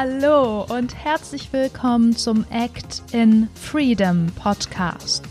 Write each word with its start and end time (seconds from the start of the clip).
Hallo 0.00 0.64
und 0.68 0.94
herzlich 0.94 1.52
willkommen 1.52 2.14
zum 2.14 2.46
Act 2.52 3.02
in 3.10 3.48
Freedom 3.56 4.26
Podcast. 4.40 5.24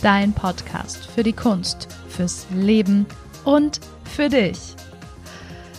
Dein 0.00 0.32
Podcast 0.32 1.04
für 1.04 1.22
die 1.22 1.34
Kunst, 1.34 1.86
fürs 2.08 2.46
Leben 2.50 3.04
und 3.44 3.78
für 4.04 4.30
dich. 4.30 4.74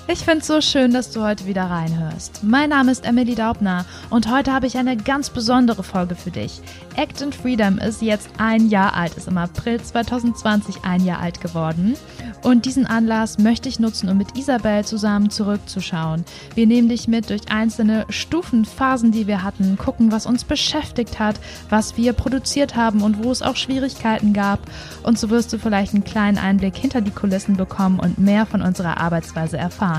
Ich 0.07 0.20
finde 0.20 0.39
es 0.39 0.47
so 0.47 0.61
schön, 0.61 0.93
dass 0.93 1.11
du 1.11 1.23
heute 1.23 1.45
wieder 1.45 1.65
reinhörst. 1.65 2.43
Mein 2.43 2.70
Name 2.70 2.91
ist 2.91 3.05
Emily 3.05 3.36
Daubner 3.36 3.86
und 4.09 4.29
heute 4.29 4.52
habe 4.52 4.66
ich 4.66 4.77
eine 4.77 4.97
ganz 4.97 5.29
besondere 5.29 5.84
Folge 5.84 6.16
für 6.16 6.31
dich. 6.31 6.59
Act 6.95 7.21
in 7.21 7.31
Freedom 7.31 7.77
ist 7.77 8.02
jetzt 8.02 8.29
ein 8.38 8.67
Jahr 8.67 8.95
alt, 8.95 9.16
ist 9.16 9.27
im 9.27 9.38
April 9.38 9.79
2020 9.79 10.84
ein 10.84 11.05
Jahr 11.05 11.20
alt 11.20 11.40
geworden. 11.40 11.95
Und 12.41 12.66
diesen 12.66 12.88
Anlass 12.88 13.38
möchte 13.38 13.70
ich 13.70 13.79
nutzen, 13.79 14.09
um 14.09 14.17
mit 14.17 14.35
Isabel 14.35 14.84
zusammen 14.84 15.29
zurückzuschauen. 15.29 16.26
Wir 16.55 16.65
nehmen 16.65 16.90
dich 16.90 17.07
mit 17.07 17.29
durch 17.29 17.52
einzelne 17.52 18.05
Stufen, 18.09 18.65
Phasen, 18.65 19.12
die 19.12 19.27
wir 19.27 19.43
hatten, 19.43 19.77
gucken, 19.77 20.12
was 20.12 20.26
uns 20.26 20.43
beschäftigt 20.43 21.20
hat, 21.20 21.40
was 21.70 21.95
wir 21.98 22.13
produziert 22.13 22.76
haben 22.76 23.04
und 23.04 23.23
wo 23.23 23.31
es 23.31 23.43
auch 23.43 23.55
Schwierigkeiten 23.55 24.34
gab. 24.34 24.59
Und 25.04 25.20
so 25.20 25.29
wirst 25.29 25.54
du 25.54 25.59
vielleicht 25.59 25.93
einen 25.93 26.04
kleinen 26.04 26.40
Einblick 26.40 26.76
hinter 26.76 27.02
die 27.02 27.12
Kulissen 27.12 27.55
bekommen 27.55 27.99
und 27.99 28.18
mehr 28.18 28.48
von 28.48 28.63
unserer 28.63 28.99
Arbeitsweise 28.99 29.57
erfahren. 29.57 29.91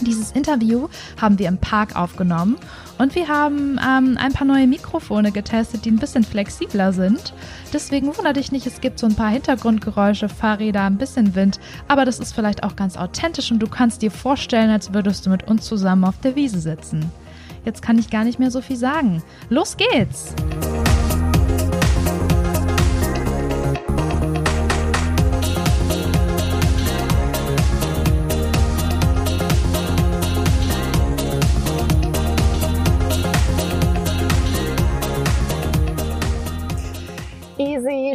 Dieses 0.00 0.32
Interview 0.32 0.88
haben 1.20 1.38
wir 1.38 1.48
im 1.48 1.58
Park 1.58 1.96
aufgenommen 1.96 2.56
und 2.98 3.14
wir 3.14 3.28
haben 3.28 3.78
ähm, 3.78 4.18
ein 4.18 4.32
paar 4.32 4.46
neue 4.46 4.66
Mikrofone 4.66 5.32
getestet, 5.32 5.84
die 5.84 5.90
ein 5.90 5.98
bisschen 5.98 6.24
flexibler 6.24 6.92
sind. 6.92 7.32
Deswegen 7.72 8.08
wundere 8.08 8.34
dich 8.34 8.52
nicht, 8.52 8.66
es 8.66 8.80
gibt 8.80 8.98
so 8.98 9.06
ein 9.06 9.14
paar 9.14 9.30
Hintergrundgeräusche, 9.30 10.28
Fahrräder, 10.28 10.82
ein 10.82 10.98
bisschen 10.98 11.34
Wind, 11.34 11.60
aber 11.88 12.04
das 12.04 12.18
ist 12.18 12.34
vielleicht 12.34 12.64
auch 12.64 12.76
ganz 12.76 12.96
authentisch 12.96 13.50
und 13.50 13.60
du 13.60 13.68
kannst 13.68 14.02
dir 14.02 14.10
vorstellen, 14.10 14.70
als 14.70 14.92
würdest 14.92 15.26
du 15.26 15.30
mit 15.30 15.46
uns 15.46 15.64
zusammen 15.64 16.04
auf 16.04 16.18
der 16.20 16.36
Wiese 16.36 16.60
sitzen. 16.60 17.10
Jetzt 17.64 17.80
kann 17.80 17.98
ich 17.98 18.10
gar 18.10 18.24
nicht 18.24 18.38
mehr 18.38 18.50
so 18.50 18.60
viel 18.60 18.76
sagen. 18.76 19.22
Los 19.48 19.76
geht's! 19.76 20.34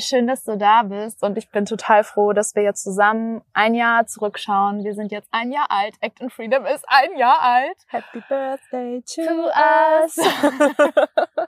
Schön, 0.09 0.27
dass 0.27 0.43
du 0.43 0.57
da 0.57 0.83
bist 0.83 1.23
und 1.23 1.37
ich 1.37 1.51
bin 1.51 1.65
total 1.65 2.03
froh, 2.03 2.33
dass 2.33 2.55
wir 2.55 2.63
jetzt 2.63 2.83
zusammen 2.83 3.41
ein 3.53 3.75
Jahr 3.75 4.07
zurückschauen. 4.07 4.83
Wir 4.83 4.95
sind 4.95 5.11
jetzt 5.11 5.29
ein 5.31 5.51
Jahr 5.51 5.67
alt. 5.69 5.93
Act 6.01 6.19
in 6.19 6.29
Freedom 6.31 6.65
ist 6.65 6.83
ein 6.87 7.15
Jahr 7.15 7.39
alt. 7.41 7.77
Happy 7.87 8.21
Birthday 8.27 9.03
to, 9.05 9.21
To 9.21 9.49
us. 10.03 10.15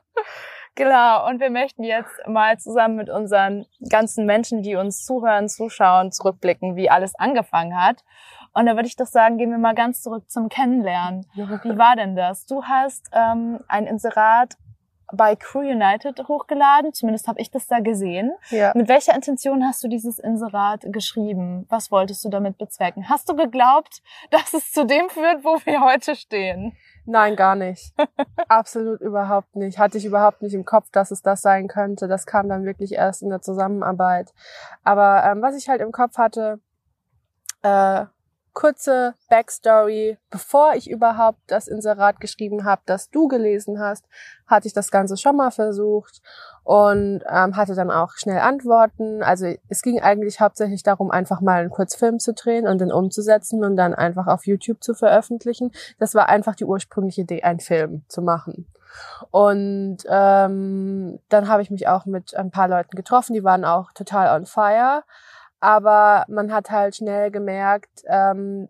genau, 0.75 1.27
und 1.27 1.39
wir 1.39 1.49
möchten 1.49 1.83
jetzt 1.83 2.11
mal 2.27 2.59
zusammen 2.59 2.95
mit 2.97 3.09
unseren 3.09 3.65
ganzen 3.89 4.25
Menschen, 4.27 4.61
die 4.61 4.75
uns 4.75 5.03
zuhören, 5.05 5.49
zuschauen, 5.49 6.11
zurückblicken, 6.11 6.75
wie 6.75 6.89
alles 6.89 7.15
angefangen 7.15 7.75
hat. 7.83 8.03
Und 8.53 8.67
da 8.67 8.75
würde 8.75 8.87
ich 8.87 8.95
doch 8.95 9.07
sagen, 9.07 9.37
gehen 9.37 9.49
wir 9.49 9.57
mal 9.57 9.73
ganz 9.73 10.01
zurück 10.01 10.29
zum 10.29 10.49
Kennenlernen. 10.49 11.25
Wie 11.33 11.77
war 11.77 11.95
denn 11.95 12.15
das? 12.15 12.45
Du 12.45 12.63
hast 12.63 13.09
ähm, 13.13 13.61
ein 13.67 13.87
Inserat 13.87 14.55
bei 15.13 15.35
Crew 15.35 15.59
United 15.59 16.27
hochgeladen, 16.27 16.93
zumindest 16.93 17.27
habe 17.27 17.39
ich 17.39 17.51
das 17.51 17.67
da 17.67 17.79
gesehen. 17.79 18.33
Ja. 18.49 18.71
Mit 18.75 18.87
welcher 18.87 19.15
Intention 19.15 19.63
hast 19.65 19.83
du 19.83 19.87
dieses 19.87 20.19
Inserat 20.19 20.81
geschrieben? 20.85 21.65
Was 21.69 21.91
wolltest 21.91 22.23
du 22.25 22.29
damit 22.29 22.57
bezwecken? 22.57 23.09
Hast 23.09 23.29
du 23.29 23.35
geglaubt, 23.35 24.01
dass 24.29 24.53
es 24.53 24.71
zu 24.71 24.85
dem 24.85 25.09
führt, 25.09 25.43
wo 25.43 25.57
wir 25.65 25.81
heute 25.81 26.15
stehen? 26.15 26.75
Nein, 27.05 27.35
gar 27.35 27.55
nicht. 27.55 27.93
Absolut 28.47 29.01
überhaupt 29.01 29.55
nicht. 29.55 29.79
Hatte 29.79 29.97
ich 29.97 30.05
überhaupt 30.05 30.41
nicht 30.41 30.53
im 30.53 30.65
Kopf, 30.65 30.89
dass 30.91 31.11
es 31.11 31.21
das 31.21 31.41
sein 31.41 31.67
könnte. 31.67 32.07
Das 32.07 32.25
kam 32.25 32.47
dann 32.47 32.63
wirklich 32.63 32.93
erst 32.93 33.23
in 33.23 33.29
der 33.29 33.41
Zusammenarbeit. 33.41 34.33
Aber 34.83 35.23
ähm, 35.25 35.41
was 35.41 35.55
ich 35.55 35.67
halt 35.67 35.81
im 35.81 35.91
Kopf 35.91 36.17
hatte, 36.17 36.59
äh, 37.63 38.05
kurze 38.53 39.15
Backstory, 39.29 40.17
bevor 40.29 40.73
ich 40.75 40.89
überhaupt 40.89 41.39
das 41.47 41.67
Inserat 41.67 42.19
geschrieben 42.19 42.65
habe, 42.65 42.81
das 42.85 43.09
du 43.09 43.27
gelesen 43.27 43.79
hast, 43.79 44.05
hatte 44.47 44.67
ich 44.67 44.73
das 44.73 44.91
Ganze 44.91 45.17
schon 45.17 45.37
mal 45.37 45.51
versucht 45.51 46.21
und 46.63 47.23
ähm, 47.29 47.55
hatte 47.55 47.75
dann 47.75 47.91
auch 47.91 48.11
schnell 48.15 48.39
Antworten. 48.39 49.23
Also 49.23 49.53
es 49.69 49.81
ging 49.81 50.01
eigentlich 50.01 50.39
hauptsächlich 50.39 50.83
darum, 50.83 51.11
einfach 51.11 51.41
mal 51.41 51.61
einen 51.61 51.69
Kurzfilm 51.69 52.19
zu 52.19 52.33
drehen 52.33 52.67
und 52.67 52.79
den 52.79 52.91
umzusetzen 52.91 53.63
und 53.63 53.77
dann 53.77 53.93
einfach 53.93 54.27
auf 54.27 54.45
YouTube 54.45 54.83
zu 54.83 54.93
veröffentlichen. 54.93 55.71
Das 55.99 56.13
war 56.13 56.29
einfach 56.29 56.55
die 56.55 56.65
ursprüngliche 56.65 57.21
Idee, 57.21 57.43
einen 57.43 57.59
Film 57.59 58.03
zu 58.07 58.21
machen. 58.21 58.67
Und 59.31 59.99
ähm, 60.09 61.19
dann 61.29 61.47
habe 61.47 61.61
ich 61.61 61.71
mich 61.71 61.87
auch 61.87 62.05
mit 62.05 62.35
ein 62.35 62.51
paar 62.51 62.67
Leuten 62.67 62.95
getroffen, 62.95 63.33
die 63.33 63.43
waren 63.43 63.63
auch 63.63 63.93
total 63.93 64.35
on 64.35 64.45
fire. 64.45 65.03
Aber 65.61 66.25
man 66.27 66.51
hat 66.51 66.71
halt 66.71 66.97
schnell 66.97 67.31
gemerkt, 67.31 68.03
ähm, 68.07 68.67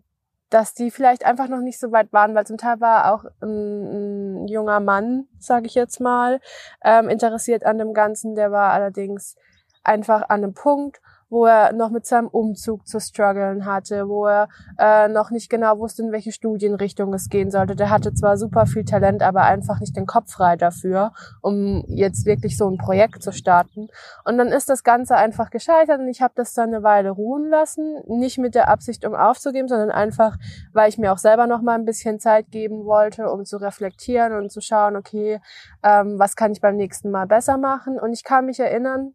dass 0.50 0.74
die 0.74 0.90
vielleicht 0.90 1.24
einfach 1.24 1.48
noch 1.48 1.60
nicht 1.60 1.80
so 1.80 1.90
weit 1.92 2.12
waren, 2.12 2.34
weil 2.34 2.46
zum 2.46 2.58
Teil 2.58 2.80
war 2.80 3.12
auch 3.12 3.24
ein, 3.40 4.44
ein 4.44 4.48
junger 4.48 4.80
Mann, 4.80 5.26
sage 5.38 5.66
ich 5.66 5.74
jetzt 5.74 5.98
mal, 6.00 6.40
ähm, 6.84 7.08
interessiert 7.08 7.64
an 7.64 7.78
dem 7.78 7.94
Ganzen. 7.94 8.34
Der 8.34 8.52
war 8.52 8.72
allerdings 8.72 9.36
einfach 9.82 10.22
an 10.28 10.44
einem 10.44 10.54
Punkt, 10.54 11.00
wo 11.32 11.46
er 11.46 11.72
noch 11.72 11.88
mit 11.88 12.04
seinem 12.04 12.28
Umzug 12.28 12.86
zu 12.86 13.00
strugglen 13.00 13.64
hatte, 13.64 14.06
wo 14.06 14.26
er 14.26 14.48
äh, 14.78 15.08
noch 15.08 15.30
nicht 15.30 15.48
genau 15.48 15.78
wusste, 15.78 16.02
in 16.02 16.12
welche 16.12 16.30
Studienrichtung 16.30 17.14
es 17.14 17.30
gehen 17.30 17.50
sollte. 17.50 17.74
Der 17.74 17.88
hatte 17.88 18.12
zwar 18.12 18.36
super 18.36 18.66
viel 18.66 18.84
Talent, 18.84 19.22
aber 19.22 19.44
einfach 19.44 19.80
nicht 19.80 19.96
den 19.96 20.04
Kopf 20.04 20.30
frei 20.32 20.56
dafür, 20.56 21.12
um 21.40 21.84
jetzt 21.88 22.26
wirklich 22.26 22.58
so 22.58 22.68
ein 22.68 22.76
Projekt 22.76 23.22
zu 23.22 23.32
starten. 23.32 23.88
Und 24.26 24.36
dann 24.36 24.48
ist 24.48 24.68
das 24.68 24.84
Ganze 24.84 25.16
einfach 25.16 25.48
gescheitert 25.48 26.00
und 26.00 26.08
ich 26.08 26.20
habe 26.20 26.34
das 26.36 26.52
dann 26.52 26.68
eine 26.68 26.82
Weile 26.82 27.08
ruhen 27.08 27.48
lassen, 27.48 28.02
nicht 28.08 28.36
mit 28.36 28.54
der 28.54 28.68
Absicht, 28.68 29.06
um 29.06 29.14
aufzugeben, 29.14 29.68
sondern 29.68 29.90
einfach, 29.90 30.36
weil 30.74 30.90
ich 30.90 30.98
mir 30.98 31.14
auch 31.14 31.18
selber 31.18 31.46
noch 31.46 31.62
mal 31.62 31.76
ein 31.76 31.86
bisschen 31.86 32.20
Zeit 32.20 32.50
geben 32.50 32.84
wollte, 32.84 33.30
um 33.30 33.46
zu 33.46 33.56
reflektieren 33.56 34.34
und 34.34 34.52
zu 34.52 34.60
schauen, 34.60 34.96
okay, 34.96 35.40
ähm, 35.82 36.18
was 36.18 36.36
kann 36.36 36.52
ich 36.52 36.60
beim 36.60 36.76
nächsten 36.76 37.10
Mal 37.10 37.26
besser 37.26 37.56
machen. 37.56 37.98
Und 37.98 38.12
ich 38.12 38.22
kann 38.22 38.44
mich 38.44 38.60
erinnern, 38.60 39.14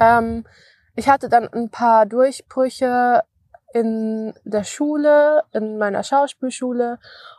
ähm, 0.00 0.44
ich 0.94 1.08
hatte 1.08 1.28
dann 1.28 1.48
ein 1.48 1.70
paar 1.70 2.06
Durchbrüche 2.06 3.22
in 3.72 4.34
der 4.44 4.64
Schule, 4.64 5.44
in 5.52 5.78
meiner 5.78 6.02
Schauspielschule 6.02 6.98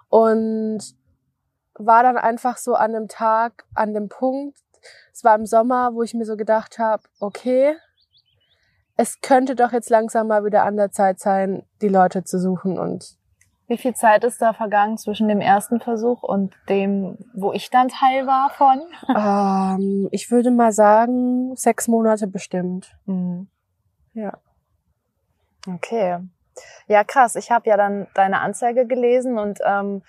und 0.10 0.80
war 1.76 2.04
dann 2.04 2.18
einfach 2.18 2.58
so 2.58 2.76
an 2.76 2.94
dem 2.94 3.08
Tag, 3.08 3.66
an 3.76 3.94
dem 3.94 4.10
Punkt, 4.10 4.58
es 5.14 5.24
war 5.24 5.36
im 5.36 5.46
Sommer, 5.46 5.94
wo 5.94 6.04
ich 6.04 6.14
mir 6.14 6.26
so 6.26 6.36
gedacht 6.36 6.80
habe, 6.80 7.04
okay, 7.20 7.76
es 8.96 9.22
könnte 9.22 9.56
doch 9.56 9.72
jetzt 9.72 9.90
langsam 9.90 10.28
mal 10.28 10.46
wieder 10.46 10.64
an 10.64 10.78
der 10.78 10.92
Zeit 10.92 11.20
sein, 11.20 11.66
die 11.82 11.88
Leute 11.88 12.24
zu 12.24 12.40
suchen 12.40 12.78
und 12.78 13.18
Wie 13.74 13.78
viel 13.80 13.96
Zeit 13.96 14.24
ist 14.24 14.40
da 14.40 14.54
vergangen 14.54 15.00
zwischen 15.00 15.28
dem 15.28 15.42
ersten 15.42 15.80
Versuch 15.80 16.22
und 16.22 16.54
dem, 16.70 17.18
wo 17.34 17.54
ich 17.54 17.72
dann 17.72 17.88
Teil 17.88 18.28
war 18.28 18.52
von? 18.52 18.84
ähm, 19.10 20.10
ich 20.12 20.30
würde 20.30 20.52
mal 20.52 20.72
sagen, 20.72 21.56
sechs 21.56 21.88
Monate 21.88 22.28
bestimmt. 22.28 22.96
Mhm. 23.08 23.48
Ja. 24.14 24.38
Okay. 25.68 26.20
Ja, 26.86 27.04
krass. 27.04 27.36
Ich 27.36 27.50
habe 27.50 27.68
ja 27.68 27.76
dann 27.76 28.06
deine 28.14 28.42
Anzeige 28.42 28.86
gelesen 28.86 29.40
und 29.40 29.58
ähm, 29.66 30.04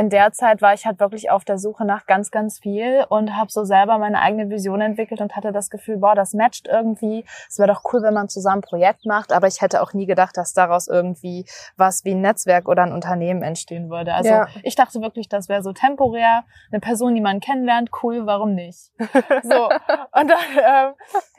in 0.00 0.08
der 0.08 0.32
Zeit 0.32 0.62
war 0.62 0.72
ich 0.72 0.86
halt 0.86 0.98
wirklich 0.98 1.30
auf 1.30 1.44
der 1.44 1.58
Suche 1.58 1.84
nach 1.84 2.06
ganz, 2.06 2.30
ganz 2.30 2.58
viel 2.58 3.04
und 3.10 3.36
habe 3.36 3.52
so 3.52 3.64
selber 3.64 3.98
meine 3.98 4.20
eigene 4.22 4.48
Vision 4.48 4.80
entwickelt 4.80 5.20
und 5.20 5.36
hatte 5.36 5.52
das 5.52 5.68
Gefühl, 5.68 5.98
boah, 5.98 6.14
das 6.14 6.32
matcht 6.32 6.66
irgendwie. 6.66 7.24
Es 7.48 7.58
wäre 7.58 7.68
doch 7.68 7.82
cool, 7.92 8.02
wenn 8.02 8.14
man 8.14 8.28
zusammen 8.30 8.58
ein 8.60 8.62
Projekt 8.62 9.04
macht, 9.04 9.30
aber 9.32 9.46
ich 9.46 9.60
hätte 9.60 9.82
auch 9.82 9.92
nie 9.92 10.06
gedacht, 10.06 10.36
dass 10.38 10.54
daraus 10.54 10.88
irgendwie 10.88 11.44
was 11.76 12.04
wie 12.06 12.12
ein 12.12 12.22
Netzwerk 12.22 12.66
oder 12.66 12.82
ein 12.82 12.92
Unternehmen 12.92 13.42
entstehen 13.42 13.90
würde. 13.90 14.14
Also 14.14 14.30
Ja. 14.30 14.48
ich 14.62 14.74
dachte 14.74 15.00
wirklich, 15.02 15.28
das 15.28 15.48
wäre 15.50 15.62
so 15.62 15.72
temporär, 15.74 16.44
eine 16.72 16.80
Person, 16.80 17.14
die 17.14 17.20
man 17.20 17.40
kennenlernt, 17.40 17.90
cool, 18.02 18.26
warum 18.26 18.54
nicht? 18.54 18.90
So, 19.42 19.66
und 19.68 20.28
dann 20.30 20.38
ähm, 20.56 20.94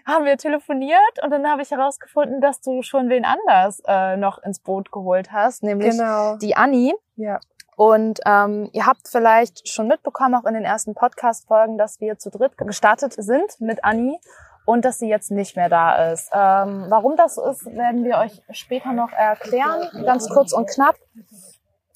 haben 0.07 0.25
wir 0.25 0.38
telefoniert 0.38 1.24
und 1.24 1.31
dann 1.31 1.48
habe 1.48 1.62
ich 1.64 1.72
herausgefunden, 1.72 2.42
dass 2.42 2.62
du 2.62 2.81
schon 2.84 3.10
wen 3.10 3.25
anders 3.25 3.81
äh, 3.88 4.18
noch 4.18 4.38
ins 4.44 4.60
Boot 4.60 4.92
geholt 4.92 5.31
hast, 5.31 5.64
nämlich 5.64 5.92
Genau. 5.98 6.38
die 6.38 6.56
Anni. 6.56 6.94
Ja. 7.16 7.40
Und 7.75 8.19
ähm, 8.25 8.69
ihr 8.73 8.85
habt 8.85 9.07
vielleicht 9.07 9.68
schon 9.68 9.88
mitbekommen, 9.88 10.35
auch 10.35 10.45
in 10.45 10.53
den 10.53 10.65
ersten 10.65 10.94
Podcast-Folgen, 10.94 11.77
dass 11.77 12.00
wir 12.00 12.18
zu 12.18 12.29
dritt 12.29 12.57
gestartet 12.57 13.13
sind 13.13 13.59
mit 13.59 13.83
Anni 13.83 14.19
und 14.65 14.85
dass 14.85 15.00
sie 15.00 15.09
jetzt 15.09 15.31
nicht 15.31 15.56
mehr 15.56 15.69
da 15.69 16.12
ist. 16.12 16.29
Ähm, 16.33 16.85
warum 16.89 17.15
das 17.15 17.35
so 17.35 17.45
ist, 17.50 17.65
werden 17.65 18.03
wir 18.03 18.18
euch 18.18 18.41
später 18.51 18.94
noch 18.94 19.12
erklären, 19.12 19.89
ganz 20.06 20.29
kurz 20.29 20.53
und 20.53 20.69
knapp. 20.69 20.95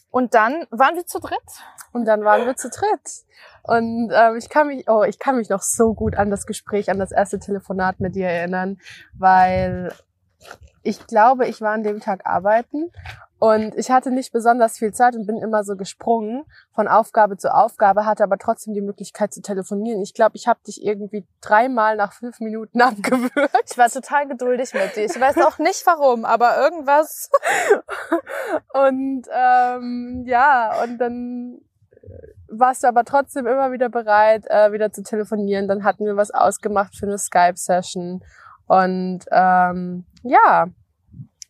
Und 0.10 0.34
dann 0.34 0.66
waren 0.72 0.96
wir 0.96 1.06
zu 1.06 1.20
dritt. 1.20 1.40
Und 1.92 2.06
dann 2.06 2.24
waren 2.24 2.46
wir 2.46 2.56
zu 2.56 2.70
dritt. 2.70 3.26
Und 3.64 4.12
ähm, 4.14 4.38
ich 4.38 4.50
kann 4.50 4.68
mich, 4.68 4.90
oh, 4.90 5.04
ich 5.04 5.20
kann 5.20 5.36
mich 5.36 5.50
noch 5.50 5.62
so 5.62 5.94
gut 5.94 6.16
an 6.16 6.30
das 6.30 6.46
Gespräch, 6.46 6.90
an 6.90 7.00
das 7.00 7.12
erste 7.12 7.40
Telefonat 7.40 8.00
mit 8.00 8.16
dir 8.16 8.28
erinnern, 8.28 8.80
weil 9.14 9.92
ich 10.84 11.06
glaube, 11.08 11.48
ich 11.48 11.62
war 11.62 11.74
an 11.74 11.84
dem 11.84 12.00
Tag 12.00 12.26
arbeiten 12.26 12.92
Und 13.46 13.76
ich 13.76 13.92
hatte 13.92 14.10
nicht 14.10 14.34
besonders 14.34 14.80
viel 14.80 14.92
Zeit 14.92 15.16
und 15.16 15.28
bin 15.28 15.38
immer 15.38 15.64
so 15.64 15.76
gesprungen 15.76 16.46
von 16.74 16.88
Aufgabe 16.88 17.38
zu 17.38 17.54
Aufgabe, 17.54 18.04
hatte 18.04 18.24
aber 18.24 18.40
trotzdem 18.40 18.74
die 18.74 18.82
Möglichkeit 18.82 19.36
zu 19.36 19.44
telefonieren. 19.44 20.02
Ich 20.02 20.16
glaube, 20.16 20.36
ich 20.36 20.48
habe 20.48 20.60
dich 20.66 20.84
irgendwie 20.84 21.28
dreimal 21.42 21.96
nach 21.96 22.12
fünf 22.14 22.40
Minuten 22.40 22.82
abgewürgt. 22.82 23.70
Ich 23.70 23.78
war 23.78 23.88
total 23.88 24.28
geduldig 24.28 24.74
mit 24.74 24.96
dir. 24.96 25.06
Ich 25.06 25.22
weiß 25.22 25.38
auch 25.46 25.60
nicht 25.60 25.86
warum, 25.86 26.26
aber 26.26 26.58
irgendwas. 26.58 27.30
und 28.74 29.28
ähm, 29.32 30.24
ja, 30.26 30.82
und 30.82 30.98
dann 30.98 31.62
warst 32.50 32.82
du 32.82 32.88
aber 32.88 33.04
trotzdem 33.04 33.46
immer 33.46 33.72
wieder 33.72 33.90
bereit, 33.90 34.46
äh, 34.48 34.72
wieder 34.72 34.92
zu 34.92 35.04
telefonieren. 35.04 35.68
Dann 35.68 35.84
hatten 35.84 36.08
wir 36.08 36.18
was 36.18 36.32
ausgemacht 36.32 36.98
für 36.98 37.06
eine 37.06 37.20
Skype-Session. 37.20 38.24
Und 38.66 39.20
ähm, 39.30 40.06
ja, 40.24 40.66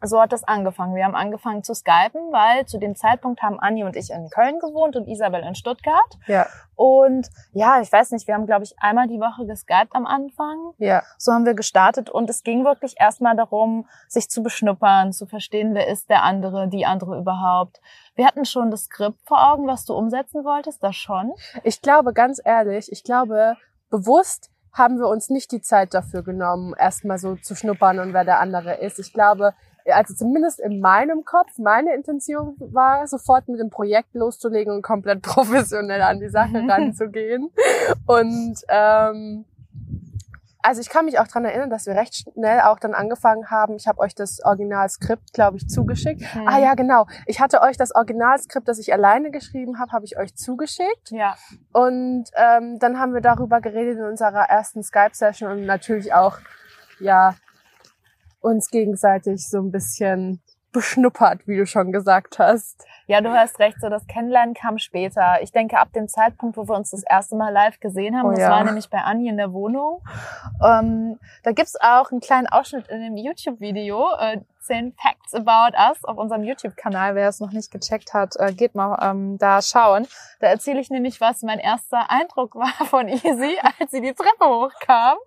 so 0.08 0.22
hat 0.22 0.32
das 0.32 0.44
angefangen. 0.44 0.96
Wir 0.96 1.06
haben 1.06 1.16
angefangen 1.16 1.64
zu 1.64 1.74
skypen, 1.74 2.32
weil 2.32 2.66
zu 2.66 2.78
dem 2.78 2.96
Zeitpunkt 2.96 3.42
haben 3.42 3.60
Anni 3.60 3.84
und 3.84 3.96
ich 3.96 4.10
in 4.12 4.30
Köln 4.30 4.60
gewohnt 4.60 4.96
und 4.96 5.08
Isabel 5.08 5.42
in 5.44 5.56
Stuttgart. 5.56 6.18
Ja. 6.28 6.48
Und 6.76 7.30
ja, 7.54 7.80
ich 7.82 7.92
weiß 7.92 8.12
nicht, 8.12 8.28
wir 8.28 8.34
haben, 8.34 8.46
glaube 8.46 8.64
ich, 8.64 8.76
einmal 8.80 9.08
die 9.08 9.20
Woche 9.20 9.46
geskypt 9.46 9.96
am 9.96 10.06
Anfang. 10.06 10.74
Ja. 10.78 11.04
So 11.18 11.32
haben 11.32 11.46
wir 11.46 11.54
gestartet 11.54 12.10
und 12.10 12.30
es 12.30 12.44
ging 12.44 12.66
wirklich 12.66 12.96
erstmal 13.00 13.36
darum, 13.36 13.88
sich 14.08 14.30
zu 14.30 14.44
beschnuppern, 14.44 15.14
zu 15.14 15.26
verstehen, 15.26 15.74
wer 15.74 15.88
ist 15.88 16.10
der 16.10 16.24
andere, 16.24 16.68
die 16.68 16.86
andere 16.86 17.18
überhaupt. 17.18 17.80
Wir 18.16 18.26
hatten 18.26 18.46
schon 18.46 18.72
das 18.72 18.86
Skript 18.86 19.20
vor 19.26 19.52
Augen, 19.52 19.68
was 19.68 19.86
du 19.86 19.94
umsetzen 19.94 20.44
wolltest, 20.44 20.84
das 20.84 20.96
schon. 20.96 21.34
Ich 21.64 21.82
glaube, 21.82 22.14
ganz 22.14 22.42
ehrlich, 22.44 22.92
ich 22.92 23.04
glaube, 23.04 23.56
bewusst 23.90 24.50
haben 24.76 25.00
wir 25.00 25.08
uns 25.08 25.30
nicht 25.30 25.52
die 25.52 25.62
Zeit 25.62 25.94
dafür 25.94 26.22
genommen, 26.22 26.74
erstmal 26.78 27.18
so 27.18 27.36
zu 27.36 27.56
schnuppern 27.56 28.00
und 28.00 28.14
wer 28.14 28.26
der 28.26 28.40
andere 28.42 28.76
ist. 28.76 29.00
Ich 29.00 29.14
glaube, 29.14 29.54
also 29.92 30.14
zumindest 30.14 30.60
in 30.60 30.80
meinem 30.80 31.26
Kopf, 31.26 31.58
meine 31.58 31.94
Intention 31.94 32.56
war, 32.60 33.08
sofort 33.08 33.48
mit 33.48 33.60
dem 33.60 33.70
Projekt 33.70 34.14
loszulegen 34.14 34.74
und 34.74 34.82
komplett 34.82 35.22
professionell 35.22 36.02
an 36.02 36.20
die 36.20 36.30
Sache 36.30 36.64
ranzugehen. 36.68 37.52
Und 38.06 38.58
ähm, 38.70 39.46
also 40.66 40.82
ich 40.82 40.90
kann 40.90 41.06
mich 41.06 41.20
auch 41.20 41.28
dran 41.28 41.46
erinnern, 41.46 41.70
dass 41.70 41.86
wir 41.86 41.94
recht 41.94 42.16
schnell 42.16 42.62
auch 42.62 42.80
dann 42.80 42.96
angefangen 42.96 43.52
haben. 43.52 43.76
Ich 43.76 43.88
habe 43.88 44.00
euch 44.00 44.16
das 44.16 44.44
Originalskript, 44.44 45.32
glaube 45.32 45.58
ich, 45.58 45.70
zugeschickt. 45.70 46.22
Mhm. 46.34 46.48
Ah 46.48 46.58
ja, 46.58 46.74
genau. 46.74 47.06
Ich 47.28 47.40
hatte 47.40 47.62
euch 47.62 47.78
das 47.78 47.94
Originalskript, 47.94 48.68
das 48.68 48.80
ich 48.80 48.92
alleine 48.92 49.30
geschrieben 49.30 49.80
habe, 49.80 49.92
habe 49.92 50.06
ich 50.06 50.18
euch 50.18 50.36
zugeschickt. 50.36 51.12
Ja. 51.12 51.36
Und 51.72 52.26
ähm, 52.36 52.80
dann 52.80 53.00
haben 53.00 53.14
wir 53.14 53.22
darüber 53.22 53.62
geredet 53.62 54.00
in 54.00 54.06
unserer 54.06 54.50
ersten 54.50 54.82
Skype-Session 54.82 55.52
und 55.52 55.66
natürlich 55.68 56.16
auch, 56.16 56.40
ja, 57.00 57.36
uns 58.46 58.70
gegenseitig 58.70 59.48
so 59.48 59.60
ein 59.60 59.72
bisschen 59.72 60.42
beschnuppert, 60.76 61.48
wie 61.48 61.56
du 61.56 61.66
schon 61.66 61.94
gesagt 61.94 62.38
hast. 62.38 62.86
Ja, 63.08 63.22
du 63.22 63.30
hast 63.30 63.60
recht, 63.60 63.78
so 63.80 63.88
das 63.88 64.06
Kennenlernen 64.08 64.54
kam 64.54 64.78
später. 64.78 65.42
Ich 65.42 65.54
denke, 65.54 65.78
ab 65.78 65.94
dem 65.94 66.10
Zeitpunkt, 66.10 66.58
wo 66.58 66.68
wir 66.68 66.76
uns 66.76 66.92
das 66.92 67.04
erste 67.10 67.38
Mal 67.38 67.52
live 67.54 67.80
gesehen 67.80 68.18
haben, 68.18 68.28
Oh 68.28 68.32
das 68.32 68.42
ja. 68.42 68.50
war 68.50 68.64
nämlich 68.66 68.90
bei 68.90 68.98
Anni 68.98 69.30
in 69.30 69.38
der 69.38 69.54
Wohnung. 69.54 70.02
Ähm, 70.62 71.18
da 71.44 71.54
gibt's 71.54 71.80
auch 71.80 72.12
einen 72.12 72.20
kleinen 72.20 72.48
Ausschnitt 72.48 72.90
in 72.90 73.00
dem 73.00 73.16
YouTube-Video, 73.16 74.06
äh, 74.20 74.42
10 74.64 74.94
Facts 74.94 75.34
About 75.34 75.78
Us 75.78 76.04
auf 76.04 76.18
unserem 76.18 76.44
YouTube-Kanal. 76.44 77.16
Wer 77.16 77.30
es 77.30 77.40
noch 77.40 77.52
nicht 77.52 77.72
gecheckt 77.72 78.14
hat, 78.14 78.36
äh, 78.38 78.52
geht 78.52 78.76
mal 78.76 78.98
ähm, 79.02 79.38
da 79.38 79.62
schauen. 79.62 80.08
Da 80.42 80.48
erzähle 80.48 80.82
ich 80.82 80.90
nämlich, 80.90 81.22
was 81.22 81.42
mein 81.42 81.60
erster 81.60 82.12
Eindruck 82.12 82.56
war 82.56 82.86
von 82.88 83.08
Easy, 83.08 83.58
als 83.80 83.92
sie 83.92 84.02
die 84.02 84.14
Treppe 84.14 84.46
hochkam. 84.46 85.18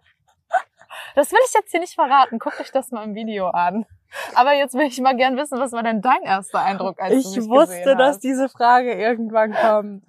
Das 1.14 1.32
will 1.32 1.38
ich 1.46 1.54
jetzt 1.54 1.70
hier 1.70 1.80
nicht 1.80 1.94
verraten. 1.94 2.38
Guckt 2.38 2.60
euch 2.60 2.72
das 2.72 2.90
mal 2.90 3.04
im 3.04 3.14
Video 3.14 3.48
an. 3.48 3.86
Aber 4.34 4.52
jetzt 4.54 4.74
will 4.74 4.86
ich 4.86 5.00
mal 5.00 5.16
gern 5.16 5.36
wissen, 5.36 5.58
was 5.58 5.72
war 5.72 5.82
denn 5.82 6.00
dein 6.00 6.22
erster 6.22 6.60
Eindruck, 6.60 7.00
als 7.00 7.12
du 7.24 7.30
Ich 7.30 7.36
mich 7.36 7.48
wusste, 7.48 7.76
gesehen 7.78 7.98
dass 7.98 8.14
hast? 8.16 8.24
diese 8.24 8.48
Frage 8.48 8.94
irgendwann 8.94 9.52
kommt. 9.52 10.04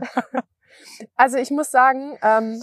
also 1.15 1.37
ich 1.37 1.51
muss 1.51 1.71
sagen, 1.71 2.17
ähm, 2.21 2.61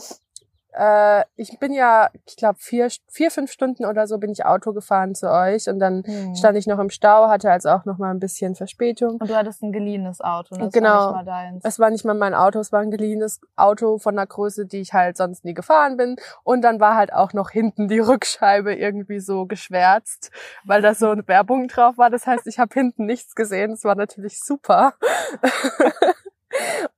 äh, 0.77 1.25
ich 1.37 1.59
bin 1.59 1.73
ja, 1.73 2.09
ich 2.27 2.37
glaube, 2.37 2.59
vier, 2.61 2.89
vier, 3.09 3.31
fünf 3.31 3.51
Stunden 3.51 3.85
oder 3.87 4.07
so 4.07 4.19
bin 4.19 4.31
ich 4.31 4.45
Auto 4.45 4.73
gefahren 4.73 5.15
zu 5.15 5.31
euch 5.31 5.69
und 5.69 5.79
dann 5.79 6.03
Hm. 6.05 6.35
stand 6.35 6.57
ich 6.59 6.67
noch 6.67 6.79
im 6.79 6.91
Stau, 6.91 7.29
hatte 7.29 7.51
also 7.51 7.71
auch 7.71 7.85
noch 7.85 7.99
mal 7.99 8.11
ein 8.11 8.21
bisschen 8.21 8.55
Verspätung. 8.55 9.17
Und 9.21 9.31
du 9.31 9.37
hattest 9.37 9.63
ein 9.63 9.73
geliehenes 9.73 10.21
Auto, 10.21 10.55
ne? 10.57 10.65
das 10.65 10.73
Genau. 10.73 10.89
war 10.89 11.07
nicht 11.07 11.15
mal 11.17 11.25
deins. 11.25 11.65
Es 11.65 11.79
war 11.79 11.91
nicht 11.91 12.05
mal 12.05 12.15
mein 12.15 12.35
Auto, 12.35 12.59
es 12.59 12.73
war 12.73 12.81
ein 12.81 12.91
geliehenes 12.91 13.41
Auto 13.57 13.99
von 13.99 14.15
einer 14.19 14.27
Größe, 14.27 14.67
die 14.67 14.81
ich 14.81 14.93
halt 14.93 15.17
sonst 15.17 15.45
nie 15.45 15.55
gefahren 15.55 15.97
bin. 15.97 16.17
Und 16.45 16.63
dann 16.63 16.79
war 16.81 16.95
halt 16.97 17.13
auch 17.13 17.33
noch 17.33 17.51
hinten 17.51 17.89
die 17.89 17.99
Rückscheibe 18.01 18.75
irgendwie 18.75 19.21
so 19.21 19.47
geschwärzt, 19.47 20.31
weil 20.65 20.83
da 20.83 20.95
so 20.95 21.11
eine 21.11 21.27
Werbung 21.27 21.69
drauf 21.69 21.97
war. 21.99 22.11
Das 22.11 22.27
heißt, 22.27 22.47
ich 22.47 22.59
habe 22.59 22.75
hinten 22.75 23.07
nichts 23.07 23.35
gesehen. 23.35 23.71
Das 23.73 23.85
war 23.85 23.95
natürlich 23.95 24.41
super. 24.43 24.95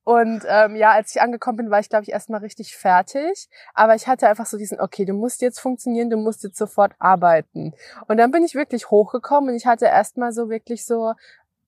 Und 0.05 0.45
ähm, 0.49 0.77
ja, 0.77 0.93
als 0.93 1.15
ich 1.15 1.23
angekommen 1.23 1.57
bin, 1.57 1.71
war 1.71 1.81
ich, 1.81 1.89
glaube 1.89 2.05
ich, 2.05 2.13
erstmal 2.13 2.41
richtig 2.41 2.77
fertig. 2.77 3.49
Aber 3.75 3.95
ich 3.95 4.07
hatte 4.07 4.29
einfach 4.29 4.47
so 4.47 4.57
diesen, 4.57 4.81
okay, 4.81 5.05
du 5.05 5.13
musst 5.13 5.43
jetzt 5.43 5.61
funktionieren, 5.61 6.11
du 6.11 6.17
musst 6.17 6.43
jetzt 6.45 6.59
sofort 6.59 6.93
arbeiten. 6.99 7.75
Und 8.07 8.17
dann 8.17 8.31
bin 8.31 8.45
ich 8.45 8.55
wirklich 8.55 8.91
hochgekommen 8.91 9.51
und 9.51 9.57
ich 9.57 9.67
hatte 9.67 9.87
erstmal 9.87 10.33
so 10.33 10.49
wirklich 10.49 10.85
so 10.85 11.15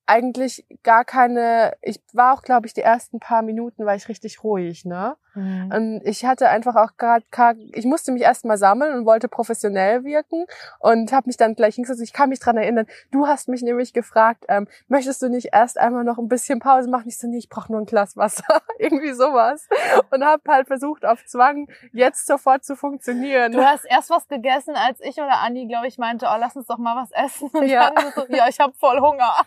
eigentlich 0.06 0.66
gar 0.82 1.04
keine, 1.04 1.74
ich 1.82 2.02
war 2.12 2.34
auch, 2.34 2.42
glaube 2.42 2.66
ich, 2.66 2.74
die 2.74 2.80
ersten 2.80 3.20
paar 3.20 3.42
Minuten 3.42 3.86
war 3.86 3.94
ich 3.94 4.08
richtig 4.08 4.42
ruhig, 4.42 4.84
ne? 4.84 5.16
Mhm. 5.34 5.72
Und 5.72 6.00
ich 6.04 6.24
hatte 6.24 6.48
einfach 6.48 6.76
auch 6.76 6.90
gerade, 6.96 7.24
ich 7.72 7.84
musste 7.84 8.12
mich 8.12 8.22
erstmal 8.22 8.56
sammeln 8.58 8.94
und 8.94 9.06
wollte 9.06 9.28
professionell 9.28 10.04
wirken 10.04 10.44
und 10.78 11.12
habe 11.12 11.28
mich 11.28 11.36
dann 11.36 11.54
gleich 11.54 11.76
hingesetzt. 11.76 12.02
Ich 12.02 12.12
kann 12.12 12.28
mich 12.28 12.40
dran 12.40 12.56
erinnern, 12.56 12.86
du 13.10 13.26
hast 13.26 13.48
mich 13.48 13.62
nämlich 13.62 13.92
gefragt, 13.92 14.44
ähm, 14.48 14.66
möchtest 14.88 15.22
du 15.22 15.28
nicht 15.28 15.50
erst 15.52 15.78
einmal 15.78 16.04
noch 16.04 16.18
ein 16.18 16.28
bisschen 16.28 16.58
Pause 16.58 16.88
machen? 16.88 17.08
Ich 17.08 17.18
so, 17.18 17.26
nee, 17.28 17.38
ich 17.38 17.48
brauche 17.48 17.70
nur 17.72 17.80
ein 17.80 17.86
Glas 17.86 18.16
Wasser, 18.16 18.44
irgendwie 18.78 19.12
sowas. 19.12 19.68
Und 20.10 20.24
habe 20.24 20.42
halt 20.48 20.66
versucht, 20.66 21.04
auf 21.04 21.24
Zwang 21.26 21.68
jetzt 21.92 22.26
sofort 22.26 22.64
zu 22.64 22.76
funktionieren. 22.76 23.52
Du 23.52 23.64
hast 23.64 23.84
erst 23.84 24.10
was 24.10 24.26
gegessen, 24.28 24.74
als 24.74 25.00
ich 25.00 25.16
oder 25.16 25.40
Andi, 25.40 25.66
glaube 25.66 25.86
ich, 25.86 25.98
meinte, 25.98 26.26
oh, 26.30 26.36
lass 26.38 26.56
uns 26.56 26.66
doch 26.66 26.78
mal 26.78 26.96
was 26.96 27.10
essen. 27.12 27.48
Und 27.52 27.68
Ja. 27.68 27.90
dann 27.90 28.12
so, 28.14 28.26
ja, 28.34 28.48
ich 28.48 28.58
habe 28.60 28.72
voll 28.74 29.00
Hunger. 29.00 29.34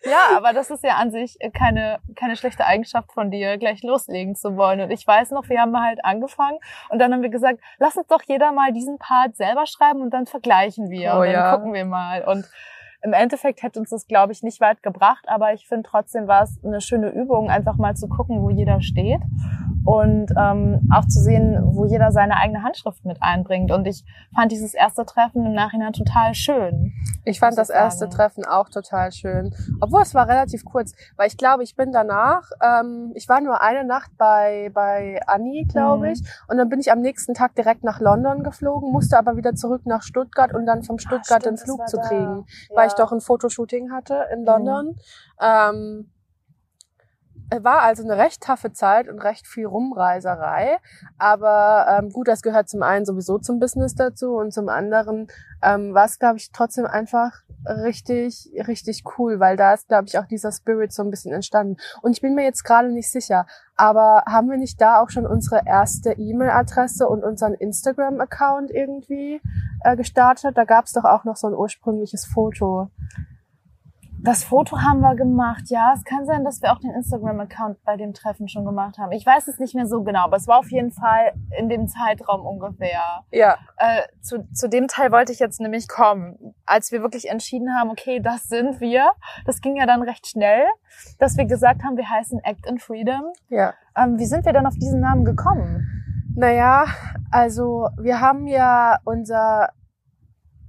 ja, 0.02 0.37
aber 0.37 0.52
das 0.52 0.70
ist 0.70 0.84
ja 0.84 0.96
an 0.96 1.11
sich 1.11 1.38
keine, 1.56 1.99
keine 2.14 2.37
schlechte 2.37 2.66
Eigenschaft 2.66 3.12
von 3.12 3.31
dir, 3.31 3.56
gleich 3.58 3.82
loslegen 3.82 4.34
zu 4.34 4.56
wollen. 4.56 4.81
Und 4.81 4.90
ich 4.90 5.06
weiß 5.06 5.31
noch, 5.31 5.49
wir 5.49 5.61
haben 5.61 5.78
halt 5.81 6.05
angefangen 6.05 6.58
und 6.90 6.99
dann 6.99 7.12
haben 7.12 7.22
wir 7.22 7.31
gesagt, 7.31 7.61
lass 7.78 7.96
uns 7.96 8.06
doch 8.08 8.22
jeder 8.22 8.52
mal 8.52 8.72
diesen 8.72 8.99
Part 8.99 9.37
selber 9.37 9.66
schreiben 9.66 10.03
und 10.03 10.10
dann 10.10 10.27
vergleichen 10.27 10.91
wir 10.91 11.15
Oh 11.15 11.20
und 11.20 11.27
dann 11.27 11.32
ja. 11.32 11.56
gucken 11.56 11.72
wir 11.72 11.84
mal. 11.84 12.22
Und 12.24 12.46
im 13.05 13.13
Endeffekt 13.13 13.63
hätte 13.63 13.79
uns 13.79 13.91
das, 13.91 14.06
glaube 14.06 14.32
ich, 14.32 14.43
nicht 14.43 14.61
weit 14.61 14.82
gebracht, 14.82 15.25
aber 15.29 15.53
ich 15.53 15.69
finde 15.69 15.89
trotzdem 15.89 16.27
war 16.27 16.43
es 16.43 16.58
eine 16.65 16.81
schöne 16.81 17.11
Übung, 17.11 17.51
einfach 17.51 17.77
mal 17.77 17.94
zu 17.94 18.08
gucken, 18.08 18.43
wo 18.43 18.51
jeder 18.51 18.81
steht 18.81 19.20
und 19.84 20.29
ähm, 20.39 20.81
auch 20.91 21.05
zu 21.06 21.20
sehen, 21.20 21.58
wo 21.63 21.84
jeder 21.84 22.11
seine 22.11 22.37
eigene 22.39 22.63
Handschrift 22.63 23.05
mit 23.05 23.19
einbringt. 23.23 23.70
Und 23.70 23.87
ich 23.87 24.03
fand 24.34 24.51
dieses 24.51 24.73
erste 24.73 25.05
Treffen 25.05 25.44
im 25.44 25.53
Nachhinein 25.53 25.93
total 25.93 26.34
schön. 26.34 26.93
Ich 27.27 27.39
fand 27.39 27.58
das 27.58 27.69
erste. 27.70 28.08
Treffen 28.08 28.44
auch 28.46 28.69
total 28.70 29.13
schön. 29.13 29.55
Obwohl 29.81 30.01
es 30.03 30.15
war 30.15 30.27
relativ 30.29 30.65
kurz, 30.65 30.94
weil 31.17 31.27
ich 31.27 31.37
glaube, 31.37 31.63
ich 31.63 31.77
bin 31.77 31.93
danach, 31.93 32.49
ähm, 32.63 33.13
ich 33.15 33.29
war 33.29 33.41
nur 33.43 33.61
eine 33.61 33.84
Nacht 33.84 34.11
bei, 34.17 34.70
bei 34.73 35.20
Anni, 35.27 35.67
glaube 35.70 36.06
Mhm. 36.06 36.13
ich, 36.13 36.23
und 36.49 36.56
dann 36.56 36.69
bin 36.70 36.81
ich 36.81 36.91
am 36.91 37.01
nächsten 37.01 37.34
Tag 37.34 37.55
direkt 37.55 37.84
nach 37.84 38.01
London 38.01 38.43
geflogen, 38.43 38.91
musste 38.91 39.19
aber 39.19 39.37
wieder 39.37 39.55
zurück 39.55 39.82
nach 39.84 40.03
Stuttgart 40.03 40.55
und 40.55 40.65
dann 40.67 40.82
vom 40.82 40.99
Stuttgart 40.99 41.43
stimmt, 41.43 41.58
den 41.61 41.65
Flug 41.65 41.87
zu 41.89 41.99
kriegen, 41.99 42.44
Ja. 42.70 42.77
weil 42.77 42.87
ich 42.89 42.94
doch 42.94 43.13
ein 43.13 43.20
Fotoshooting 43.20 43.93
hatte 43.93 44.29
in 44.32 44.44
London. 44.44 44.96
Ähm, 45.41 46.10
es 46.10 46.14
war 47.60 47.82
also 47.82 48.03
eine 48.03 48.17
recht 48.17 48.43
taffe 48.43 48.72
Zeit 48.72 49.08
und 49.08 49.19
recht 49.20 49.46
viel 49.46 49.67
Rumreiserei. 49.67 50.79
Aber 51.19 51.86
ähm, 51.89 52.10
gut, 52.10 52.29
das 52.29 52.43
gehört 52.43 52.69
zum 52.69 52.82
einen 52.82 53.05
sowieso 53.05 53.39
zum 53.39 53.58
Business 53.58 53.94
dazu 53.94 54.36
und 54.36 54.53
zum 54.53 54.69
anderen 54.69 55.29
ähm, 55.63 55.94
war 55.94 56.06
es, 56.06 56.19
glaube 56.19 56.36
ich, 56.36 56.51
trotzdem 56.53 56.86
einfach 56.86 57.43
richtig, 57.67 58.51
richtig 58.67 59.05
cool, 59.19 59.41
weil 59.41 59.56
da 59.56 59.72
ist, 59.74 59.89
glaube 59.89 60.05
ich, 60.06 60.19
auch 60.19 60.27
dieser 60.27 60.53
Spirit 60.53 60.93
so 60.93 61.03
ein 61.03 61.10
bisschen 61.10 61.32
entstanden. 61.32 61.77
Und 62.03 62.13
ich 62.13 62.20
bin 62.20 62.34
mir 62.34 62.44
jetzt 62.44 62.65
gerade 62.65 62.91
nicht 62.91 63.10
sicher, 63.10 63.46
aber 63.77 64.22
haben 64.27 64.51
wir 64.51 64.58
nicht 64.58 64.81
da 64.81 65.01
auch 65.01 65.10
schon 65.10 65.27
unsere 65.27 65.63
erste 65.67 66.13
E-Mail-Adresse 66.13 67.08
und 67.08 67.24
unseren 67.24 67.55
Instagram-Account 67.55 68.70
irgendwie 68.70 69.41
äh, 69.82 69.96
gestartet? 69.96 70.56
Da 70.56 70.65
gab 70.65 70.84
es 70.84 70.93
doch 70.93 71.05
auch 71.05 71.24
noch 71.24 71.36
so 71.36 71.46
ein 71.46 71.55
ursprüngliches 71.55 72.27
Foto. 72.27 72.91
Das 74.24 74.43
Foto 74.43 74.81
haben 74.81 75.00
wir 75.00 75.16
gemacht, 75.16 75.64
ja. 75.66 75.93
Es 75.94 76.02
kann 76.02 76.24
sein, 76.24 76.44
dass 76.44 76.62
wir 76.62 76.72
auch 76.72 76.78
den 76.78 76.93
Instagram-Account 76.93 77.84
bei 77.84 77.98
dem 77.98 78.14
Treffen 78.14 78.48
schon 78.48 78.64
gemacht 78.64 78.96
haben. 78.96 79.12
Ich 79.12 79.26
weiß 79.26 79.48
es 79.48 79.58
nicht 79.58 79.74
mehr 79.74 79.86
so 79.86 80.02
genau, 80.02 80.24
aber 80.24 80.38
es 80.38 80.48
war 80.48 80.60
auf 80.60 80.70
jeden 80.70 80.93
Fall 80.93 81.34
in 81.58 81.69
dem 81.69 81.88
Zeitraum 81.88 82.46
ungefähr. 82.46 83.00
Ja, 83.31 83.58
Äh, 83.76 84.02
zu, 84.22 84.48
zu 84.54 84.70
dem 84.70 84.88
Teil 84.88 85.12
wollte 85.12 85.31
ich 85.31 85.40
jetzt 85.40 85.60
nämlich 85.60 85.88
kommen. 85.88 86.54
Als 86.64 86.90
wir 86.90 87.02
wirklich 87.02 87.28
entschieden 87.28 87.76
haben, 87.78 87.90
okay, 87.90 88.19
das 88.20 88.44
sind 88.48 88.81
wir, 88.81 89.10
das 89.44 89.60
ging 89.60 89.76
ja 89.76 89.84
dann 89.84 90.00
recht 90.02 90.26
schnell, 90.26 90.64
dass 91.19 91.36
wir 91.36 91.44
gesagt 91.44 91.82
haben, 91.84 91.98
wir 91.98 92.08
heißen 92.08 92.40
Act 92.44 92.66
in 92.66 92.78
Freedom. 92.78 93.24
ja. 93.50 93.74
Ähm, 93.94 94.19
wie 94.19 94.24
sind 94.26 94.46
wir 94.46 94.54
denn 94.54 94.66
auf 94.66 94.74
diesen 94.74 95.00
Namen 95.00 95.24
gekommen? 95.26 95.86
Naja, 96.34 96.86
also 97.31 97.90
wir 98.00 98.20
haben 98.20 98.46
ja 98.46 98.98
unser 99.04 99.69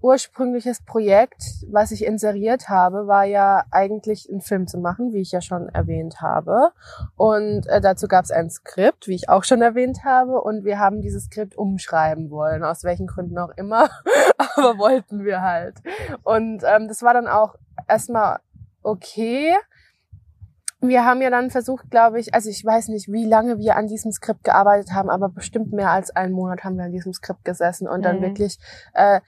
ursprüngliches 0.05 0.83
Projekt, 0.83 1.65
was 1.67 1.89
ich 1.89 2.05
inseriert 2.05 2.69
habe, 2.69 3.07
war 3.07 3.23
ja 3.23 3.63
eigentlich 3.71 4.29
einen 4.29 4.41
Film 4.41 4.67
zu 4.67 4.77
machen, 4.77 5.13
wie 5.13 5.21
ich 5.21 5.31
ja 5.31 5.41
schon 5.41 5.67
erwähnt 5.69 6.21
habe. 6.21 6.69
Und 7.15 7.65
äh, 7.67 7.81
dazu 7.81 8.07
gab 8.07 8.23
es 8.23 8.29
ein 8.29 8.51
Skript, 8.51 9.07
wie 9.07 9.15
ich 9.15 9.29
auch 9.29 9.43
schon 9.43 9.63
erwähnt 9.63 10.03
habe. 10.05 10.41
Und 10.41 10.63
wir 10.63 10.77
haben 10.77 11.01
dieses 11.01 11.25
Skript 11.25 11.57
umschreiben 11.57 12.29
wollen, 12.29 12.63
aus 12.63 12.83
welchen 12.83 13.07
Gründen 13.07 13.39
auch 13.39 13.49
immer. 13.57 13.89
Aber 14.37 14.77
wollten 14.77 15.25
wir 15.25 15.41
halt. 15.41 15.77
Und 16.21 16.61
ähm, 16.63 16.87
das 16.87 17.01
war 17.01 17.15
dann 17.15 17.27
auch 17.27 17.55
erstmal 17.87 18.37
okay. 18.83 19.55
Wir 20.81 21.03
haben 21.03 21.19
ja 21.23 21.31
dann 21.31 21.49
versucht, 21.49 21.89
glaube 21.89 22.19
ich, 22.19 22.35
also 22.35 22.47
ich 22.51 22.63
weiß 22.63 22.89
nicht, 22.89 23.11
wie 23.11 23.25
lange 23.25 23.57
wir 23.57 23.75
an 23.75 23.87
diesem 23.87 24.11
Skript 24.11 24.43
gearbeitet 24.43 24.91
haben, 24.91 25.09
aber 25.09 25.29
bestimmt 25.29 25.73
mehr 25.73 25.89
als 25.89 26.15
einen 26.15 26.33
Monat 26.33 26.63
haben 26.63 26.77
wir 26.77 26.85
an 26.85 26.91
diesem 26.91 27.11
Skript 27.11 27.43
gesessen 27.43 27.87
und 27.87 28.01
mhm. 28.01 28.03
dann 28.03 28.21
wirklich 28.21 28.59
äh, 28.93 29.19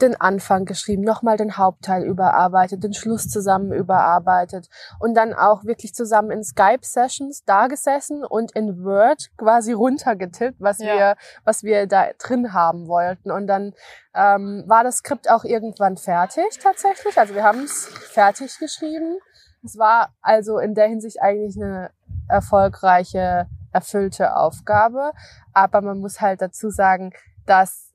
den 0.00 0.20
Anfang 0.20 0.64
geschrieben, 0.66 1.02
nochmal 1.02 1.36
den 1.36 1.56
Hauptteil 1.56 2.04
überarbeitet, 2.04 2.84
den 2.84 2.92
Schluss 2.92 3.28
zusammen 3.28 3.72
überarbeitet 3.72 4.68
und 4.98 5.14
dann 5.14 5.32
auch 5.32 5.64
wirklich 5.64 5.94
zusammen 5.94 6.30
in 6.30 6.44
Skype-Sessions 6.44 7.44
da 7.44 7.66
gesessen 7.66 8.24
und 8.24 8.52
in 8.52 8.84
Word 8.84 9.30
quasi 9.38 9.72
runtergetippt, 9.72 10.60
was 10.60 10.78
ja. 10.78 10.86
wir, 10.86 11.16
was 11.44 11.62
wir 11.62 11.86
da 11.86 12.08
drin 12.18 12.52
haben 12.52 12.88
wollten. 12.88 13.30
Und 13.30 13.46
dann 13.46 13.72
ähm, 14.14 14.64
war 14.66 14.84
das 14.84 14.98
Skript 14.98 15.30
auch 15.30 15.44
irgendwann 15.44 15.96
fertig 15.96 16.58
tatsächlich. 16.62 17.18
Also 17.18 17.34
wir 17.34 17.44
haben 17.44 17.64
es 17.64 17.86
fertig 17.86 18.58
geschrieben. 18.58 19.18
Es 19.64 19.78
war 19.78 20.14
also 20.20 20.58
in 20.58 20.74
der 20.74 20.88
Hinsicht 20.88 21.20
eigentlich 21.22 21.56
eine 21.56 21.90
erfolgreiche, 22.28 23.46
erfüllte 23.72 24.36
Aufgabe. 24.36 25.12
Aber 25.52 25.80
man 25.80 25.98
muss 26.00 26.20
halt 26.20 26.42
dazu 26.42 26.70
sagen, 26.70 27.12
dass 27.46 27.85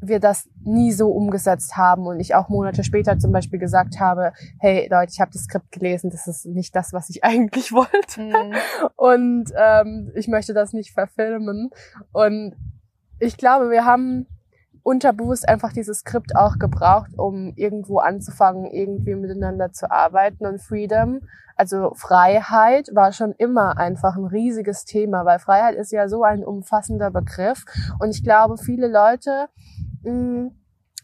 wir 0.00 0.20
das 0.20 0.48
nie 0.64 0.92
so 0.92 1.10
umgesetzt 1.10 1.76
haben 1.76 2.06
und 2.06 2.20
ich 2.20 2.34
auch 2.34 2.48
Monate 2.48 2.84
später 2.84 3.18
zum 3.18 3.32
Beispiel 3.32 3.58
gesagt 3.58 3.98
habe, 4.00 4.32
hey 4.58 4.88
Leute, 4.90 5.12
ich 5.12 5.20
habe 5.20 5.30
das 5.32 5.42
Skript 5.42 5.72
gelesen, 5.72 6.10
das 6.10 6.26
ist 6.26 6.46
nicht 6.46 6.74
das, 6.76 6.92
was 6.92 7.10
ich 7.10 7.24
eigentlich 7.24 7.72
wollte. 7.72 8.20
Mhm. 8.20 8.54
und 8.96 9.52
ähm, 9.56 10.12
ich 10.14 10.28
möchte 10.28 10.54
das 10.54 10.72
nicht 10.72 10.92
verfilmen. 10.92 11.70
Und 12.12 12.54
ich 13.18 13.36
glaube, 13.36 13.70
wir 13.70 13.84
haben 13.84 14.26
unterbewusst 14.88 15.46
einfach 15.48 15.72
dieses 15.72 15.98
Skript 15.98 16.34
auch 16.34 16.58
gebraucht, 16.58 17.10
um 17.18 17.52
irgendwo 17.56 17.98
anzufangen, 17.98 18.64
irgendwie 18.64 19.14
miteinander 19.14 19.70
zu 19.72 19.90
arbeiten. 19.90 20.46
Und 20.46 20.62
Freedom, 20.62 21.20
also 21.56 21.92
Freiheit 21.94 22.88
war 22.94 23.12
schon 23.12 23.32
immer 23.32 23.76
einfach 23.76 24.16
ein 24.16 24.24
riesiges 24.24 24.84
Thema, 24.84 25.26
weil 25.26 25.40
Freiheit 25.40 25.74
ist 25.74 25.92
ja 25.92 26.08
so 26.08 26.22
ein 26.22 26.42
umfassender 26.44 27.10
Begriff. 27.10 27.64
Und 27.98 28.10
ich 28.10 28.24
glaube, 28.24 28.56
viele 28.56 28.88
Leute 28.88 29.48
mm, 30.02 30.48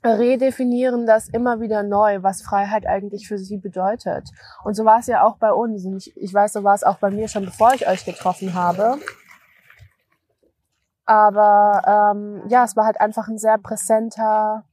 redefinieren 0.04 1.06
das 1.06 1.28
immer 1.28 1.60
wieder 1.60 1.82
neu, 1.82 2.22
was 2.22 2.42
Freiheit 2.42 2.86
eigentlich 2.86 3.26
für 3.26 3.38
sie 3.38 3.56
bedeutet. 3.56 4.28
Und 4.62 4.74
so 4.74 4.84
war 4.84 4.98
es 4.98 5.06
ja 5.06 5.22
auch 5.22 5.36
bei 5.38 5.52
uns. 5.52 5.84
Und 5.84 5.96
ich, 5.96 6.14
ich 6.16 6.32
weiß, 6.32 6.52
so 6.52 6.64
war 6.64 6.74
es 6.74 6.84
auch 6.84 6.98
bei 6.98 7.10
mir 7.10 7.28
schon, 7.28 7.46
bevor 7.46 7.72
ich 7.74 7.88
euch 7.88 8.04
getroffen 8.04 8.54
habe. 8.54 8.98
Aber 11.06 12.12
ähm, 12.14 12.42
ja, 12.48 12.64
es 12.64 12.76
war 12.76 12.86
halt 12.86 13.00
einfach 13.00 13.28
ein 13.28 13.38
sehr 13.38 13.58
präsenter, 13.58 14.64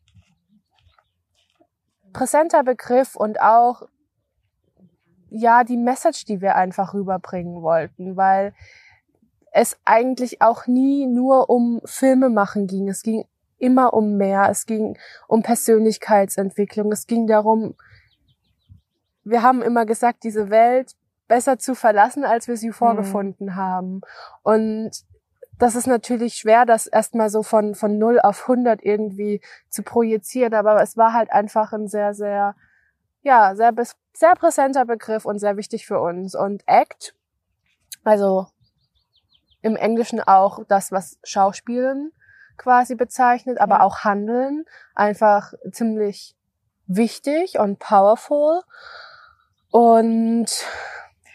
präsenter 2.13 2.63
Begriff 2.63 3.15
und 3.15 3.41
auch 3.41 3.83
ja 5.29 5.63
die 5.63 5.77
Message, 5.77 6.25
die 6.25 6.41
wir 6.41 6.55
einfach 6.55 6.93
rüberbringen 6.93 7.61
wollten, 7.61 8.17
weil 8.17 8.53
es 9.53 9.77
eigentlich 9.83 10.41
auch 10.41 10.67
nie 10.67 11.05
nur 11.05 11.49
um 11.49 11.81
Filme 11.85 12.29
machen 12.29 12.67
ging. 12.67 12.87
Es 12.87 13.01
ging 13.01 13.25
immer 13.61 13.93
um 13.93 14.17
mehr. 14.17 14.47
Es 14.49 14.65
ging 14.65 14.97
um 15.27 15.43
Persönlichkeitsentwicklung. 15.43 16.91
Es 16.91 17.07
ging 17.07 17.27
darum, 17.27 17.75
wir 19.23 19.43
haben 19.43 19.61
immer 19.61 19.85
gesagt, 19.85 20.23
diese 20.23 20.49
Welt 20.49 20.95
besser 21.27 21.57
zu 21.57 21.75
verlassen, 21.75 22.25
als 22.25 22.47
wir 22.47 22.57
sie 22.57 22.69
mhm. 22.69 22.73
vorgefunden 22.73 23.47
mhm. 23.47 23.55
haben. 23.55 24.01
Und 24.43 24.91
das 25.57 25.75
ist 25.75 25.85
natürlich 25.85 26.33
schwer, 26.33 26.65
das 26.65 26.87
erstmal 26.87 27.29
so 27.29 27.43
von, 27.43 27.75
von 27.75 27.99
0 27.99 28.19
auf 28.19 28.41
100 28.49 28.83
irgendwie 28.83 29.41
zu 29.69 29.83
projizieren, 29.83 30.55
aber 30.55 30.81
es 30.81 30.97
war 30.97 31.13
halt 31.13 31.31
einfach 31.31 31.71
ein 31.71 31.87
sehr, 31.87 32.15
sehr, 32.15 32.55
ja, 33.21 33.55
sehr, 33.55 33.71
sehr 34.13 34.33
präsenter 34.33 34.85
Begriff 34.85 35.23
und 35.23 35.37
sehr 35.37 35.57
wichtig 35.57 35.85
für 35.85 36.01
uns. 36.01 36.33
Und 36.33 36.63
Act, 36.65 37.15
also 38.03 38.47
im 39.61 39.75
Englischen 39.75 40.19
auch 40.19 40.63
das, 40.67 40.91
was 40.91 41.19
Schauspielen 41.23 42.11
quasi 42.57 42.95
bezeichnet, 42.95 43.59
aber 43.59 43.75
ja. 43.75 43.83
auch 43.83 43.99
Handeln 43.99 44.65
einfach 44.95 45.53
ziemlich 45.71 46.35
wichtig 46.87 47.59
und 47.59 47.79
powerful. 47.79 48.61
Und 49.71 50.47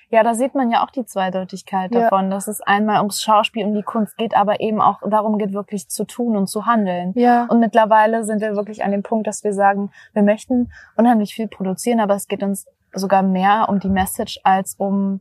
ja, 0.08 0.22
da 0.22 0.34
sieht 0.34 0.54
man 0.54 0.70
ja 0.70 0.84
auch 0.84 0.90
die 0.90 1.04
Zweideutigkeit 1.04 1.92
ja. 1.92 2.02
davon, 2.02 2.30
dass 2.30 2.46
es 2.46 2.60
einmal 2.60 2.98
ums 2.98 3.22
Schauspiel, 3.22 3.64
um 3.66 3.74
die 3.74 3.82
Kunst 3.82 4.16
geht, 4.16 4.36
aber 4.36 4.60
eben 4.60 4.80
auch 4.80 5.00
darum 5.08 5.38
geht, 5.38 5.52
wirklich 5.52 5.88
zu 5.88 6.04
tun 6.04 6.36
und 6.36 6.46
zu 6.46 6.66
handeln. 6.66 7.12
Ja. 7.16 7.46
Und 7.46 7.58
mittlerweile 7.58 8.24
sind 8.24 8.40
wir 8.40 8.54
wirklich 8.54 8.84
an 8.84 8.92
dem 8.92 9.02
Punkt, 9.02 9.26
dass 9.26 9.42
wir 9.42 9.52
sagen, 9.52 9.90
wir 10.12 10.22
möchten 10.22 10.70
unheimlich 10.96 11.34
viel 11.34 11.48
produzieren, 11.48 12.00
aber 12.00 12.14
es 12.14 12.28
geht 12.28 12.42
uns 12.42 12.66
sogar 12.92 13.22
mehr 13.22 13.66
um 13.68 13.80
die 13.80 13.88
Message 13.88 14.40
als 14.44 14.74
um 14.78 15.20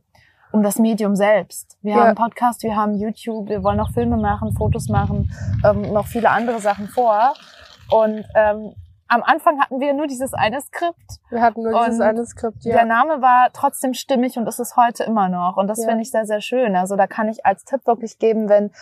um 0.56 0.62
das 0.62 0.78
Medium 0.78 1.16
selbst. 1.16 1.76
Wir 1.82 1.96
ja. 1.96 2.06
haben 2.06 2.14
Podcast, 2.14 2.62
wir 2.62 2.74
haben 2.74 2.94
YouTube, 2.94 3.48
wir 3.48 3.62
wollen 3.62 3.76
noch 3.76 3.92
Filme 3.92 4.16
machen, 4.16 4.54
Fotos 4.56 4.88
machen, 4.88 5.30
ähm, 5.64 5.92
noch 5.92 6.06
viele 6.06 6.30
andere 6.30 6.60
Sachen 6.60 6.88
vor. 6.88 7.34
Und 7.90 8.24
ähm, 8.34 8.74
am 9.06 9.22
Anfang 9.22 9.60
hatten 9.60 9.80
wir 9.80 9.92
nur 9.92 10.06
dieses 10.06 10.32
eine 10.32 10.60
Skript. 10.62 11.20
Wir 11.28 11.42
hatten 11.42 11.62
nur 11.62 11.84
dieses 11.84 12.00
eine 12.00 12.24
Skript, 12.24 12.64
ja. 12.64 12.74
Der 12.74 12.86
Name 12.86 13.20
war 13.20 13.50
trotzdem 13.52 13.92
stimmig 13.92 14.38
und 14.38 14.48
ist 14.48 14.58
es 14.58 14.76
heute 14.76 15.04
immer 15.04 15.28
noch. 15.28 15.58
Und 15.58 15.68
das 15.68 15.78
ja. 15.78 15.88
finde 15.88 16.02
ich 16.02 16.10
sehr, 16.10 16.24
sehr 16.24 16.40
schön. 16.40 16.74
Also 16.74 16.96
da 16.96 17.06
kann 17.06 17.28
ich 17.28 17.44
als 17.44 17.64
Tipp 17.64 17.86
wirklich 17.86 18.18
geben, 18.18 18.48
wenn 18.48 18.72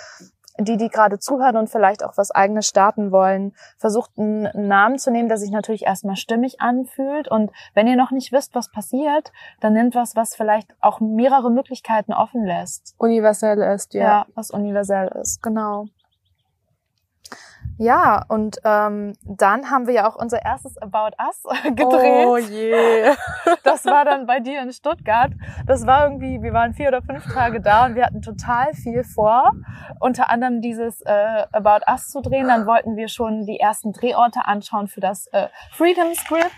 die, 0.58 0.76
die 0.76 0.88
gerade 0.88 1.18
zuhören 1.18 1.56
und 1.56 1.68
vielleicht 1.68 2.04
auch 2.04 2.16
was 2.16 2.30
eigenes 2.30 2.66
starten 2.66 3.11
wollen, 3.11 3.54
versucht 3.78 4.11
einen 4.16 4.49
Namen 4.68 4.99
zu 4.99 5.11
nehmen, 5.11 5.28
der 5.28 5.38
sich 5.38 5.50
natürlich 5.50 5.84
erstmal 5.84 6.16
stimmig 6.16 6.61
anfühlt. 6.61 7.28
Und 7.28 7.50
wenn 7.75 7.87
ihr 7.87 7.96
noch 7.96 8.11
nicht 8.11 8.32
wisst, 8.32 8.54
was 8.54 8.70
passiert, 8.70 9.32
dann 9.61 9.73
nehmt 9.73 9.94
was, 9.94 10.14
was 10.16 10.34
vielleicht 10.34 10.70
auch 10.80 11.00
mehrere 11.00 11.50
Möglichkeiten 11.50 12.12
offen 12.12 12.44
lässt. 12.44 12.94
Universell 12.99 13.58
ist, 13.75 13.94
ja. 13.94 14.02
Ja, 14.02 14.26
was 14.34 14.50
universell 14.50 15.08
ist, 15.20 15.42
genau. 15.42 15.87
Ja, 17.76 18.25
und 18.28 18.59
ähm, 18.64 19.14
dann 19.25 19.71
haben 19.71 19.87
wir 19.87 19.95
ja 19.95 20.09
auch 20.09 20.14
unser 20.14 20.45
erstes 20.45 20.78
About 20.78 21.16
Us 21.19 21.43
gedreht. 21.64 22.26
Oh 22.26 22.37
je. 22.37 23.11
Das 23.62 23.85
war 23.87 24.04
dann 24.04 24.26
bei 24.26 24.40
dir 24.40 24.62
in 24.62 24.73
Stuttgart. 24.73 25.33
Das 25.66 25.87
war 25.87 26.04
irgendwie, 26.04 26.43
wir 26.43 26.52
waren 26.52 26.75
vier 26.75 26.88
oder 26.88 27.02
fünf 27.02 27.25
Tage 27.33 27.61
da 27.61 27.87
und 27.87 27.95
wir 27.95 28.04
hatten 28.04 28.23
total 28.23 28.73
viel 28.75 29.04
vor. 29.04 29.52
Unter 30.00 30.31
anderem 30.31 30.61
dieses 30.61 31.00
äh, 31.02 31.45
About 31.52 31.85
Us 31.90 32.09
zu 32.09 32.21
drehen. 32.21 32.49
Dann 32.49 32.66
wollten 32.66 32.97
wir 32.97 33.09
schon 33.09 33.47
die 33.47 33.59
ersten 33.59 33.93
Drehorte 33.93 34.47
anschauen 34.47 34.87
für 34.87 35.00
das 35.00 35.26
äh, 35.28 35.49
Freedom 35.73 36.14
Script 36.14 36.52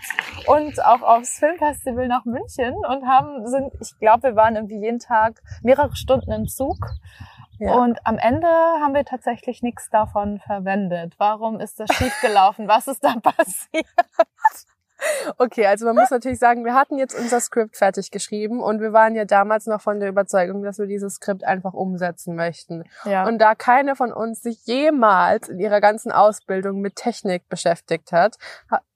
und 0.47 0.83
auch 0.85 1.01
aufs 1.01 1.39
Filmfestival 1.39 2.07
nach 2.07 2.25
München 2.25 2.75
und 2.75 3.07
haben, 3.07 3.47
sind, 3.47 3.73
ich 3.81 3.97
glaube, 3.99 4.23
wir 4.23 4.35
waren 4.35 4.55
irgendwie 4.55 4.79
jeden 4.79 4.99
Tag 4.99 5.41
mehrere 5.63 5.95
Stunden 5.95 6.31
im 6.31 6.47
Zug 6.47 6.77
ja. 7.59 7.73
Und 7.75 7.99
am 8.05 8.17
Ende 8.17 8.47
haben 8.47 8.93
wir 8.93 9.05
tatsächlich 9.05 9.61
nichts 9.61 9.89
davon 9.89 10.39
verwendet. 10.39 11.15
Warum 11.17 11.59
ist 11.59 11.79
das 11.79 11.89
schiefgelaufen? 11.95 12.67
Was 12.67 12.87
ist 12.87 13.03
da 13.03 13.15
passiert? 13.21 13.85
Okay, 15.37 15.65
also 15.65 15.85
man 15.85 15.95
muss 15.95 16.09
natürlich 16.09 16.39
sagen, 16.39 16.65
wir 16.65 16.73
hatten 16.73 16.97
jetzt 16.97 17.17
unser 17.17 17.39
Skript 17.39 17.77
fertig 17.77 18.11
geschrieben 18.11 18.61
und 18.61 18.81
wir 18.81 18.93
waren 18.93 19.15
ja 19.15 19.25
damals 19.25 19.67
noch 19.67 19.81
von 19.81 19.99
der 19.99 20.09
Überzeugung, 20.09 20.63
dass 20.63 20.79
wir 20.79 20.87
dieses 20.87 21.15
Skript 21.15 21.43
einfach 21.43 21.73
umsetzen 21.73 22.35
möchten. 22.35 22.83
Ja. 23.05 23.27
Und 23.27 23.39
da 23.39 23.55
keine 23.55 23.95
von 23.95 24.11
uns 24.11 24.41
sich 24.41 24.65
jemals 24.65 25.49
in 25.49 25.59
ihrer 25.59 25.81
ganzen 25.81 26.11
Ausbildung 26.11 26.81
mit 26.81 26.95
Technik 26.95 27.47
beschäftigt 27.49 28.11
hat, 28.11 28.37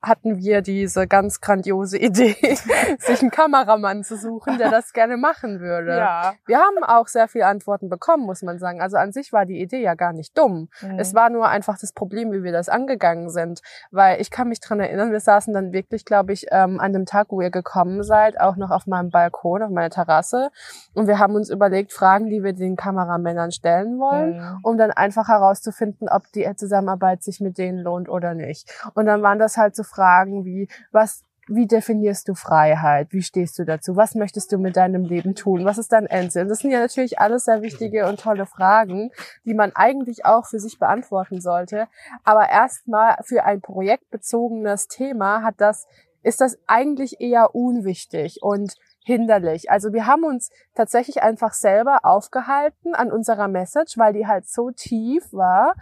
hatten 0.01 0.37
wir 0.37 0.61
diese 0.61 1.07
ganz 1.07 1.41
grandiose 1.41 1.97
Idee, 1.97 2.35
sich 2.99 3.21
einen 3.21 3.29
Kameramann 3.29 4.03
zu 4.03 4.17
suchen, 4.17 4.57
der 4.57 4.71
das 4.71 4.93
gerne 4.93 5.15
machen 5.15 5.59
würde. 5.59 5.97
Ja. 5.97 6.33
Wir 6.47 6.57
haben 6.57 6.83
auch 6.83 7.07
sehr 7.07 7.27
viele 7.27 7.45
Antworten 7.45 7.87
bekommen, 7.87 8.25
muss 8.25 8.41
man 8.41 8.57
sagen. 8.57 8.81
Also 8.81 8.97
an 8.97 9.11
sich 9.11 9.31
war 9.31 9.45
die 9.45 9.61
Idee 9.61 9.81
ja 9.81 9.93
gar 9.93 10.13
nicht 10.13 10.35
dumm. 10.37 10.69
Mhm. 10.81 10.97
Es 10.97 11.13
war 11.13 11.29
nur 11.29 11.47
einfach 11.47 11.77
das 11.79 11.93
Problem, 11.93 12.31
wie 12.31 12.43
wir 12.43 12.51
das 12.51 12.67
angegangen 12.67 13.29
sind. 13.29 13.61
Weil 13.91 14.19
ich 14.19 14.31
kann 14.31 14.49
mich 14.49 14.59
dran 14.59 14.79
erinnern, 14.79 15.11
wir 15.11 15.19
saßen 15.19 15.53
dann 15.53 15.71
wirklich, 15.71 15.90
glaube 16.05 16.33
ich, 16.33 16.47
ähm, 16.51 16.79
an 16.79 16.93
dem 16.93 17.05
Tag, 17.05 17.27
wo 17.29 17.41
ihr 17.41 17.51
gekommen 17.51 18.03
seid, 18.03 18.39
auch 18.39 18.55
noch 18.55 18.71
auf 18.71 18.87
meinem 18.87 19.09
Balkon, 19.09 19.63
auf 19.63 19.69
meiner 19.69 19.89
Terrasse. 19.89 20.49
Und 20.93 21.07
wir 21.07 21.19
haben 21.19 21.35
uns 21.35 21.49
überlegt, 21.49 21.93
Fragen, 21.93 22.29
die 22.29 22.43
wir 22.43 22.53
den 22.53 22.75
Kameramännern 22.75 23.51
stellen 23.51 23.99
wollen, 23.99 24.37
mhm. 24.37 24.59
um 24.63 24.77
dann 24.77 24.91
einfach 24.91 25.27
herauszufinden, 25.27 26.09
ob 26.09 26.23
die 26.33 26.49
Zusammenarbeit 26.55 27.23
sich 27.23 27.39
mit 27.39 27.57
denen 27.57 27.79
lohnt 27.79 28.09
oder 28.09 28.33
nicht. 28.33 28.69
Und 28.93 29.05
dann 29.05 29.21
waren 29.21 29.39
das 29.39 29.57
halt 29.57 29.75
so 29.75 29.83
Fragen 29.83 30.45
wie, 30.45 30.67
was 30.91 31.23
wie 31.47 31.67
definierst 31.67 32.27
du 32.27 32.35
Freiheit? 32.35 33.07
Wie 33.11 33.21
stehst 33.21 33.57
du 33.57 33.65
dazu? 33.65 33.95
Was 33.95 34.15
möchtest 34.15 34.51
du 34.51 34.57
mit 34.57 34.77
deinem 34.77 35.03
Leben 35.03 35.35
tun? 35.35 35.65
Was 35.65 35.77
ist 35.77 35.91
dein 35.91 36.05
Endsinn? 36.05 36.47
Das 36.47 36.59
sind 36.59 36.71
ja 36.71 36.79
natürlich 36.79 37.19
alles 37.19 37.45
sehr 37.45 37.61
wichtige 37.61 38.07
und 38.07 38.19
tolle 38.19 38.45
Fragen, 38.45 39.11
die 39.43 39.53
man 39.53 39.71
eigentlich 39.73 40.25
auch 40.25 40.45
für 40.45 40.59
sich 40.59 40.79
beantworten 40.79 41.41
sollte. 41.41 41.87
Aber 42.23 42.49
erstmal 42.49 43.17
für 43.23 43.43
ein 43.43 43.61
projektbezogenes 43.61 44.87
Thema 44.87 45.43
hat 45.43 45.55
das, 45.57 45.87
ist 46.23 46.41
das 46.41 46.57
eigentlich 46.67 47.19
eher 47.19 47.55
unwichtig 47.55 48.39
und 48.41 48.75
hinderlich. 49.03 49.71
Also 49.71 49.93
wir 49.93 50.05
haben 50.05 50.23
uns 50.23 50.51
tatsächlich 50.75 51.23
einfach 51.23 51.53
selber 51.53 51.99
aufgehalten 52.03 52.93
an 52.93 53.11
unserer 53.11 53.47
Message, 53.47 53.97
weil 53.97 54.13
die 54.13 54.27
halt 54.27 54.47
so 54.47 54.69
tief 54.71 55.33
war, 55.33 55.73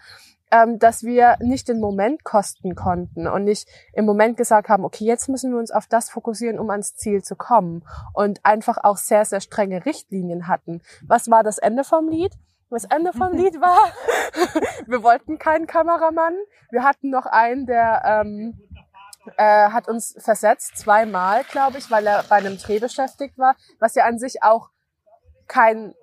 ähm, 0.52 0.80
dass 0.80 1.04
wir 1.04 1.38
nicht 1.40 1.68
den 1.68 1.80
Moment 1.80 2.24
kosten 2.24 2.76
konnten 2.76 3.28
und 3.28 3.44
nicht 3.44 3.68
im 3.94 4.06
Moment 4.06 4.38
gesagt 4.38 4.70
haben, 4.70 4.84
okay, 4.84 5.06
jetzt 5.06 5.30
müssen 5.30 5.52
wir 5.52 5.60
uns 5.60 5.72
auf 5.72 5.88
das 5.88 6.10
fokussieren, 6.10 6.60
um 6.60 6.70
ans 6.70 6.96
Ziel 6.96 7.24
zu 7.24 7.36
kommen 7.36 7.84
und 8.14 8.44
einfach 8.44 8.78
auch 8.84 8.98
sehr, 8.98 9.26
sehr 9.26 9.42
strenge 9.42 9.86
Richtlinien 9.86 10.48
hatten. 10.48 10.82
Was 11.06 11.30
war 11.30 11.44
das 11.44 11.58
Ende 11.58 11.84
vom 11.84 12.10
Lied? 12.10 12.34
Das 12.70 12.86
Ende 12.86 13.14
vom 13.14 13.34
Lied 13.38 13.60
war, 13.62 13.80
wir 14.88 15.04
wollten 15.04 15.38
keinen 15.40 15.68
Kameramann. 15.68 16.36
Wir 16.72 16.84
hatten 16.84 17.10
noch 17.10 17.26
einen, 17.26 17.66
der 17.66 18.02
ähm, 18.06 18.60
äh, 19.38 19.70
hat 19.70 19.88
uns 19.88 20.16
versetzt, 20.20 20.78
zweimal, 20.78 21.44
glaube 21.52 21.78
ich, 21.78 21.90
weil 21.92 22.06
er 22.08 22.24
bei 22.30 22.38
einem 22.38 22.58
Dreh 22.58 22.80
beschäftigt 22.80 23.38
war, 23.38 23.56
was 23.80 23.96
ja 23.96 24.06
an 24.06 24.18
sich 24.18 24.44
auch 24.44 24.70
kein 25.48 25.94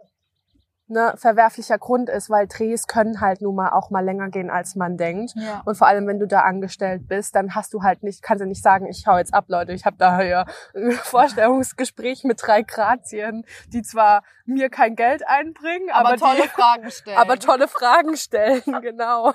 ne, 0.89 1.15
verwerflicher 1.17 1.79
Grund 1.79 2.09
ist, 2.09 2.31
weil 2.31 2.47
Drehs 2.47 2.87
können 2.87 3.21
halt 3.21 3.43
nun 3.43 3.55
mal 3.55 3.71
auch 3.71 3.91
mal 3.91 4.05
länger 4.05 4.29
gehen, 4.29 4.51
als 4.51 4.77
man 4.77 4.97
denkt. 4.97 5.33
Ja. 5.35 5.63
Und 5.65 5.77
vor 5.77 5.87
allem, 5.87 6.07
wenn 6.07 6.19
du 6.19 6.27
da 6.27 6.41
angestellt 6.41 7.09
bist, 7.09 7.35
dann 7.35 7.55
hast 7.55 7.75
du 7.75 7.83
halt 7.83 8.03
nicht, 8.03 8.23
kannst 8.23 8.43
du 8.43 8.47
nicht 8.47 8.63
sagen, 8.63 8.87
ich 8.87 9.07
hau 9.07 9.19
jetzt 9.19 9.35
ab, 9.35 9.47
Leute, 9.49 9.73
ich 9.73 9.85
habe 9.85 9.97
da 9.99 10.23
ja 10.23 10.45
ein 10.75 10.93
Vorstellungsgespräch 11.03 12.25
mit 12.25 12.41
drei 12.43 12.63
Grazien, 12.63 13.45
die 13.73 13.83
zwar 13.83 14.23
mir 14.45 14.71
kein 14.71 14.97
Geld 14.97 15.27
einbringen, 15.27 15.91
aber, 15.91 16.11
aber 16.11 16.17
tolle 16.19 16.43
die, 16.43 16.49
Fragen 16.49 16.91
stellen. 16.91 17.19
Aber 17.19 17.39
tolle 17.39 17.69
Fragen 17.69 18.17
stellen, 18.17 18.63
genau. 18.83 19.33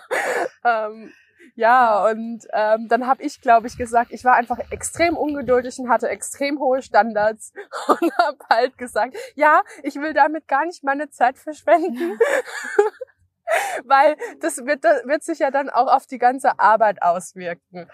ähm, 0.64 1.12
ja, 1.56 2.06
und 2.10 2.48
ähm, 2.54 2.88
dann 2.88 3.08
habe 3.08 3.24
ich, 3.24 3.42
glaube 3.42 3.68
ich, 3.68 3.78
gesagt, 3.78 4.12
ich 4.12 4.24
war 4.24 4.36
einfach 4.36 4.60
extrem 4.72 5.18
ungeduldig 5.18 5.78
und 5.80 5.90
hatte 5.90 6.10
extrem 6.10 6.60
hohe 6.60 6.82
Standards 6.82 7.54
und 7.88 8.18
habe 8.18 8.38
halt 8.50 8.78
gesagt, 8.78 9.16
ja, 9.36 9.62
ich 9.84 9.96
will 9.96 10.14
damit 10.14 10.48
gar 10.48 10.66
nicht 10.66 10.84
meine 10.84 11.10
Zeit 11.10 11.38
verschwenden. 11.38 12.18
weil 13.86 14.16
das 14.42 14.58
wird, 14.66 14.84
das 14.84 15.06
wird 15.06 15.24
sich 15.24 15.40
ja 15.40 15.52
dann 15.52 15.70
auch 15.70 15.88
auf 15.88 16.06
die 16.06 16.18
ganze 16.18 16.60
Arbeit 16.60 17.02
auswirken. 17.02 17.88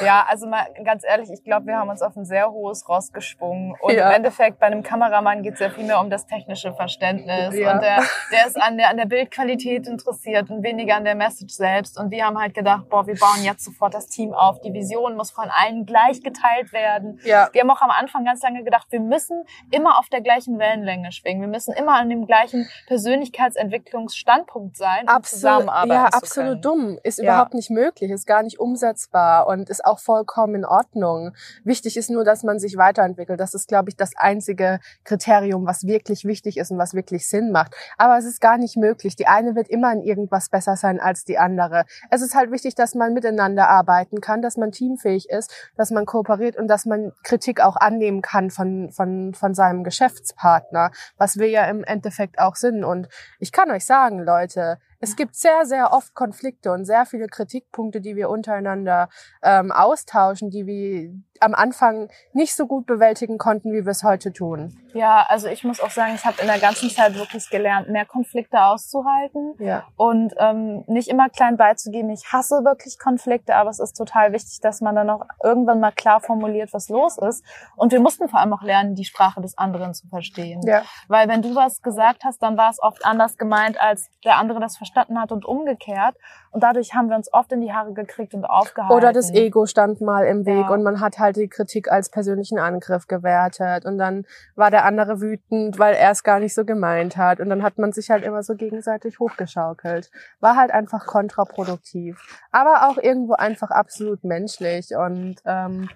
Ja, 0.00 0.26
also 0.28 0.46
mal 0.46 0.66
ganz 0.84 1.04
ehrlich, 1.04 1.30
ich 1.30 1.44
glaube, 1.44 1.66
wir 1.66 1.76
haben 1.76 1.88
uns 1.88 2.02
auf 2.02 2.16
ein 2.16 2.24
sehr 2.24 2.50
hohes 2.50 2.88
Ross 2.88 3.12
geschwungen. 3.12 3.74
Und 3.80 3.94
ja. 3.94 4.08
im 4.08 4.16
Endeffekt 4.16 4.58
bei 4.58 4.66
einem 4.66 4.82
Kameramann 4.82 5.42
geht 5.42 5.54
es 5.54 5.60
ja 5.60 5.70
viel 5.70 5.84
mehr 5.84 6.00
um 6.00 6.10
das 6.10 6.26
technische 6.26 6.72
Verständnis. 6.74 7.54
Ja. 7.56 7.74
Und 7.74 7.82
der, 7.82 8.02
der 8.30 8.46
ist 8.46 8.60
an 8.60 8.76
der, 8.76 8.90
an 8.90 8.96
der 8.96 9.06
Bildqualität 9.06 9.86
interessiert 9.86 10.50
und 10.50 10.62
weniger 10.62 10.96
an 10.96 11.04
der 11.04 11.14
Message 11.14 11.54
selbst. 11.54 11.98
Und 11.98 12.10
wir 12.10 12.24
haben 12.24 12.38
halt 12.38 12.54
gedacht, 12.54 12.88
boah, 12.88 13.06
wir 13.06 13.16
bauen 13.16 13.42
jetzt 13.42 13.64
sofort 13.64 13.94
das 13.94 14.08
Team 14.08 14.32
auf. 14.32 14.60
Die 14.60 14.72
Vision 14.72 15.16
muss 15.16 15.30
von 15.30 15.48
allen 15.50 15.86
gleich 15.86 16.22
geteilt 16.22 16.72
werden. 16.72 17.20
Ja. 17.24 17.48
Wir 17.52 17.62
haben 17.62 17.70
auch 17.70 17.82
am 17.82 17.90
Anfang 17.90 18.24
ganz 18.24 18.42
lange 18.42 18.64
gedacht, 18.64 18.86
wir 18.90 19.00
müssen 19.00 19.44
immer 19.70 19.98
auf 19.98 20.08
der 20.08 20.20
gleichen 20.20 20.58
Wellenlänge 20.58 21.12
schwingen. 21.12 21.40
Wir 21.42 21.48
müssen 21.48 21.74
immer 21.74 21.94
an 21.94 22.08
dem 22.08 22.26
gleichen 22.26 22.68
Persönlichkeitsentwicklungsstandpunkt 22.86 24.76
sein 24.76 24.95
um 25.02 25.08
absolut, 25.08 25.40
zusammenarbeiten 25.40 25.90
Ja, 25.92 26.04
absolut 26.06 26.64
dumm. 26.64 26.98
Ist 27.02 27.18
ja. 27.18 27.24
überhaupt 27.24 27.54
nicht 27.54 27.70
möglich, 27.70 28.10
ist 28.10 28.26
gar 28.26 28.42
nicht 28.42 28.58
umsetzbar 28.58 29.46
und 29.46 29.68
ist 29.70 29.84
auch 29.84 29.98
vollkommen 29.98 30.54
in 30.54 30.64
Ordnung. 30.64 31.34
Wichtig 31.64 31.96
ist 31.96 32.10
nur, 32.10 32.24
dass 32.24 32.42
man 32.42 32.58
sich 32.58 32.76
weiterentwickelt. 32.76 33.40
Das 33.40 33.54
ist, 33.54 33.68
glaube 33.68 33.90
ich, 33.90 33.96
das 33.96 34.12
einzige 34.16 34.80
Kriterium, 35.04 35.66
was 35.66 35.86
wirklich 35.86 36.24
wichtig 36.24 36.56
ist 36.56 36.70
und 36.70 36.78
was 36.78 36.94
wirklich 36.94 37.28
Sinn 37.28 37.50
macht. 37.52 37.74
Aber 37.98 38.18
es 38.18 38.24
ist 38.24 38.40
gar 38.40 38.58
nicht 38.58 38.76
möglich. 38.76 39.16
Die 39.16 39.26
eine 39.26 39.54
wird 39.54 39.68
immer 39.68 39.92
in 39.92 40.02
irgendwas 40.02 40.48
besser 40.48 40.76
sein 40.76 41.00
als 41.00 41.24
die 41.24 41.38
andere. 41.38 41.84
Es 42.10 42.22
ist 42.22 42.34
halt 42.34 42.50
wichtig, 42.50 42.74
dass 42.74 42.94
man 42.94 43.12
miteinander 43.12 43.68
arbeiten 43.68 44.20
kann, 44.20 44.42
dass 44.42 44.56
man 44.56 44.72
teamfähig 44.72 45.28
ist, 45.28 45.52
dass 45.76 45.90
man 45.90 46.06
kooperiert 46.06 46.56
und 46.56 46.68
dass 46.68 46.86
man 46.86 47.12
Kritik 47.22 47.60
auch 47.60 47.76
annehmen 47.76 48.22
kann 48.22 48.50
von, 48.50 48.90
von, 48.92 49.34
von 49.34 49.54
seinem 49.54 49.84
Geschäftspartner, 49.84 50.90
was 51.16 51.38
wir 51.38 51.48
ja 51.48 51.64
im 51.66 51.84
Endeffekt 51.84 52.38
auch 52.38 52.56
sind. 52.56 52.84
Und 52.84 53.08
ich 53.38 53.52
kann 53.52 53.70
euch 53.70 53.84
sagen, 53.84 54.20
Leute, 54.20 54.78
es 55.06 55.14
gibt 55.14 55.36
sehr, 55.36 55.66
sehr 55.66 55.92
oft 55.92 56.14
Konflikte 56.14 56.72
und 56.72 56.84
sehr 56.84 57.06
viele 57.06 57.28
Kritikpunkte, 57.28 58.00
die 58.00 58.16
wir 58.16 58.28
untereinander 58.28 59.08
ähm, 59.40 59.70
austauschen, 59.70 60.50
die 60.50 60.66
wir 60.66 61.14
am 61.42 61.54
Anfang 61.54 62.08
nicht 62.32 62.54
so 62.54 62.66
gut 62.66 62.86
bewältigen 62.86 63.38
konnten, 63.38 63.72
wie 63.72 63.84
wir 63.84 63.92
es 63.92 64.02
heute 64.02 64.32
tun. 64.32 64.76
Ja, 64.94 65.26
also 65.28 65.48
ich 65.48 65.62
muss 65.62 65.80
auch 65.80 65.90
sagen, 65.90 66.14
ich 66.14 66.24
habe 66.24 66.40
in 66.40 66.46
der 66.46 66.58
ganzen 66.58 66.88
Zeit 66.88 67.14
wirklich 67.16 67.50
gelernt, 67.50 67.90
mehr 67.90 68.06
Konflikte 68.06 68.62
auszuhalten 68.62 69.54
ja. 69.58 69.84
und 69.96 70.34
ähm, 70.38 70.84
nicht 70.86 71.08
immer 71.08 71.28
klein 71.28 71.58
beizugeben. 71.58 72.08
Ich 72.10 72.32
hasse 72.32 72.64
wirklich 72.64 72.98
Konflikte, 72.98 73.54
aber 73.56 73.68
es 73.68 73.78
ist 73.78 73.94
total 73.94 74.32
wichtig, 74.32 74.60
dass 74.62 74.80
man 74.80 74.94
dann 74.94 75.10
auch 75.10 75.26
irgendwann 75.42 75.80
mal 75.80 75.92
klar 75.92 76.20
formuliert, 76.20 76.72
was 76.72 76.88
los 76.88 77.18
ist. 77.18 77.44
Und 77.76 77.92
wir 77.92 78.00
mussten 78.00 78.28
vor 78.28 78.40
allem 78.40 78.54
auch 78.54 78.62
lernen, 78.62 78.94
die 78.94 79.04
Sprache 79.04 79.40
des 79.42 79.58
anderen 79.58 79.92
zu 79.92 80.08
verstehen. 80.08 80.62
Ja. 80.66 80.82
Weil 81.08 81.28
wenn 81.28 81.42
du 81.42 81.54
was 81.54 81.82
gesagt 81.82 82.24
hast, 82.24 82.42
dann 82.42 82.56
war 82.56 82.70
es 82.70 82.82
oft 82.82 83.04
anders 83.04 83.36
gemeint, 83.36 83.78
als 83.80 84.08
der 84.24 84.38
andere 84.38 84.60
das 84.60 84.76
verstanden 84.78 85.20
hat 85.20 85.30
und 85.30 85.44
umgekehrt. 85.44 86.16
Und 86.56 86.62
dadurch 86.62 86.94
haben 86.94 87.10
wir 87.10 87.16
uns 87.16 87.30
oft 87.34 87.52
in 87.52 87.60
die 87.60 87.70
Haare 87.70 87.92
gekriegt 87.92 88.32
und 88.32 88.46
aufgehalten. 88.46 88.96
Oder 88.96 89.12
das 89.12 89.30
Ego 89.30 89.66
stand 89.66 90.00
mal 90.00 90.24
im 90.24 90.46
Weg 90.46 90.64
ja. 90.64 90.70
und 90.70 90.82
man 90.82 91.00
hat 91.00 91.18
halt 91.18 91.36
die 91.36 91.48
Kritik 91.48 91.92
als 91.92 92.08
persönlichen 92.08 92.58
Angriff 92.58 93.06
gewertet. 93.08 93.84
Und 93.84 93.98
dann 93.98 94.24
war 94.54 94.70
der 94.70 94.86
andere 94.86 95.20
wütend, 95.20 95.78
weil 95.78 95.94
er 95.94 96.12
es 96.12 96.22
gar 96.22 96.40
nicht 96.40 96.54
so 96.54 96.64
gemeint 96.64 97.18
hat. 97.18 97.40
Und 97.40 97.50
dann 97.50 97.62
hat 97.62 97.76
man 97.76 97.92
sich 97.92 98.08
halt 98.08 98.24
immer 98.24 98.42
so 98.42 98.54
gegenseitig 98.54 99.18
hochgeschaukelt. 99.18 100.10
War 100.40 100.56
halt 100.56 100.70
einfach 100.70 101.04
kontraproduktiv. 101.04 102.18
Aber 102.52 102.88
auch 102.88 102.96
irgendwo 102.96 103.34
einfach 103.34 103.70
absolut 103.70 104.24
menschlich. 104.24 104.96
Und 104.96 105.42
ähm, 105.44 105.90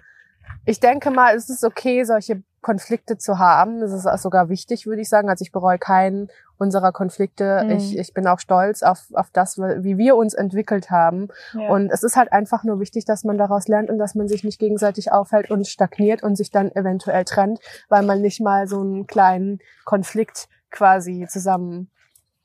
ich 0.67 0.79
denke 0.79 1.09
mal, 1.09 1.35
es 1.35 1.49
ist 1.49 1.63
okay, 1.63 2.03
solche 2.03 2.43
Konflikte 2.61 3.17
zu 3.17 3.39
haben. 3.39 3.79
Das 3.79 3.91
ist 3.91 4.21
sogar 4.21 4.49
wichtig, 4.49 4.85
würde 4.85 5.01
ich 5.01 5.09
sagen. 5.09 5.29
Also 5.29 5.43
ich 5.43 5.51
bereue 5.51 5.79
keinen 5.79 6.29
unserer 6.57 6.91
Konflikte. 6.91 7.63
Mhm. 7.63 7.71
Ich, 7.71 7.97
ich 7.97 8.13
bin 8.13 8.27
auch 8.27 8.39
stolz 8.39 8.83
auf, 8.83 9.07
auf 9.13 9.29
das, 9.33 9.57
wie 9.57 9.97
wir 9.97 10.15
uns 10.15 10.33
entwickelt 10.33 10.91
haben. 10.91 11.29
Ja. 11.53 11.69
Und 11.69 11.89
es 11.91 12.03
ist 12.03 12.15
halt 12.15 12.31
einfach 12.31 12.63
nur 12.63 12.79
wichtig, 12.79 13.05
dass 13.05 13.23
man 13.23 13.37
daraus 13.37 13.67
lernt 13.67 13.89
und 13.89 13.97
dass 13.97 14.13
man 14.13 14.27
sich 14.27 14.43
nicht 14.43 14.59
gegenseitig 14.59 15.11
aufhält 15.11 15.49
und 15.49 15.67
stagniert 15.67 16.21
und 16.21 16.35
sich 16.35 16.51
dann 16.51 16.71
eventuell 16.71 17.25
trennt, 17.25 17.59
weil 17.89 18.03
man 18.03 18.21
nicht 18.21 18.39
mal 18.41 18.67
so 18.67 18.81
einen 18.81 19.07
kleinen 19.07 19.59
Konflikt 19.85 20.47
quasi 20.69 21.25
zusammen 21.27 21.89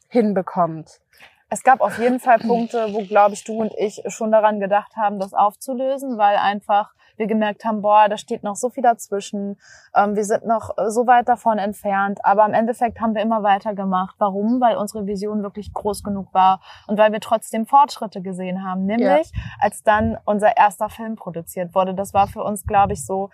hinbekommt. 0.09 1.01
Es 1.49 1.63
gab 1.63 1.81
auf 1.81 1.99
jeden 1.99 2.19
Fall 2.19 2.39
Punkte, 2.39 2.89
wo, 2.93 3.05
glaube 3.05 3.35
ich, 3.35 3.45
du 3.45 3.61
und 3.61 3.73
ich 3.77 4.03
schon 4.09 4.33
daran 4.33 4.59
gedacht 4.59 4.97
haben, 4.97 5.21
das 5.21 5.33
aufzulösen, 5.33 6.19
weil 6.19 6.37
einfach 6.37 6.93
wir 7.17 7.27
gemerkt 7.27 7.65
haben, 7.65 7.83
boah, 7.83 8.09
da 8.09 8.17
steht 8.17 8.43
noch 8.43 8.57
so 8.57 8.71
viel 8.71 8.83
dazwischen, 8.83 9.59
ähm, 9.95 10.17
wir 10.17 10.25
sind 10.25 10.47
noch 10.47 10.75
so 10.89 11.07
weit 11.07 11.29
davon 11.29 11.59
entfernt, 11.59 12.25
aber 12.25 12.45
im 12.47 12.55
Endeffekt 12.55 13.01
haben 13.01 13.15
wir 13.15 13.23
immer 13.23 13.43
weiter 13.43 13.75
gemacht. 13.75 14.17
Warum? 14.19 14.61
Weil 14.61 14.77
unsere 14.77 15.07
Vision 15.07 15.43
wirklich 15.43 15.73
groß 15.73 16.03
genug 16.03 16.33
war 16.33 16.61
und 16.87 16.99
weil 16.99 17.13
wir 17.13 17.21
trotzdem 17.21 17.67
Fortschritte 17.67 18.23
gesehen 18.23 18.65
haben, 18.65 18.87
nämlich 18.87 19.31
ja. 19.33 19.41
als 19.61 19.83
dann 19.83 20.19
unser 20.25 20.57
erster 20.57 20.89
Film 20.89 21.17
produziert 21.17 21.75
wurde. 21.75 21.95
Das 21.95 22.15
war 22.15 22.27
für 22.27 22.43
uns, 22.43 22.67
glaube 22.67 22.93
ich, 22.93 23.05
so 23.05 23.31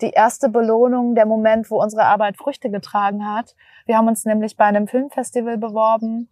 die 0.00 0.10
erste 0.10 0.48
Belohnung, 0.48 1.14
der 1.14 1.26
Moment, 1.26 1.70
wo 1.70 1.82
unsere 1.82 2.04
Arbeit 2.04 2.36
Früchte 2.36 2.70
getragen 2.70 3.26
hat. 3.26 3.56
Wir 3.86 3.96
haben 3.96 4.08
uns 4.08 4.24
nämlich 4.24 4.56
bei 4.56 4.64
einem 4.64 4.86
Filmfestival 4.86 5.58
beworben 5.58 6.28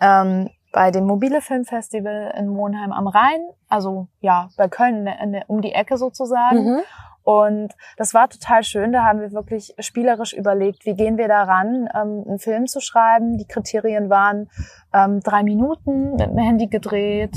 ähm, 0.00 0.50
bei 0.72 0.90
dem 0.90 1.06
Mobile 1.06 1.40
Filmfestival 1.40 2.34
in 2.36 2.48
Monheim 2.48 2.92
am 2.92 3.06
Rhein, 3.06 3.40
also 3.68 4.08
ja, 4.20 4.48
bei 4.56 4.68
Köln 4.68 5.06
in 5.06 5.32
der, 5.32 5.48
um 5.48 5.60
die 5.60 5.72
Ecke 5.72 5.98
sozusagen. 5.98 6.64
Mhm. 6.64 6.80
Und 7.24 7.74
das 7.96 8.14
war 8.14 8.28
total 8.28 8.64
schön. 8.64 8.90
Da 8.90 9.04
haben 9.04 9.20
wir 9.20 9.30
wirklich 9.32 9.74
spielerisch 9.78 10.32
überlegt, 10.32 10.84
wie 10.86 10.94
gehen 10.94 11.18
wir 11.18 11.28
daran, 11.28 11.88
ähm, 11.94 12.24
einen 12.26 12.38
Film 12.38 12.66
zu 12.66 12.80
schreiben. 12.80 13.38
Die 13.38 13.46
Kriterien 13.46 14.10
waren 14.10 14.50
ähm, 14.92 15.20
drei 15.20 15.44
Minuten 15.44 16.16
mit 16.16 16.30
dem 16.30 16.38
Handy 16.38 16.66
gedreht 16.66 17.36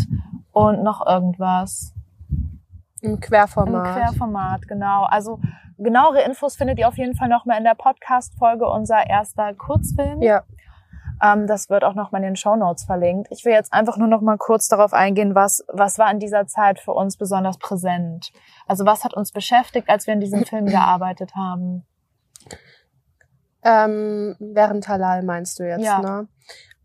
und 0.52 0.82
noch 0.82 1.06
irgendwas. 1.06 1.94
Im 3.02 3.20
Querformat. 3.20 3.88
Im 3.88 3.94
Querformat, 3.94 4.68
genau. 4.68 5.04
Also 5.04 5.40
genauere 5.78 6.22
Infos 6.24 6.56
findet 6.56 6.80
ihr 6.80 6.88
auf 6.88 6.98
jeden 6.98 7.16
Fall 7.16 7.30
noch 7.30 7.46
mal 7.46 7.58
in 7.58 7.64
der 7.64 7.76
Podcast-Folge 7.76 8.68
unser 8.68 9.08
erster 9.08 9.54
Kurzfilm. 9.54 10.22
Ja. 10.24 10.44
Ähm, 11.24 11.48
das 11.48 11.70
wird 11.70 11.84
auch 11.84 11.96
noch 11.96 12.12
mal 12.12 12.20
in 12.20 12.26
den 12.26 12.36
Show 12.36 12.56
Notes 12.56 12.86
verlinkt. 12.86 13.28
Ich 13.32 13.46
will 13.46 13.54
jetzt 13.54 13.74
einfach 13.74 13.98
nur 13.98 14.08
noch 14.08 14.22
mal 14.22 14.38
kurz 14.38 14.68
darauf 14.68 14.94
eingehen, 14.94 15.36
was, 15.36 15.64
was 15.68 15.98
war 15.98 16.12
in 16.12 16.20
dieser 16.20 16.48
Zeit 16.48 16.80
für 16.80 16.94
uns 16.94 17.18
besonders 17.18 17.58
präsent? 17.58 18.32
Also 18.68 18.86
was 18.86 19.04
hat 19.04 19.14
uns 19.14 19.32
beschäftigt, 19.32 19.90
als 19.90 20.08
wir 20.08 20.14
in 20.14 20.20
diesem 20.20 20.46
Film 20.46 20.66
gearbeitet 20.66 21.36
haben? 21.36 21.86
Ähm, 23.64 24.36
während 24.40 24.88
Halal 24.88 25.24
meinst 25.24 25.60
du 25.60 25.68
jetzt, 25.68 25.84
ja. 25.84 26.00
ne? 26.00 26.28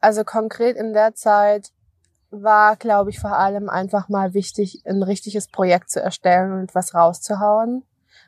Also 0.00 0.24
konkret 0.24 0.76
in 0.76 0.94
der 0.94 1.14
Zeit 1.14 1.72
war, 2.30 2.76
glaube 2.76 3.10
ich, 3.10 3.18
vor 3.18 3.36
allem 3.36 3.68
einfach 3.68 4.08
mal 4.08 4.34
wichtig, 4.34 4.82
ein 4.86 5.02
richtiges 5.02 5.48
Projekt 5.48 5.90
zu 5.90 6.00
erstellen 6.00 6.52
und 6.52 6.74
was 6.74 6.94
rauszuhauen. 6.94 7.84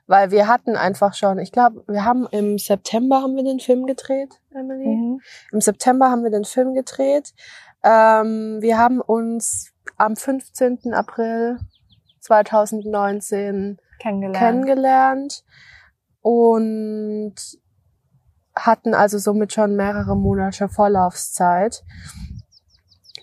Weil 0.07 0.31
wir 0.31 0.49
hatten 0.49 0.77
einfach 0.77 1.15
schon, 1.15 1.39
ich 1.39 1.53
glaube, 1.53 1.85
wir 1.87 2.05
haben 2.05 2.27
im 2.31 2.59
September 2.59 3.23
haben 3.23 3.37
wir 3.37 3.45
den 3.45 3.61
Film 3.61 3.87
gedreht, 3.87 4.41
Emily. 4.51 4.87
Mhm. 4.87 5.21
Im 5.53 5.61
September 5.61 6.11
haben 6.11 6.25
wir 6.25 6.31
den 6.31 6.45
Film 6.45 6.75
gedreht. 6.75 7.33
Ähm, 7.83 8.59
wir 8.61 8.79
haben 8.79 9.01
uns 9.01 9.73
am 9.97 10.17
15. 10.17 10.93
April 10.93 11.59
2019 12.21 13.79
kennengelernt. 14.01 14.37
kennengelernt 14.37 15.45
und 16.21 17.35
hatten 18.55 18.95
also 18.95 19.19
somit 19.19 19.53
schon 19.53 19.77
mehrere 19.77 20.17
Monate 20.17 20.69
Vorlaufzeit. 20.69 21.83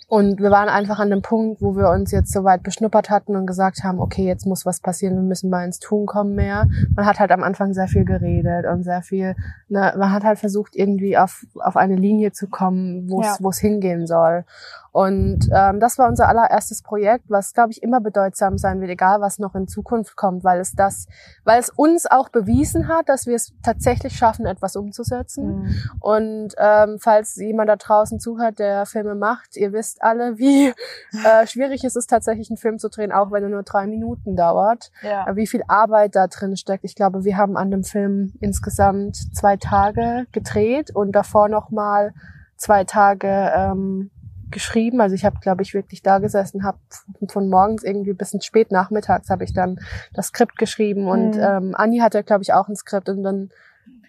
Und 0.09 0.41
wir 0.41 0.49
waren 0.49 0.69
einfach 0.69 0.97
an 0.97 1.11
dem 1.11 1.21
Punkt, 1.21 1.61
wo 1.61 1.75
wir 1.75 1.91
uns 1.91 2.09
jetzt 2.11 2.33
soweit 2.33 2.63
beschnuppert 2.63 3.11
hatten 3.11 3.35
und 3.35 3.45
gesagt 3.45 3.83
haben, 3.83 3.99
okay, 3.99 4.25
jetzt 4.25 4.47
muss 4.47 4.65
was 4.65 4.79
passieren, 4.79 5.15
wir 5.15 5.21
müssen 5.21 5.51
mal 5.51 5.63
ins 5.63 5.77
Tun 5.77 6.07
kommen 6.07 6.33
mehr. 6.33 6.67
Man 6.95 7.05
hat 7.05 7.19
halt 7.19 7.31
am 7.31 7.43
Anfang 7.43 7.75
sehr 7.75 7.87
viel 7.87 8.05
geredet 8.05 8.65
und 8.65 8.81
sehr 8.81 9.03
viel, 9.03 9.35
ne, 9.67 9.93
man 9.99 10.11
hat 10.11 10.23
halt 10.23 10.39
versucht, 10.39 10.75
irgendwie 10.75 11.15
auf, 11.15 11.45
auf 11.59 11.77
eine 11.77 11.95
Linie 11.95 12.31
zu 12.31 12.47
kommen, 12.47 13.07
wo 13.07 13.21
es 13.21 13.61
ja. 13.61 13.67
hingehen 13.69 14.07
soll. 14.07 14.45
Und 14.91 15.49
ähm, 15.54 15.80
das 15.80 15.97
war 15.97 16.08
unser 16.08 16.28
allererstes 16.28 16.82
Projekt, 16.82 17.25
was, 17.30 17.54
glaube 17.54 17.71
ich, 17.71 17.84
immer 17.84 18.02
bedeutsam 18.02 18.58
sein 18.58 18.82
wird, 18.82 18.89
egal 18.89 19.21
was 19.21 19.39
noch 19.39 19.56
in 19.56 19.67
Zukunft 19.67 20.15
kommt, 20.15 20.43
weil 20.43 20.60
es 20.60 20.73
das, 20.73 21.08
weil 21.43 21.60
es 21.60 21.69
uns 21.69 22.06
auch 22.06 22.30
bewiesen 22.30 22.88
hat, 22.88 23.10
dass 23.10 23.28
wir 23.28 23.36
es 23.36 23.54
tatsächlich 23.63 24.15
schaffen, 24.15 24.45
etwas 24.45 24.75
umzusetzen. 24.75 25.62
Mhm. 25.62 25.75
Und 25.99 26.56
ähm, 26.58 26.97
falls 26.99 27.36
jemand 27.36 27.69
da 27.69 27.75
draußen 27.75 28.19
zuhört, 28.19 28.60
der 28.60 28.86
Filme 28.86 29.15
macht, 29.15 29.56
ihr 29.56 29.73
wisst 29.73 30.02
alle, 30.02 30.38
wie 30.38 30.67
äh, 31.25 31.45
schwierig 31.47 31.84
es 31.84 31.95
ist, 31.95 32.10
tatsächlich 32.10 32.49
einen 32.49 32.58
Film 32.58 32.80
zu 32.80 32.89
drehen, 32.89 33.12
auch 33.12 33.32
wenn 33.32 33.43
er 33.43 33.49
nur 33.49 33.63
drei 33.63 33.88
Minuten 33.88 34.36
dauert. 34.36 34.91
Ja. 35.04 35.36
Wie 35.36 35.47
viel 35.47 35.63
Arbeit 35.67 36.15
da 36.15 36.28
drin 36.28 36.58
steckt. 36.58 36.84
Ich 36.84 36.95
glaube, 36.95 37.23
wir 37.23 37.38
haben 37.38 37.58
an 37.58 37.71
dem 37.71 37.84
Film 37.84 38.34
insgesamt 38.39 39.15
zwei 39.36 39.58
Tage 39.58 40.25
gedreht 40.32 40.95
und 40.95 41.12
davor 41.12 41.49
noch 41.49 41.69
mal 41.69 42.13
zwei 42.58 42.84
Tage 42.84 43.52
ähm, 43.56 44.12
geschrieben. 44.51 45.01
Also 45.01 45.15
ich 45.15 45.25
habe, 45.25 45.39
glaube 45.41 45.62
ich, 45.62 45.73
wirklich 45.73 46.01
da 46.01 46.19
gesessen, 46.19 46.63
habe 46.63 46.77
von 47.27 47.49
morgens 47.49 47.83
irgendwie 47.83 48.13
bis 48.13 48.35
spät 48.41 48.71
nachmittags 48.71 49.29
habe 49.29 49.43
ich 49.43 49.53
dann 49.53 49.79
das 50.13 50.27
Skript 50.27 50.57
geschrieben 50.57 51.07
und 51.07 51.35
mhm. 51.35 51.41
ähm, 51.41 51.75
Anni 51.75 51.99
hatte, 51.99 52.23
glaube 52.23 52.43
ich, 52.43 52.53
auch 52.53 52.67
ein 52.67 52.75
Skript 52.75 53.09
und 53.09 53.23
dann 53.23 53.49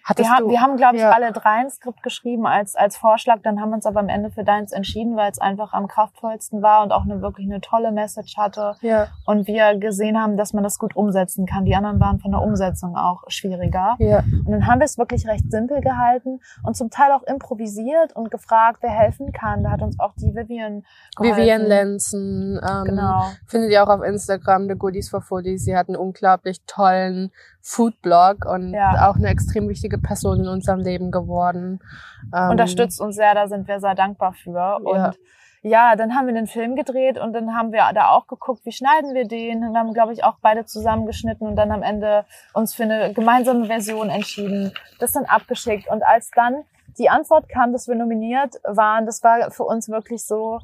Hattest 0.03 0.29
wir, 0.29 0.35
haben, 0.35 0.49
wir 0.49 0.61
haben, 0.61 0.77
glaube 0.77 0.95
ich, 0.95 1.01
ja. 1.01 1.11
alle 1.11 1.31
drei 1.31 1.61
ein 1.61 1.69
Skript 1.69 2.01
geschrieben 2.03 2.45
als, 2.45 2.75
als 2.75 2.97
Vorschlag. 2.97 3.39
Dann 3.43 3.61
haben 3.61 3.69
wir 3.69 3.75
uns 3.75 3.85
aber 3.85 3.99
am 3.99 4.09
Ende 4.09 4.31
für 4.31 4.43
deins 4.43 4.71
entschieden, 4.71 5.15
weil 5.15 5.31
es 5.31 5.39
einfach 5.39 5.73
am 5.73 5.87
kraftvollsten 5.87 6.61
war 6.61 6.83
und 6.83 6.91
auch 6.91 7.03
eine 7.03 7.21
wirklich 7.21 7.47
eine 7.47 7.61
tolle 7.61 7.91
Message 7.91 8.37
hatte. 8.37 8.75
Ja. 8.81 9.07
Und 9.25 9.47
wir 9.47 9.77
gesehen 9.77 10.19
haben, 10.19 10.37
dass 10.37 10.53
man 10.53 10.63
das 10.63 10.79
gut 10.79 10.95
umsetzen 10.95 11.45
kann. 11.45 11.65
Die 11.65 11.75
anderen 11.75 11.99
waren 11.99 12.19
von 12.19 12.31
der 12.31 12.41
Umsetzung 12.41 12.95
auch 12.95 13.23
schwieriger. 13.27 13.95
Ja. 13.99 14.19
Und 14.45 14.51
dann 14.51 14.67
haben 14.67 14.79
wir 14.79 14.85
es 14.85 14.97
wirklich 14.97 15.27
recht 15.27 15.51
simpel 15.51 15.81
gehalten 15.81 16.39
und 16.63 16.75
zum 16.75 16.89
Teil 16.89 17.11
auch 17.11 17.23
improvisiert 17.23 18.15
und 18.15 18.31
gefragt, 18.31 18.79
wer 18.81 18.91
helfen 18.91 19.31
kann. 19.31 19.63
Da 19.63 19.71
hat 19.71 19.81
uns 19.81 19.99
auch 19.99 20.13
die 20.15 20.35
Vivian 20.35 20.83
geholfen. 21.15 21.37
Vivian 21.37 21.61
Lenzen. 21.61 22.59
Ähm, 22.67 22.83
genau. 22.85 23.25
Findet 23.45 23.71
ihr 23.71 23.83
auch 23.83 23.89
auf 23.89 24.01
Instagram, 24.01 24.67
The 24.67 24.75
Goodies 24.75 25.09
for 25.09 25.21
Foodies. 25.21 25.63
Sie 25.65 25.75
hat 25.75 25.87
einen 25.87 25.97
unglaublich 25.97 26.61
tollen 26.65 27.31
Foodblog 27.61 28.45
und 28.45 28.73
ja. 28.73 29.09
auch 29.09 29.15
eine 29.15 29.27
extrem 29.27 29.69
wichtige 29.69 29.90
Person 29.97 30.41
in 30.41 30.47
unserem 30.47 30.79
Leben 30.79 31.11
geworden. 31.11 31.79
Ähm, 32.35 32.51
Unterstützt 32.51 32.99
uns 33.01 33.15
sehr, 33.15 33.33
da 33.35 33.47
sind 33.47 33.67
wir 33.67 33.79
sehr 33.79 33.95
dankbar 33.95 34.33
für. 34.33 34.79
Und 34.83 34.95
ja. 34.95 35.11
ja, 35.61 35.95
dann 35.95 36.15
haben 36.15 36.27
wir 36.27 36.33
den 36.33 36.47
Film 36.47 36.75
gedreht 36.75 37.19
und 37.19 37.33
dann 37.33 37.55
haben 37.55 37.71
wir 37.71 37.89
da 37.93 38.09
auch 38.09 38.27
geguckt, 38.27 38.65
wie 38.65 38.71
schneiden 38.71 39.13
wir 39.13 39.27
den. 39.27 39.63
Und 39.63 39.73
wir 39.73 39.79
haben, 39.79 39.93
glaube 39.93 40.13
ich, 40.13 40.23
auch 40.23 40.37
beide 40.41 40.65
zusammengeschnitten 40.65 41.47
und 41.47 41.55
dann 41.55 41.71
am 41.71 41.83
Ende 41.83 42.25
uns 42.53 42.73
für 42.73 42.83
eine 42.83 43.13
gemeinsame 43.13 43.65
Version 43.65 44.09
entschieden, 44.09 44.73
das 44.99 45.11
dann 45.11 45.25
abgeschickt. 45.25 45.89
Und 45.89 46.03
als 46.03 46.31
dann 46.35 46.63
die 46.97 47.09
Antwort 47.09 47.47
kam, 47.49 47.71
dass 47.71 47.87
wir 47.87 47.95
nominiert 47.95 48.55
waren, 48.63 49.05
das 49.05 49.23
war 49.23 49.51
für 49.51 49.63
uns 49.63 49.89
wirklich 49.89 50.25
so, 50.25 50.59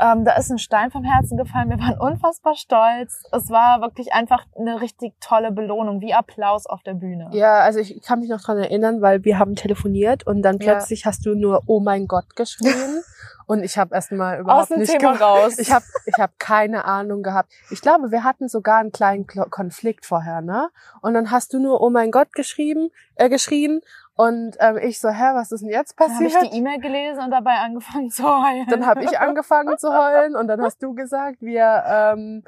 ähm, 0.00 0.24
da 0.24 0.32
ist 0.32 0.50
ein 0.50 0.58
Stein 0.58 0.90
vom 0.90 1.04
Herzen 1.04 1.36
gefallen. 1.36 1.68
Wir 1.68 1.78
waren 1.78 1.98
unfassbar 2.00 2.54
stolz. 2.54 3.22
Es 3.32 3.50
war 3.50 3.80
wirklich 3.80 4.12
einfach 4.12 4.44
eine 4.58 4.80
richtig 4.80 5.14
tolle 5.20 5.52
Belohnung, 5.52 6.00
wie 6.00 6.14
Applaus 6.14 6.66
auf 6.66 6.82
der 6.82 6.94
Bühne. 6.94 7.28
Ja, 7.32 7.60
also 7.60 7.80
ich 7.80 8.00
kann 8.02 8.20
mich 8.20 8.28
noch 8.28 8.40
dran 8.40 8.58
erinnern, 8.58 9.02
weil 9.02 9.24
wir 9.24 9.38
haben 9.38 9.56
telefoniert 9.56 10.26
und 10.26 10.42
dann 10.42 10.58
plötzlich 10.58 11.00
ja. 11.00 11.06
hast 11.06 11.26
du 11.26 11.34
nur 11.34 11.62
Oh 11.66 11.80
mein 11.80 12.06
Gott 12.06 12.36
geschrien. 12.36 13.02
Und 13.50 13.64
ich 13.64 13.78
habe 13.78 13.96
erstmal 13.96 14.38
überhaupt 14.38 14.62
Aus 14.62 14.68
dem 14.68 14.78
nicht 14.78 14.96
Thema 14.96 15.10
raus. 15.16 15.58
Ich 15.58 15.72
habe 15.72 15.84
ich 16.06 16.14
hab 16.20 16.38
keine 16.38 16.84
Ahnung 16.84 17.24
gehabt. 17.24 17.52
Ich 17.72 17.80
glaube, 17.80 18.12
wir 18.12 18.22
hatten 18.22 18.46
sogar 18.48 18.78
einen 18.78 18.92
kleinen 18.92 19.26
Konflikt 19.26 20.06
vorher, 20.06 20.40
ne? 20.40 20.68
Und 21.02 21.14
dann 21.14 21.32
hast 21.32 21.52
du 21.52 21.58
nur 21.58 21.80
Oh 21.80 21.90
mein 21.90 22.12
Gott 22.12 22.32
geschrieben, 22.32 22.90
äh, 23.16 23.28
geschrien 23.28 23.80
und 24.14 24.56
ähm, 24.58 24.78
ich 24.78 25.00
so, 25.00 25.08
hä, 25.08 25.30
was 25.34 25.50
ist 25.50 25.62
denn 25.62 25.70
jetzt 25.70 25.96
passiert? 25.96 26.20
Dann 26.20 26.34
habe 26.34 26.44
ich 26.44 26.50
die 26.50 26.58
E-Mail 26.58 26.80
gelesen 26.80 27.24
und 27.24 27.30
dabei 27.30 27.56
angefangen 27.56 28.10
zu 28.10 28.24
heulen. 28.24 28.66
Dann 28.68 28.86
habe 28.86 29.04
ich 29.04 29.18
angefangen 29.18 29.78
zu 29.78 29.92
heulen 29.92 30.36
und 30.36 30.46
dann 30.46 30.60
hast 30.60 30.82
du 30.82 30.94
gesagt, 30.94 31.40
wir 31.40 31.84
ähm, 31.86 32.44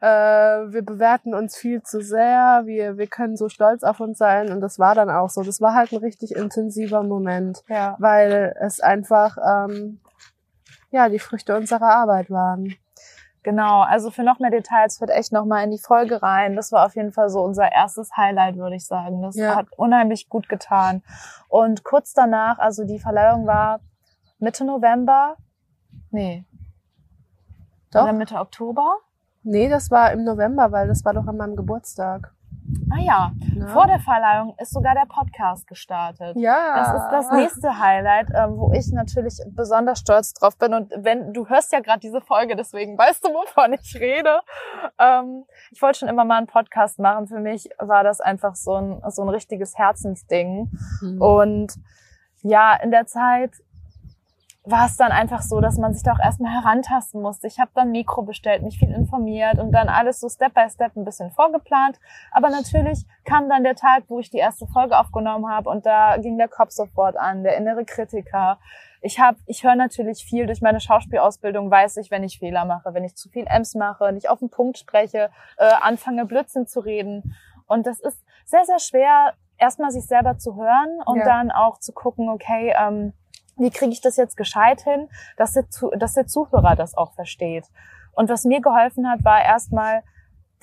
äh, 0.00 0.06
wir 0.06 0.82
bewerten 0.82 1.34
uns 1.34 1.56
viel 1.56 1.82
zu 1.82 2.02
sehr, 2.02 2.62
wir 2.66 2.98
wir 2.98 3.06
können 3.06 3.36
so 3.36 3.48
stolz 3.48 3.82
auf 3.82 4.00
uns 4.00 4.18
sein 4.18 4.52
und 4.52 4.60
das 4.60 4.78
war 4.78 4.94
dann 4.94 5.08
auch 5.08 5.30
so. 5.30 5.42
Das 5.42 5.60
war 5.62 5.74
halt 5.74 5.92
ein 5.92 5.98
richtig 5.98 6.36
intensiver 6.36 7.02
Moment, 7.02 7.62
ja. 7.68 7.96
weil 7.98 8.54
es 8.60 8.80
einfach 8.80 9.38
ähm, 9.38 10.00
ja 10.90 11.08
die 11.08 11.18
Früchte 11.18 11.56
unserer 11.56 11.94
Arbeit 11.94 12.30
waren. 12.30 12.74
Genau, 13.44 13.82
also 13.82 14.10
für 14.10 14.22
noch 14.22 14.38
mehr 14.38 14.50
Details 14.50 15.02
wird 15.02 15.10
echt 15.10 15.30
noch 15.30 15.44
mal 15.44 15.62
in 15.62 15.70
die 15.70 15.78
Folge 15.78 16.22
rein. 16.22 16.56
Das 16.56 16.72
war 16.72 16.86
auf 16.86 16.96
jeden 16.96 17.12
Fall 17.12 17.28
so 17.28 17.42
unser 17.42 17.70
erstes 17.70 18.16
Highlight, 18.16 18.56
würde 18.56 18.76
ich 18.76 18.86
sagen. 18.86 19.20
Das 19.20 19.36
ja. 19.36 19.54
hat 19.54 19.66
unheimlich 19.76 20.30
gut 20.30 20.48
getan. 20.48 21.02
Und 21.48 21.84
kurz 21.84 22.14
danach, 22.14 22.58
also 22.58 22.84
die 22.84 22.98
Verleihung 22.98 23.46
war 23.46 23.80
Mitte 24.38 24.64
November. 24.64 25.36
Nee. 26.10 26.46
Doch. 27.92 28.04
Oder 28.04 28.14
Mitte 28.14 28.36
Oktober? 28.36 28.96
Nee, 29.42 29.68
das 29.68 29.90
war 29.90 30.10
im 30.12 30.24
November, 30.24 30.72
weil 30.72 30.88
das 30.88 31.04
war 31.04 31.12
doch 31.12 31.26
an 31.26 31.36
meinem 31.36 31.54
Geburtstag. 31.54 32.32
Ah 32.90 33.00
ja, 33.00 33.32
Na? 33.54 33.66
vor 33.68 33.86
der 33.86 33.98
Verleihung 33.98 34.54
ist 34.58 34.72
sogar 34.72 34.94
der 34.94 35.06
Podcast 35.06 35.66
gestartet. 35.66 36.36
Ja. 36.36 36.76
Das 36.76 37.02
ist 37.02 37.10
das 37.10 37.30
nächste 37.32 37.78
Highlight, 37.78 38.28
ähm, 38.34 38.56
wo 38.56 38.72
ich 38.72 38.90
natürlich 38.92 39.38
besonders 39.48 40.00
stolz 40.00 40.32
drauf 40.34 40.56
bin. 40.58 40.74
Und 40.74 40.92
wenn 40.96 41.32
du 41.32 41.48
hörst 41.48 41.72
ja 41.72 41.80
gerade 41.80 42.00
diese 42.00 42.20
Folge, 42.20 42.56
deswegen 42.56 42.96
weißt 42.96 43.24
du, 43.24 43.28
wovon 43.30 43.72
ich 43.74 43.96
rede. 43.96 44.40
Ähm, 44.98 45.44
ich 45.70 45.80
wollte 45.82 46.00
schon 46.00 46.08
immer 46.08 46.24
mal 46.24 46.38
einen 46.38 46.46
Podcast 46.46 46.98
machen. 46.98 47.26
Für 47.26 47.40
mich 47.40 47.68
war 47.78 48.04
das 48.04 48.20
einfach 48.20 48.54
so 48.54 48.74
ein 48.74 49.02
so 49.08 49.22
ein 49.22 49.28
richtiges 49.28 49.76
Herzensding. 49.76 50.70
Mhm. 51.00 51.20
Und 51.20 51.74
ja, 52.42 52.74
in 52.74 52.90
der 52.90 53.06
Zeit 53.06 53.52
war 54.66 54.86
es 54.86 54.96
dann 54.96 55.12
einfach 55.12 55.42
so, 55.42 55.60
dass 55.60 55.76
man 55.76 55.92
sich 55.92 56.02
da 56.02 56.12
auch 56.12 56.18
erstmal 56.18 56.52
herantasten 56.52 57.20
musste. 57.20 57.46
Ich 57.46 57.58
habe 57.58 57.70
dann 57.74 57.90
Mikro 57.90 58.22
bestellt, 58.22 58.62
mich 58.62 58.78
viel 58.78 58.90
informiert 58.90 59.58
und 59.58 59.72
dann 59.72 59.90
alles 59.90 60.20
so 60.20 60.28
Step 60.30 60.54
by 60.54 60.70
Step 60.70 60.96
ein 60.96 61.04
bisschen 61.04 61.30
vorgeplant. 61.30 62.00
Aber 62.32 62.48
natürlich 62.48 63.04
kam 63.24 63.50
dann 63.50 63.62
der 63.62 63.74
Tag, 63.74 64.04
wo 64.08 64.18
ich 64.20 64.30
die 64.30 64.38
erste 64.38 64.66
Folge 64.66 64.98
aufgenommen 64.98 65.50
habe 65.50 65.68
und 65.68 65.84
da 65.84 66.16
ging 66.16 66.38
der 66.38 66.48
Kopf 66.48 66.70
sofort 66.70 67.16
an, 67.18 67.44
der 67.44 67.58
innere 67.58 67.84
Kritiker. 67.84 68.58
Ich 69.02 69.20
habe, 69.20 69.36
ich 69.44 69.64
höre 69.64 69.76
natürlich 69.76 70.24
viel 70.24 70.46
durch 70.46 70.62
meine 70.62 70.80
Schauspielausbildung, 70.80 71.70
weiß 71.70 71.98
ich, 71.98 72.10
wenn 72.10 72.24
ich 72.24 72.38
Fehler 72.38 72.64
mache, 72.64 72.94
wenn 72.94 73.04
ich 73.04 73.16
zu 73.16 73.28
viel 73.28 73.44
Ems 73.46 73.74
mache, 73.74 74.12
nicht 74.12 74.30
auf 74.30 74.38
den 74.38 74.48
Punkt 74.48 74.78
spreche, 74.78 75.30
äh, 75.58 75.72
anfange 75.82 76.24
Blödsinn 76.24 76.66
zu 76.66 76.80
reden. 76.80 77.36
Und 77.66 77.86
das 77.86 78.00
ist 78.00 78.24
sehr, 78.46 78.64
sehr 78.64 78.78
schwer, 78.78 79.34
erstmal 79.58 79.90
sich 79.90 80.06
selber 80.06 80.38
zu 80.38 80.56
hören 80.56 81.00
und 81.04 81.18
ja. 81.18 81.24
dann 81.26 81.50
auch 81.50 81.78
zu 81.78 81.92
gucken, 81.92 82.30
okay, 82.30 82.74
ähm, 82.78 83.12
wie 83.56 83.70
kriege 83.70 83.92
ich 83.92 84.00
das 84.00 84.16
jetzt 84.16 84.36
gescheit 84.36 84.82
hin, 84.82 85.08
dass 85.36 85.52
der, 85.52 85.64
dass 85.98 86.14
der 86.14 86.26
Zuhörer 86.26 86.76
das 86.76 86.96
auch 86.96 87.12
versteht. 87.12 87.66
Und 88.12 88.28
was 88.28 88.44
mir 88.44 88.60
geholfen 88.60 89.08
hat, 89.08 89.24
war 89.24 89.42
erstmal 89.42 90.02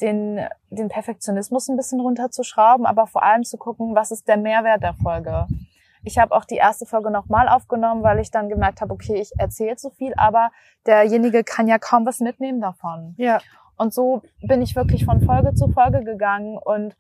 den, 0.02 0.40
den 0.70 0.90
Perfektionismus 0.90 1.70
ein 1.70 1.78
bisschen 1.78 2.00
runterzuschrauben, 2.00 2.86
aber 2.86 3.08
vor 3.08 3.24
allem 3.24 3.44
zu 3.44 3.58
gucken, 3.58 3.96
was 3.96 4.12
ist 4.12 4.28
der 4.28 4.38
Mehrwert 4.38 4.84
der 4.84 4.94
Folge. 4.96 5.48
Ich 6.04 6.18
habe 6.18 6.36
auch 6.36 6.46
die 6.46 6.56
erste 6.56 6.86
Folge 6.86 7.12
nochmal 7.12 7.48
aufgenommen, 7.48 8.02
weil 8.02 8.20
ich 8.20 8.32
dann 8.32 8.50
gemerkt 8.50 8.82
habe, 8.82 8.94
okay, 8.94 9.22
ich 9.22 9.32
erzähle 9.38 9.76
zu 9.76 9.92
viel, 9.92 10.14
aber 10.18 10.52
derjenige 10.88 11.44
kann 11.44 11.68
ja 11.68 11.78
kaum 11.78 12.06
was 12.06 12.20
mitnehmen 12.20 12.60
davon. 12.60 13.14
Ja. 13.18 13.40
Und 13.78 13.94
so 13.94 14.22
bin 14.42 14.62
ich 14.62 14.76
wirklich 14.76 15.06
von 15.06 15.22
Folge 15.22 15.54
zu 15.54 15.68
Folge 15.68 16.04
gegangen 16.04 16.58
und 16.58 16.96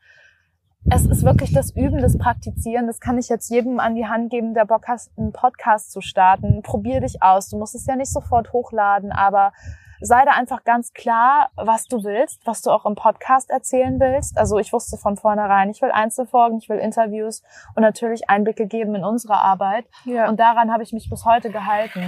es 0.89 1.06
ist 1.06 1.24
wirklich 1.24 1.54
das 1.54 1.76
Üben, 1.76 2.02
das 2.02 2.17
Praktizieren. 2.17 2.88
Das 2.88 3.00
kann 3.00 3.17
ich 3.17 3.30
jetzt 3.30 3.50
jedem 3.50 3.80
an 3.80 3.96
die 3.96 4.08
Hand 4.08 4.32
geben, 4.32 4.54
der 4.54 4.65
Bock 4.65 4.88
hat, 4.88 5.02
einen 5.17 5.32
Podcast 5.32 5.91
zu 5.91 6.02
starten. 6.02 6.63
Probier 6.63 7.02
dich 7.02 7.22
aus. 7.22 7.50
Du 7.50 7.58
musst 7.58 7.76
es 7.76 7.86
ja 7.86 7.96
nicht 7.96 8.12
sofort 8.12 8.52
hochladen, 8.52 9.12
aber 9.12 9.54
sei 10.02 10.26
da 10.26 10.32
einfach 10.32 10.63
ganz 10.63 10.94
klar, 10.94 11.50
was 11.56 11.86
du 11.86 12.04
willst, 12.04 12.46
was 12.46 12.63
du 12.63 12.72
auch 12.72 12.86
im 12.86 12.96
Podcast 12.96 13.52
erzählen 13.52 14.00
willst. 14.00 14.38
Also 14.38 14.58
ich 14.58 14.74
wusste 14.74 14.98
von 14.98 15.15
vornherein, 15.15 15.70
ich 15.70 15.82
will 15.82 15.91
Einzelfolgen, 15.91 16.58
ich 16.58 16.70
will 16.70 16.80
Interviews 16.80 17.44
und 17.76 17.84
natürlich 17.84 18.30
Einblicke 18.30 18.65
geben 18.65 18.96
in 18.96 19.06
unsere 19.06 19.38
Arbeit. 19.38 19.86
Ja. 20.06 20.28
Und 20.28 20.39
daran 20.39 20.72
habe 20.74 20.82
ich 20.82 20.91
mich 20.91 21.10
bis 21.10 21.26
heute 21.26 21.52
gehalten, 21.52 22.02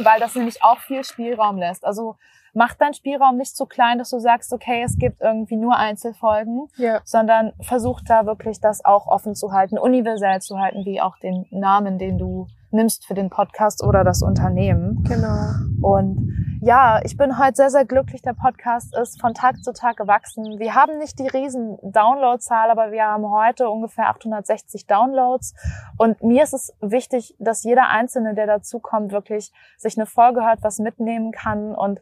weil 0.00 0.18
das 0.18 0.34
nämlich 0.34 0.64
auch 0.64 0.80
viel 0.80 1.04
Spielraum 1.04 1.58
lässt. 1.58 1.84
Also 1.84 2.16
mach 2.54 2.74
deinen 2.74 2.94
Spielraum 2.94 3.36
nicht 3.36 3.56
zu 3.56 3.66
klein, 3.66 3.98
dass 3.98 4.10
du 4.10 4.18
sagst, 4.18 4.52
okay, 4.52 4.82
es 4.84 4.96
gibt 4.98 5.20
irgendwie 5.20 5.56
nur 5.56 5.76
Einzelfolgen, 5.76 6.68
Ja. 6.76 7.00
sondern 7.04 7.52
versuch 7.60 8.00
da 8.06 8.26
wirklich 8.26 8.60
das 8.60 8.84
auch 8.84 9.06
offen 9.06 9.34
zu 9.34 9.52
halten, 9.52 9.78
universell 9.78 10.40
zu 10.40 10.58
halten, 10.58 10.84
wie 10.84 11.00
auch 11.00 11.16
den 11.18 11.46
Namen, 11.50 11.98
den 11.98 12.18
du 12.18 12.46
nimmst 12.72 13.06
für 13.06 13.14
den 13.14 13.30
Podcast 13.30 13.82
oder 13.82 14.04
das 14.04 14.22
Unternehmen. 14.22 15.02
Genau. 15.04 15.88
Und 15.88 16.58
ja, 16.62 17.00
ich 17.04 17.16
bin 17.16 17.38
heute 17.38 17.56
sehr, 17.56 17.70
sehr 17.70 17.84
glücklich. 17.84 18.22
Der 18.22 18.34
Podcast 18.34 18.94
ist 18.96 19.20
von 19.20 19.34
Tag 19.34 19.62
zu 19.62 19.72
Tag 19.72 19.96
gewachsen. 19.96 20.58
Wir 20.58 20.74
haben 20.74 20.98
nicht 20.98 21.18
die 21.18 21.26
riesen 21.26 21.78
Downloadzahl, 21.82 22.70
aber 22.70 22.92
wir 22.92 23.04
haben 23.04 23.30
heute 23.30 23.68
ungefähr 23.70 24.08
860 24.10 24.86
Downloads. 24.86 25.54
Und 25.96 26.22
mir 26.22 26.42
ist 26.42 26.52
es 26.52 26.74
wichtig, 26.80 27.34
dass 27.38 27.64
jeder 27.64 27.88
Einzelne, 27.88 28.34
der 28.34 28.46
dazukommt, 28.46 29.10
wirklich 29.10 29.52
sich 29.78 29.96
eine 29.96 30.06
Folge 30.06 30.44
hört, 30.44 30.62
was 30.62 30.78
mitnehmen 30.78 31.32
kann. 31.32 31.74
Und 31.74 32.00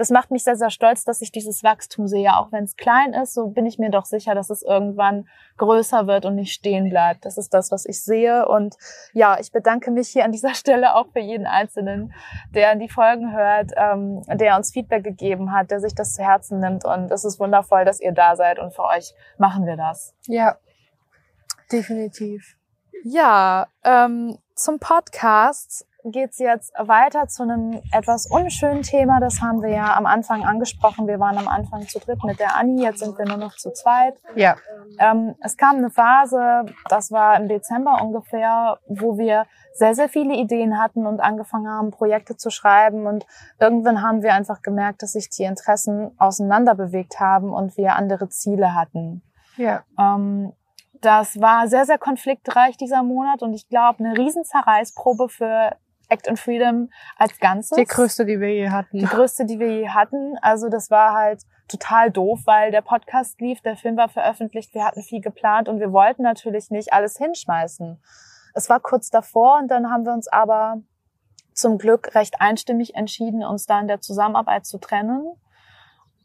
das 0.00 0.08
macht 0.08 0.30
mich 0.30 0.44
sehr, 0.44 0.56
sehr 0.56 0.70
stolz, 0.70 1.04
dass 1.04 1.20
ich 1.20 1.30
dieses 1.30 1.62
Wachstum 1.62 2.08
sehe. 2.08 2.34
Auch 2.34 2.52
wenn 2.52 2.64
es 2.64 2.76
klein 2.76 3.12
ist, 3.12 3.34
so 3.34 3.48
bin 3.48 3.66
ich 3.66 3.78
mir 3.78 3.90
doch 3.90 4.06
sicher, 4.06 4.34
dass 4.34 4.48
es 4.48 4.62
irgendwann 4.62 5.28
größer 5.58 6.06
wird 6.06 6.24
und 6.24 6.36
nicht 6.36 6.54
stehen 6.54 6.88
bleibt. 6.88 7.26
Das 7.26 7.36
ist 7.36 7.52
das, 7.52 7.70
was 7.70 7.84
ich 7.84 8.02
sehe. 8.02 8.48
Und 8.48 8.76
ja, 9.12 9.38
ich 9.38 9.52
bedanke 9.52 9.90
mich 9.90 10.09
hier 10.12 10.24
an 10.24 10.32
dieser 10.32 10.54
Stelle 10.54 10.94
auch 10.94 11.08
für 11.12 11.20
jeden 11.20 11.46
Einzelnen, 11.46 12.12
der 12.54 12.74
die 12.76 12.88
Folgen 12.88 13.32
hört, 13.32 13.72
ähm, 13.76 14.22
der 14.28 14.56
uns 14.56 14.72
Feedback 14.72 15.04
gegeben 15.04 15.52
hat, 15.52 15.70
der 15.70 15.80
sich 15.80 15.94
das 15.94 16.14
zu 16.14 16.22
Herzen 16.22 16.60
nimmt. 16.60 16.84
Und 16.84 17.10
es 17.10 17.24
ist 17.24 17.40
wundervoll, 17.40 17.84
dass 17.84 18.00
ihr 18.00 18.12
da 18.12 18.36
seid 18.36 18.58
und 18.58 18.74
für 18.74 18.84
euch 18.84 19.14
machen 19.38 19.66
wir 19.66 19.76
das. 19.76 20.14
Ja. 20.26 20.56
Definitiv. 21.72 22.56
Ja, 23.04 23.68
ähm, 23.84 24.36
zum 24.54 24.78
Podcast 24.78 25.86
geht's 26.04 26.38
jetzt 26.38 26.72
weiter 26.78 27.26
zu 27.28 27.42
einem 27.42 27.80
etwas 27.92 28.26
unschönen 28.26 28.82
Thema. 28.82 29.20
Das 29.20 29.40
haben 29.40 29.62
wir 29.62 29.70
ja 29.70 29.96
am 29.96 30.06
Anfang 30.06 30.44
angesprochen. 30.44 31.06
Wir 31.06 31.20
waren 31.20 31.38
am 31.38 31.48
Anfang 31.48 31.86
zu 31.86 31.98
dritt 31.98 32.22
mit 32.24 32.40
der 32.40 32.56
Anni, 32.56 32.82
jetzt 32.82 33.00
sind 33.00 33.18
wir 33.18 33.26
nur 33.26 33.36
noch 33.36 33.54
zu 33.56 33.72
zweit. 33.72 34.14
Ja. 34.34 34.56
Ähm, 34.98 35.34
es 35.40 35.56
kam 35.56 35.76
eine 35.76 35.90
Phase, 35.90 36.66
das 36.88 37.10
war 37.10 37.36
im 37.36 37.48
Dezember 37.48 38.00
ungefähr, 38.02 38.78
wo 38.88 39.18
wir 39.18 39.46
sehr, 39.72 39.94
sehr 39.94 40.08
viele 40.08 40.34
Ideen 40.34 40.78
hatten 40.78 41.06
und 41.06 41.20
angefangen 41.20 41.68
haben, 41.68 41.90
Projekte 41.90 42.36
zu 42.36 42.50
schreiben. 42.50 43.06
Und 43.06 43.26
irgendwann 43.58 44.02
haben 44.02 44.22
wir 44.22 44.34
einfach 44.34 44.62
gemerkt, 44.62 45.02
dass 45.02 45.12
sich 45.12 45.30
die 45.30 45.44
Interessen 45.44 46.12
auseinander 46.18 46.74
bewegt 46.74 47.20
haben 47.20 47.52
und 47.52 47.76
wir 47.76 47.96
andere 47.96 48.28
Ziele 48.28 48.74
hatten. 48.74 49.22
Ja. 49.56 49.84
Ähm, 49.98 50.52
das 51.00 51.40
war 51.40 51.66
sehr, 51.68 51.86
sehr 51.86 51.98
konfliktreich 51.98 52.76
dieser 52.76 53.02
Monat 53.02 53.42
und 53.42 53.54
ich 53.54 53.68
glaube, 53.68 54.04
eine 54.04 54.18
riesen 54.18 54.44
Zerreißprobe 54.44 55.28
für 55.28 55.76
Act 56.10 56.28
and 56.28 56.38
Freedom 56.38 56.90
als 57.16 57.38
Ganzes. 57.38 57.76
Die 57.76 57.84
größte, 57.84 58.26
die 58.26 58.40
wir 58.40 58.52
je 58.52 58.64
Die 58.64 58.70
hatten. 58.70 59.04
größte, 59.04 59.46
die 59.46 59.58
wir 59.58 59.68
je 59.68 59.88
hatten. 59.88 60.36
Also 60.42 60.68
das 60.68 60.90
war 60.90 61.14
halt 61.14 61.42
total 61.68 62.10
doof, 62.10 62.40
weil 62.46 62.70
der 62.72 62.82
Podcast 62.82 63.40
lief, 63.40 63.60
der 63.62 63.76
Film 63.76 63.96
war 63.96 64.08
veröffentlicht, 64.08 64.74
wir 64.74 64.84
hatten 64.84 65.02
viel 65.02 65.20
geplant 65.20 65.68
und 65.68 65.78
wir 65.78 65.92
wollten 65.92 66.22
natürlich 66.22 66.70
nicht 66.70 66.92
alles 66.92 67.16
hinschmeißen. 67.16 68.02
Es 68.54 68.68
war 68.68 68.80
kurz 68.80 69.10
davor 69.10 69.58
und 69.58 69.68
dann 69.68 69.90
haben 69.90 70.04
wir 70.04 70.12
uns 70.12 70.26
aber 70.28 70.82
zum 71.52 71.78
Glück 71.78 72.14
recht 72.14 72.40
einstimmig 72.40 72.94
entschieden, 72.96 73.44
uns 73.44 73.66
da 73.66 73.80
in 73.80 73.86
der 73.86 74.00
Zusammenarbeit 74.00 74.66
zu 74.66 74.78
trennen. 74.78 75.32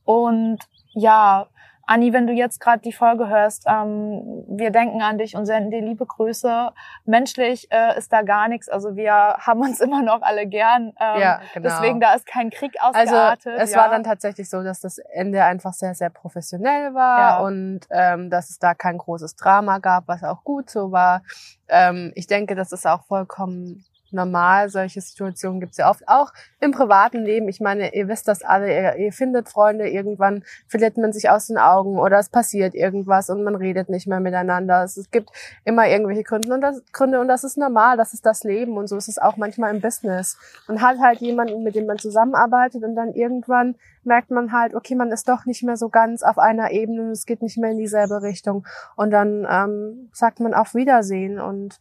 Und 0.04 0.60
ja, 0.94 1.48
Anni, 1.88 2.14
wenn 2.14 2.28
du 2.28 2.34
jetzt 2.34 2.60
gerade 2.60 2.80
die 2.82 2.92
Folge 2.94 3.28
hörst, 3.30 3.66
ähm, 3.68 4.44
wir 4.48 4.72
denken 4.72 5.02
an 5.02 5.18
dich 5.18 5.36
und 5.36 5.46
senden 5.46 5.72
dir 5.72 5.82
liebe 5.82 6.06
Grüße. 6.06 6.72
Menschlich 7.06 7.68
äh, 7.72 7.98
ist 7.98 8.12
da 8.12 8.22
gar 8.24 8.48
nichts. 8.48 8.70
Also 8.70 8.96
wir 8.96 9.14
haben 9.14 9.62
uns 9.62 9.80
immer 9.82 10.02
noch 10.02 10.22
alle 10.22 10.48
gern. 10.48 10.94
Ähm, 11.00 11.22
Ja, 11.22 11.42
genau. 11.54 11.70
Deswegen, 11.70 12.00
da 12.00 12.14
ist 12.14 12.26
kein 12.26 12.50
Krieg 12.50 12.76
Also 12.82 13.00
ausgeartet. 13.02 13.54
es 13.60 13.72
ja. 13.72 13.78
war 13.78 13.90
dann 13.90 14.04
tatsächlich 14.04 14.50
so, 14.50 14.64
dass 14.64 14.80
das 14.82 14.98
Ende 14.98 15.44
einfach 15.44 15.74
sehr, 15.74 15.94
sehr 15.96 16.10
professionell 16.10 16.94
war 16.94 17.20
Ja. 17.20 17.40
und 17.46 17.82
ähm, 17.92 18.30
dass 18.30 18.50
es 18.50 18.60
da 18.60 18.74
kein 18.74 18.98
großes 18.98 19.36
Drama 19.36 19.80
gab, 19.80 20.08
was 20.08 20.24
auch 20.24 20.44
gut 20.44 20.70
so 20.70 20.92
war. 20.92 21.22
Ähm, 21.68 22.12
ich 22.16 22.28
denke, 22.28 22.56
das 22.56 22.72
ist 22.72 22.86
auch 22.88 23.04
vollkommen 23.06 23.84
normal. 24.12 24.70
Solche 24.70 25.02
Situationen 25.02 25.60
gibt 25.60 25.74
es 25.74 25.78
ja 25.78 25.90
oft 25.90 26.08
auch 26.08 26.32
im 26.60 26.72
privaten 26.72 27.24
Leben. 27.24 27.48
Ich 27.48 27.62
meine, 27.62 27.94
ihr 27.94 28.08
wisst 28.08 28.28
das 28.28 28.44
alle, 28.44 28.74
ihr, 28.74 28.96
ihr 28.98 29.14
findet 29.14 29.50
Freunde, 29.50 29.88
irgendwann 29.90 30.44
verliert 30.68 30.98
man 30.98 31.14
sich 31.14 31.30
aus 31.30 31.48
den 31.48 31.58
Augen 31.58 32.00
oder 32.00 32.20
es 32.20 32.30
passiert 32.30 32.76
irgendwas 32.76 33.30
und 33.30 33.44
man 33.44 33.56
redet 33.56 33.90
nicht 33.90 34.08
mehr 34.08 34.20
miteinander. 34.20 34.84
Es, 34.84 34.98
es 34.98 35.12
gibt 35.12 35.30
immer 35.64 35.88
irgendwelche 35.88 36.24
Gründe 36.24 36.54
und, 36.54 36.62
das, 36.62 36.82
Gründe 36.92 37.20
und 37.20 37.28
das 37.28 37.44
ist 37.44 37.58
normal, 37.58 37.98
das 37.98 38.14
ist 38.14 38.26
das 38.26 38.44
Leben 38.44 38.78
und 38.78 38.88
so 38.88 38.98
ist 38.98 39.08
es 39.08 39.18
auch 39.18 39.38
manchmal 39.38 39.74
im 39.74 39.82
Business. 39.82 40.38
Man 40.68 40.82
hat 40.82 41.00
halt 41.00 41.20
jemanden, 41.22 41.64
mit 41.64 41.76
dem 41.76 41.86
man 41.86 41.98
zusammenarbeitet 41.98 42.84
und 42.84 42.96
dann 42.96 43.14
irgendwann 43.14 43.76
merkt 44.06 44.32
man 44.32 44.52
halt, 44.52 44.76
okay, 44.76 44.96
man 44.96 45.12
ist 45.12 45.28
doch 45.28 45.46
nicht 45.46 45.64
mehr 45.64 45.78
so 45.78 45.90
ganz 45.90 46.24
auf 46.24 46.38
einer 46.38 46.72
Ebene 46.72 47.02
und 47.02 47.12
es 47.12 47.26
geht 47.26 47.42
nicht 47.42 47.58
mehr 47.58 47.72
in 47.72 47.78
dieselbe 47.78 48.22
Richtung. 48.22 48.66
Und 48.96 49.12
dann 49.12 49.48
ähm, 49.50 50.10
sagt 50.14 50.40
man 50.40 50.54
auf 50.54 50.76
Wiedersehen 50.76 51.40
und 51.40 51.80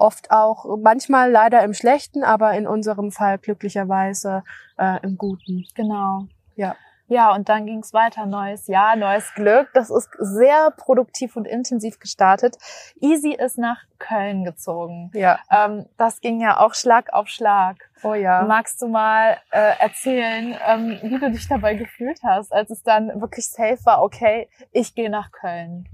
oft 0.00 0.30
auch, 0.30 0.78
manchmal 0.78 1.30
leider 1.30 1.62
im 1.62 1.74
Schlechten, 1.74 2.24
aber 2.24 2.52
in 2.54 2.66
unserem 2.66 3.12
Fall 3.12 3.38
glücklicherweise 3.38 4.42
äh, 4.78 4.98
im 5.02 5.16
Guten. 5.16 5.64
Genau. 5.74 6.26
Ja. 6.56 6.76
Ja, 7.10 7.34
und 7.34 7.48
dann 7.48 7.66
ging's 7.66 7.92
weiter. 7.92 8.24
Neues 8.24 8.68
Jahr, 8.68 8.94
neues 8.94 9.34
Glück. 9.34 9.68
Das 9.74 9.90
ist 9.90 10.10
sehr 10.20 10.70
produktiv 10.70 11.34
und 11.34 11.44
intensiv 11.44 11.98
gestartet. 11.98 12.56
Easy 13.00 13.32
ist 13.32 13.58
nach 13.58 13.82
Köln 13.98 14.44
gezogen. 14.44 15.10
Ja. 15.12 15.40
Ähm, 15.50 15.86
das 15.96 16.20
ging 16.20 16.40
ja 16.40 16.60
auch 16.60 16.74
Schlag 16.74 17.12
auf 17.12 17.26
Schlag. 17.26 17.90
Oh 18.04 18.14
ja. 18.14 18.42
Magst 18.44 18.80
du 18.80 18.86
mal 18.86 19.38
äh, 19.50 19.72
erzählen, 19.80 20.56
ähm, 20.64 21.00
wie 21.02 21.18
du 21.18 21.32
dich 21.32 21.48
dabei 21.48 21.74
gefühlt 21.74 22.20
hast, 22.22 22.52
als 22.52 22.70
es 22.70 22.84
dann 22.84 23.20
wirklich 23.20 23.50
safe 23.50 23.84
war, 23.84 24.04
okay, 24.04 24.48
ich 24.70 24.94
gehe 24.94 25.10
nach 25.10 25.32
Köln. 25.32 25.88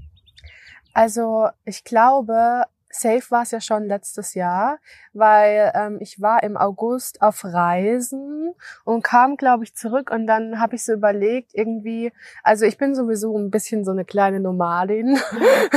Also 0.93 1.49
ich 1.65 1.83
glaube, 1.83 2.65
safe 3.01 3.31
war 3.31 3.43
es 3.43 3.51
ja 3.51 3.61
schon 3.61 3.85
letztes 3.85 4.35
Jahr, 4.35 4.79
weil 5.13 5.73
ähm, 5.75 5.99
ich 6.01 6.21
war 6.21 6.43
im 6.43 6.57
August 6.57 7.23
auf 7.23 7.45
Reisen 7.45 8.55
und 8.85 9.03
kam, 9.03 9.37
glaube 9.37 9.65
ich, 9.65 9.75
zurück 9.75 10.11
und 10.11 10.27
dann 10.27 10.61
habe 10.61 10.77
ich 10.77 10.85
so 10.85 10.93
überlegt, 10.93 11.51
irgendwie, 11.55 12.13
also 12.43 12.65
ich 12.65 12.79
bin 12.79 12.95
sowieso 12.95 13.37
ein 13.37 13.51
bisschen 13.51 13.85
so 13.85 13.91
eine 13.91 14.05
kleine 14.05 14.41
Nomadin. 14.41 15.19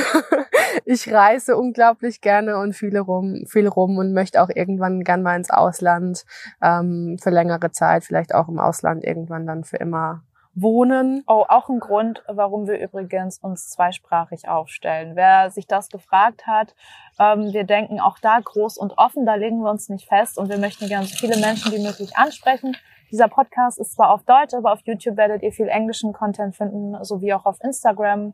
ich 0.86 1.12
reise 1.12 1.58
unglaublich 1.58 2.21
gerne 2.21 2.58
und 2.58 2.73
viele 2.73 3.01
rum, 3.01 3.43
viel 3.47 3.67
rum 3.67 3.97
und 3.97 4.13
möchte 4.13 4.41
auch 4.41 4.49
irgendwann 4.53 5.03
gern 5.03 5.23
mal 5.23 5.36
ins 5.36 5.49
Ausland 5.49 6.25
ähm, 6.62 7.17
für 7.21 7.29
längere 7.29 7.71
Zeit, 7.71 8.03
vielleicht 8.03 8.34
auch 8.34 8.47
im 8.47 8.60
Ausland 8.60 9.03
irgendwann 9.03 9.45
dann 9.45 9.63
für 9.63 9.77
immer 9.77 10.23
wohnen. 10.62 11.24
Oh, 11.28 11.45
auch 11.48 11.69
ein 11.69 11.80
Grund, 11.80 12.24
warum 12.28 12.67
wir 12.67 12.80
übrigens 12.80 13.39
uns 13.39 13.69
zweisprachig 13.69 14.48
aufstellen. 14.48 15.15
Wer 15.15 15.50
sich 15.52 15.67
das 15.67 15.89
gefragt 15.89 16.48
hat, 16.48 16.76
ähm, 17.19 17.54
wir 17.54 17.63
denken 17.63 18.00
auch 18.00 18.19
da 18.19 18.39
groß 18.39 18.78
und 18.78 18.98
offen, 18.98 19.26
da 19.26 19.36
legen 19.36 19.62
wir 19.62 19.69
uns 19.69 19.89
nicht 19.89 20.08
fest 20.08 20.38
und 20.38 20.50
wir 20.50 20.58
möchten 20.58 20.88
gerne 20.88 21.06
so 21.06 21.15
viele 21.15 21.38
Menschen 21.38 21.72
wie 21.72 21.84
möglich 21.84 22.17
ansprechen. 22.17 22.76
Dieser 23.12 23.28
Podcast 23.28 23.80
ist 23.80 23.93
zwar 23.93 24.12
auf 24.12 24.24
Deutsch, 24.24 24.54
aber 24.54 24.72
auf 24.72 24.82
YouTube 24.84 25.17
werdet 25.17 25.41
ihr 25.41 25.52
viel 25.52 25.67
englischen 25.67 26.13
Content 26.13 26.56
finden, 26.56 27.04
sowie 27.04 27.34
auch 27.34 27.45
auf 27.45 27.58
Instagram. 27.63 28.34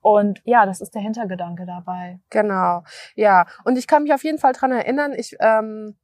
Und 0.00 0.40
ja, 0.44 0.64
das 0.66 0.80
ist 0.80 0.94
der 0.94 1.02
Hintergedanke 1.02 1.66
dabei. 1.66 2.20
Genau, 2.30 2.84
ja. 3.14 3.46
Und 3.64 3.76
ich 3.76 3.86
kann 3.86 4.04
mich 4.04 4.14
auf 4.14 4.24
jeden 4.24 4.38
Fall 4.38 4.52
dran 4.52 4.72
erinnern, 4.72 5.12
ich 5.12 5.36
ähm, 5.40 5.96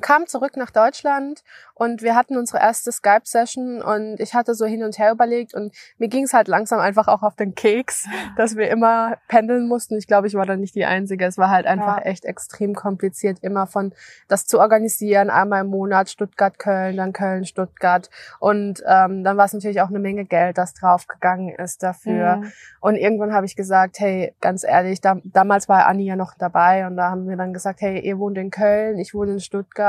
kam 0.00 0.26
zurück 0.26 0.56
nach 0.56 0.70
Deutschland 0.70 1.42
und 1.74 2.02
wir 2.02 2.14
hatten 2.14 2.36
unsere 2.36 2.58
erste 2.58 2.92
Skype-Session 2.92 3.82
und 3.82 4.20
ich 4.20 4.34
hatte 4.34 4.54
so 4.54 4.66
hin 4.66 4.82
und 4.84 4.98
her 4.98 5.12
überlegt 5.12 5.54
und 5.54 5.74
mir 5.98 6.08
ging 6.08 6.24
es 6.24 6.32
halt 6.32 6.48
langsam 6.48 6.78
einfach 6.78 7.08
auch 7.08 7.22
auf 7.22 7.36
den 7.36 7.54
Keks, 7.54 8.06
dass 8.36 8.56
wir 8.56 8.70
immer 8.70 9.16
pendeln 9.28 9.66
mussten. 9.66 9.96
Ich 9.96 10.06
glaube, 10.06 10.26
ich 10.26 10.34
war 10.34 10.46
da 10.46 10.56
nicht 10.56 10.74
die 10.74 10.84
Einzige. 10.84 11.24
Es 11.26 11.38
war 11.38 11.50
halt 11.50 11.66
einfach 11.66 11.98
Ja. 11.98 12.02
echt 12.04 12.24
extrem 12.24 12.74
kompliziert, 12.74 13.38
immer 13.42 13.66
von 13.66 13.92
das 14.28 14.46
zu 14.46 14.60
organisieren, 14.60 15.30
einmal 15.30 15.62
im 15.62 15.68
Monat 15.68 16.08
Stuttgart, 16.08 16.58
Köln, 16.58 16.96
dann 16.96 17.12
Köln, 17.12 17.44
Stuttgart. 17.44 18.08
Und 18.38 18.82
ähm, 18.86 19.24
dann 19.24 19.36
war 19.36 19.46
es 19.46 19.52
natürlich 19.52 19.80
auch 19.80 19.88
eine 19.88 19.98
Menge 19.98 20.24
Geld, 20.24 20.56
das 20.58 20.74
draufgegangen 20.74 21.54
ist 21.56 21.82
dafür. 21.82 22.36
Mhm. 22.36 22.52
Und 22.80 22.96
irgendwann 22.96 23.32
habe 23.32 23.46
ich 23.46 23.56
gesagt, 23.56 23.98
hey, 23.98 24.34
ganz 24.40 24.64
ehrlich, 24.64 25.00
da, 25.00 25.18
damals 25.24 25.68
war 25.68 25.86
Anni 25.86 26.04
ja 26.04 26.16
noch 26.16 26.34
dabei 26.38 26.86
und 26.86 26.96
da 26.96 27.10
haben 27.10 27.28
wir 27.28 27.36
dann 27.36 27.52
gesagt, 27.52 27.80
hey, 27.80 27.98
ihr 28.00 28.18
wohnt 28.18 28.38
in 28.38 28.50
Köln, 28.50 28.98
ich 28.98 29.14
wohne 29.14 29.32
in 29.32 29.40
Stuttgart. 29.40 29.79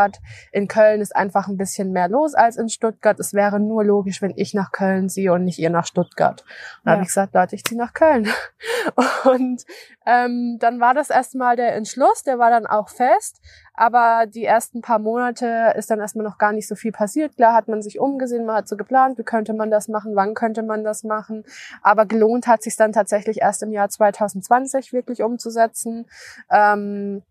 In 0.52 0.68
Köln 0.68 1.02
ist 1.02 1.16
einfach 1.16 1.48
ein 1.48 1.58
bisschen 1.58 1.92
mehr 1.92 2.08
los 2.08 2.34
als 2.34 2.58
in 2.58 2.70
Stuttgart. 2.70 3.20
Es 3.20 3.34
wäre 3.34 3.60
nur 3.60 3.84
logisch, 3.84 4.22
wenn 4.22 4.34
ich 4.36 4.54
nach 4.54 4.72
Köln 4.72 5.10
ziehe 5.10 5.34
und 5.34 5.44
nicht 5.44 5.60
ihr 5.60 5.70
nach 5.70 5.86
Stuttgart. 5.86 6.42
Und 6.84 6.88
Ja. 6.88 6.92
habe 6.94 7.02
ich 7.04 7.10
gesagt, 7.10 7.34
Leute, 7.34 7.56
ich 7.56 7.64
ziehe 7.64 7.80
nach 7.80 7.94
Köln. 7.94 8.28
Und 9.26 9.64
ähm, 10.06 10.58
dann 10.60 10.80
war 10.80 10.94
das 10.94 11.10
erstmal 11.10 11.56
der 11.56 11.76
Entschluss, 11.76 12.24
der 12.24 12.40
war 12.40 12.50
dann 12.50 12.66
auch 12.66 12.90
fest. 12.90 13.40
Aber 13.74 14.26
die 14.28 14.46
ersten 14.46 14.82
paar 14.82 15.00
Monate 15.00 15.74
ist 15.78 15.90
dann 15.90 16.00
erstmal 16.00 16.26
noch 16.26 16.38
gar 16.38 16.52
nicht 16.52 16.68
so 16.68 16.76
viel 16.76 16.92
passiert. 16.92 17.36
Klar 17.36 17.54
hat 17.54 17.68
man 17.68 17.82
sich 17.82 18.00
umgesehen, 18.00 18.46
man 18.46 18.58
hat 18.58 18.68
so 18.68 18.78
geplant, 18.78 19.18
wie 19.18 19.24
könnte 19.24 19.54
man 19.54 19.72
das 19.72 19.88
machen, 19.88 20.16
wann 20.16 20.34
könnte 20.34 20.62
man 20.64 20.84
das 20.84 21.04
machen. 21.04 21.44
Aber 21.82 22.06
gelohnt 22.06 22.48
hat 22.48 22.64
sich 22.64 22.76
dann 22.76 22.92
tatsächlich 22.92 23.42
erst 23.42 23.64
im 23.64 23.72
Jahr 23.72 23.90
2020 23.90 24.94
wirklich 24.94 25.24
umzusetzen. 25.24 26.06
Ähm, 26.52 27.24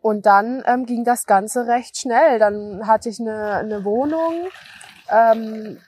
und 0.00 0.26
dann 0.26 0.62
ähm, 0.66 0.86
ging 0.86 1.04
das 1.04 1.26
Ganze 1.26 1.66
recht 1.66 1.96
schnell. 1.96 2.38
Dann 2.38 2.86
hatte 2.86 3.08
ich 3.08 3.20
eine, 3.20 3.54
eine 3.54 3.84
Wohnung 3.84 4.48
ähm, 5.10 5.78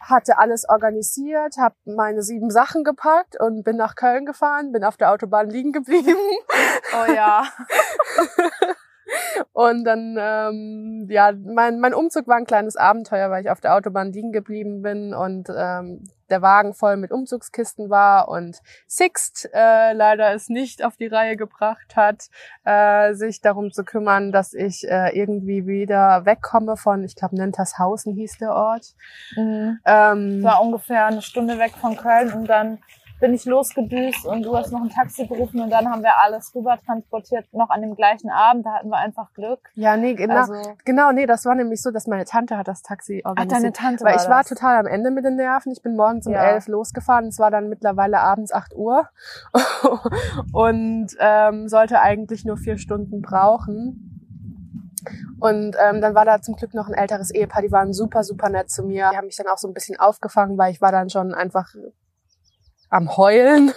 hatte 0.00 0.38
alles 0.38 0.68
organisiert, 0.68 1.56
habe 1.58 1.74
meine 1.84 2.22
sieben 2.22 2.50
Sachen 2.50 2.84
gepackt 2.84 3.38
und 3.38 3.62
bin 3.62 3.76
nach 3.76 3.94
Köln 3.94 4.24
gefahren, 4.24 4.72
bin 4.72 4.84
auf 4.84 4.96
der 4.96 5.12
Autobahn 5.12 5.50
liegen 5.50 5.72
geblieben. 5.72 6.16
Oh 6.94 7.12
ja. 7.12 7.44
Und 9.52 9.84
dann, 9.84 10.16
ähm, 10.18 11.06
ja, 11.10 11.32
mein, 11.32 11.80
mein 11.80 11.94
Umzug 11.94 12.26
war 12.28 12.36
ein 12.36 12.44
kleines 12.44 12.76
Abenteuer, 12.76 13.30
weil 13.30 13.42
ich 13.42 13.50
auf 13.50 13.60
der 13.60 13.74
Autobahn 13.74 14.12
liegen 14.12 14.32
geblieben 14.32 14.82
bin 14.82 15.14
und 15.14 15.48
ähm, 15.54 16.04
der 16.30 16.42
Wagen 16.42 16.74
voll 16.74 16.96
mit 16.96 17.10
Umzugskisten 17.10 17.90
war 17.90 18.28
und 18.28 18.60
Sixt 18.86 19.48
äh, 19.52 19.92
leider 19.92 20.34
es 20.34 20.48
nicht 20.48 20.84
auf 20.84 20.96
die 20.96 21.06
Reihe 21.06 21.36
gebracht 21.36 21.96
hat, 21.96 22.28
äh, 22.64 23.14
sich 23.14 23.40
darum 23.40 23.72
zu 23.72 23.84
kümmern, 23.84 24.32
dass 24.32 24.54
ich 24.54 24.88
äh, 24.88 25.16
irgendwie 25.18 25.66
wieder 25.66 26.24
wegkomme 26.24 26.76
von, 26.76 27.04
ich 27.04 27.16
glaube, 27.16 27.36
Nentershausen 27.36 28.14
hieß 28.14 28.38
der 28.38 28.52
Ort. 28.52 28.94
Mhm. 29.36 29.80
Ähm, 29.84 30.42
war 30.42 30.62
ungefähr 30.62 31.06
eine 31.06 31.22
Stunde 31.22 31.58
weg 31.58 31.72
von 31.80 31.96
Köln 31.96 32.32
und 32.32 32.46
dann 32.46 32.78
bin 33.20 33.34
ich 33.34 33.44
losgedüst 33.44 34.24
und 34.26 34.42
du 34.44 34.56
hast 34.56 34.70
noch 34.72 34.80
ein 34.82 34.90
Taxi 34.90 35.26
gerufen 35.26 35.60
und 35.60 35.70
dann 35.70 35.90
haben 35.90 36.02
wir 36.02 36.16
alles 36.22 36.54
rüber 36.54 36.78
transportiert, 36.84 37.46
noch 37.52 37.68
an 37.70 37.82
dem 37.82 37.96
gleichen 37.96 38.30
Abend. 38.30 38.64
Da 38.64 38.74
hatten 38.74 38.88
wir 38.90 38.96
einfach 38.98 39.32
Glück. 39.34 39.60
Ja, 39.74 39.96
nee, 39.96 40.14
genau, 40.14 40.36
Also- 40.36 40.54
genau, 40.84 41.10
nee, 41.12 41.26
das 41.26 41.44
war 41.44 41.54
nämlich 41.54 41.82
so, 41.82 41.90
dass 41.90 42.06
meine 42.06 42.24
Tante 42.24 42.56
hat 42.56 42.68
das 42.68 42.82
Taxi 42.82 43.22
Ach, 43.24 43.30
organisiert. 43.30 43.62
deine 43.62 43.72
Tante 43.72 44.04
Weil 44.04 44.14
war 44.16 44.22
ich 44.22 44.28
war 44.28 44.38
das. 44.42 44.48
total 44.48 44.76
am 44.78 44.86
Ende 44.86 45.10
mit 45.10 45.24
den 45.24 45.36
Nerven. 45.36 45.72
Ich 45.72 45.82
bin 45.82 45.96
morgens 45.96 46.26
um 46.26 46.32
Ja. 46.32 46.42
elf 46.44 46.68
losgefahren. 46.68 47.26
Es 47.26 47.38
war 47.38 47.50
dann 47.50 47.68
mittlerweile 47.68 48.20
abends 48.20 48.52
8 48.52 48.74
Uhr 48.76 49.08
und 50.52 51.08
ähm, 51.18 51.68
sollte 51.68 52.00
eigentlich 52.00 52.44
nur 52.44 52.56
vier 52.56 52.78
Stunden 52.78 53.22
brauchen. 53.22 54.04
Und 55.40 55.76
ähm, 55.80 56.00
dann 56.00 56.14
war 56.14 56.24
da 56.24 56.40
zum 56.40 56.56
Glück 56.56 56.74
noch 56.74 56.88
ein 56.88 56.94
älteres 56.94 57.30
Ehepaar, 57.30 57.62
die 57.62 57.70
waren 57.70 57.92
super, 57.92 58.24
super 58.24 58.48
nett 58.48 58.70
zu 58.70 58.82
mir. 58.82 59.08
Die 59.12 59.16
haben 59.16 59.26
mich 59.26 59.36
dann 59.36 59.46
auch 59.46 59.58
so 59.58 59.68
ein 59.68 59.74
bisschen 59.74 59.98
aufgefangen, 59.98 60.58
weil 60.58 60.72
ich 60.72 60.80
war 60.80 60.90
dann 60.92 61.08
schon 61.10 61.32
einfach 61.34 61.72
am 62.90 63.16
Heulen. 63.16 63.72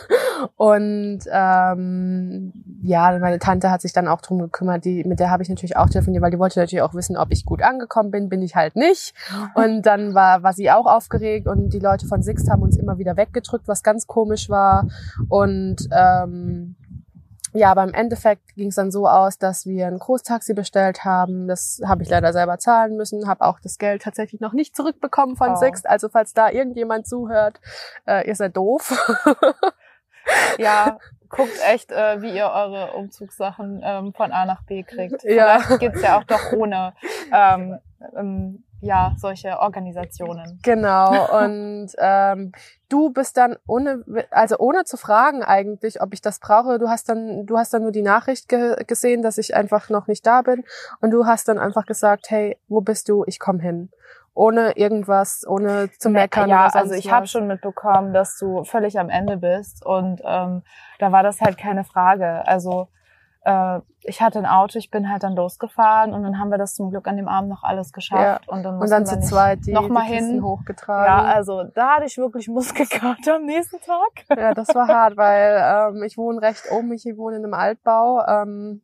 Und 0.56 1.20
ähm, 1.32 2.54
ja, 2.82 3.18
meine 3.20 3.40
Tante 3.40 3.70
hat 3.70 3.82
sich 3.82 3.94
dann 3.94 4.08
auch 4.08 4.22
drum 4.22 4.40
gekümmert, 4.40 4.86
die, 4.86 5.04
mit 5.04 5.20
der 5.20 5.30
habe 5.30 5.44
ich 5.44 5.50
natürlich 5.50 5.78
auch 5.78 5.90
telefoniert, 5.90 6.24
weil 6.24 6.32
die 6.32 6.40
wollte 6.40 6.60
natürlich 6.60 6.82
auch 6.82 6.94
wissen, 6.94 7.18
ob 7.18 7.32
ich 7.32 7.46
gut 7.46 7.62
angekommen 7.62 8.12
bin, 8.12 8.30
bin 8.30 8.42
ich 8.42 8.56
halt 8.56 8.76
nicht. 8.76 9.14
Und 9.54 9.84
dann 9.84 10.16
war, 10.16 10.44
war 10.44 10.54
sie 10.54 10.72
auch 10.72 10.86
aufgeregt 10.86 11.48
und 11.48 11.70
die 11.74 11.80
Leute 11.80 12.08
von 12.08 12.24
Sixt 12.24 12.50
haben 12.50 12.64
uns 12.64 12.78
immer 12.78 12.98
wieder 12.98 13.18
weggedrückt, 13.18 13.68
was 13.68 13.84
ganz 13.84 14.08
komisch 14.08 14.50
war. 14.50 14.88
Und 15.30 15.88
ähm, 15.92 16.76
ja, 17.54 17.72
aber 17.72 17.84
im 17.84 17.94
Endeffekt 17.94 18.56
ging 18.56 18.70
es 18.70 18.76
dann 18.76 18.92
so 18.92 19.08
aus, 19.08 19.38
dass 19.38 19.66
wir 19.66 19.88
ein 19.88 20.00
Großtaxi 20.00 20.54
bestellt 20.54 21.04
haben. 21.04 21.48
Das 21.48 21.82
habe 21.86 22.04
ich 22.04 22.10
leider 22.10 22.34
selber 22.34 22.58
zahlen 22.60 22.96
müssen, 22.96 23.28
habe 23.28 23.46
auch 23.46 23.60
das 23.60 23.78
Geld 23.78 24.04
tatsächlich 24.04 24.42
noch 24.42 24.54
nicht 24.54 24.76
zurückbekommen 24.76 25.36
von 25.36 25.52
Oh. 25.52 25.56
Sixt. 25.56 25.88
Also 25.88 26.10
falls 26.10 26.34
da 26.34 26.50
irgendjemand 26.50 27.08
zuhört, 27.08 27.60
äh, 28.08 28.28
ihr 28.28 28.36
seid 28.36 28.56
doof. 28.58 28.94
Ja, 30.58 30.98
guckt 31.30 31.60
echt, 31.68 31.92
äh, 31.92 32.22
wie 32.22 32.36
ihr 32.36 32.50
eure 32.50 32.94
Umzugssachen 32.94 33.82
ähm, 33.84 34.14
von 34.14 34.32
A 34.32 34.46
nach 34.46 34.64
B 34.64 34.84
kriegt. 34.84 35.24
Ja. 35.24 35.60
Vielleicht 35.60 35.80
geht's 35.80 36.02
ja 36.02 36.20
auch 36.20 36.24
doch 36.24 36.52
ohne 36.54 36.94
ähm, 37.32 37.80
ähm, 38.16 38.64
ja, 38.82 39.14
solche 39.18 39.60
Organisationen. 39.60 40.60
Genau. 40.64 41.12
Und 41.44 41.90
ähm, 41.98 42.52
du 42.90 43.12
bist 43.12 43.38
dann 43.38 43.56
ohne, 43.68 44.04
also 44.32 44.58
ohne 44.58 44.84
zu 44.84 44.98
fragen 44.98 45.44
eigentlich, 45.44 46.02
ob 46.02 46.14
ich 46.14 46.22
das 46.22 46.40
brauche. 46.40 46.80
Du 46.80 46.90
hast 46.90 47.08
dann, 47.08 47.46
du 47.46 47.58
hast 47.58 47.74
dann 47.74 47.84
nur 47.84 47.92
die 47.92 48.02
Nachricht 48.02 48.50
ge 48.50 48.84
gesehen, 48.86 49.22
dass 49.22 49.38
ich 49.38 49.56
einfach 49.56 49.90
noch 49.90 50.08
nicht 50.08 50.26
da 50.26 50.42
bin. 50.42 50.64
Und 51.00 51.12
du 51.12 51.26
hast 51.26 51.48
dann 51.48 51.60
einfach 51.60 51.86
gesagt, 51.86 52.30
hey, 52.30 52.58
wo 52.68 52.82
bist 52.82 53.08
du? 53.08 53.24
Ich 53.28 53.40
komme 53.40 53.62
hin. 53.62 53.92
Ohne 54.34 54.78
irgendwas, 54.78 55.46
ohne 55.48 55.90
zu 56.00 56.10
meckern. 56.10 56.50
Ja, 56.50 56.68
oder 56.68 56.76
also 56.76 56.94
ich 56.94 57.12
habe 57.12 57.28
schon 57.28 57.48
mitbekommen, 57.48 58.14
dass 58.14 58.38
du 58.38 58.64
völlig 58.64 58.98
am 58.98 59.10
Ende 59.10 59.38
bist 59.38 59.86
und 59.86 60.22
ähm, 60.24 60.64
da 61.00 61.12
war 61.12 61.22
das 61.22 61.42
halt 61.42 61.58
keine 61.58 61.84
Frage. 61.84 62.48
Also 62.48 62.88
äh, 63.44 63.80
ich 64.04 64.22
hatte 64.22 64.40
ein 64.40 64.46
Auto, 64.46 64.80
ich 64.80 64.90
bin 64.90 65.10
halt 65.10 65.24
dann 65.24 65.36
losgefahren 65.36 66.14
und 66.14 66.24
dann 66.24 66.40
haben 66.40 66.50
wir 66.50 66.58
das 66.58 66.74
zum 66.76 66.90
Glück 66.90 67.08
an 67.08 67.18
dem 67.18 67.28
Abend 67.28 67.50
noch 67.50 67.64
alles 67.64 67.92
geschafft 67.94 68.48
und 68.48 68.64
dann 68.64 68.74
Und 68.74 68.80
mussten 68.80 69.06
dann 69.06 69.06
wir 69.16 69.22
zu 69.22 69.28
zweit 69.30 69.66
die, 69.66 69.74
noch 69.74 69.90
mal 69.90 70.06
die 70.08 70.14
hin. 70.14 70.44
hochgetragen. 70.44 71.06
Ja, 71.06 71.34
also 71.34 71.64
da 71.76 71.96
hatte 71.96 72.06
ich 72.06 72.18
wirklich 72.18 72.48
Muskelkater 72.50 73.36
am 73.36 73.46
nächsten 73.46 73.80
Tag. 73.82 74.40
Ja, 74.40 74.54
das 74.54 74.74
war 74.74 74.88
hart, 74.88 75.18
weil 75.18 75.94
ähm, 75.96 76.04
ich 76.04 76.18
wohne 76.18 76.42
recht 76.42 76.64
oben, 76.72 76.92
ich 76.94 77.06
wohne 77.16 77.38
in 77.38 77.44
einem 77.44 77.54
Altbau. 77.54 78.26
Ähm, 78.28 78.82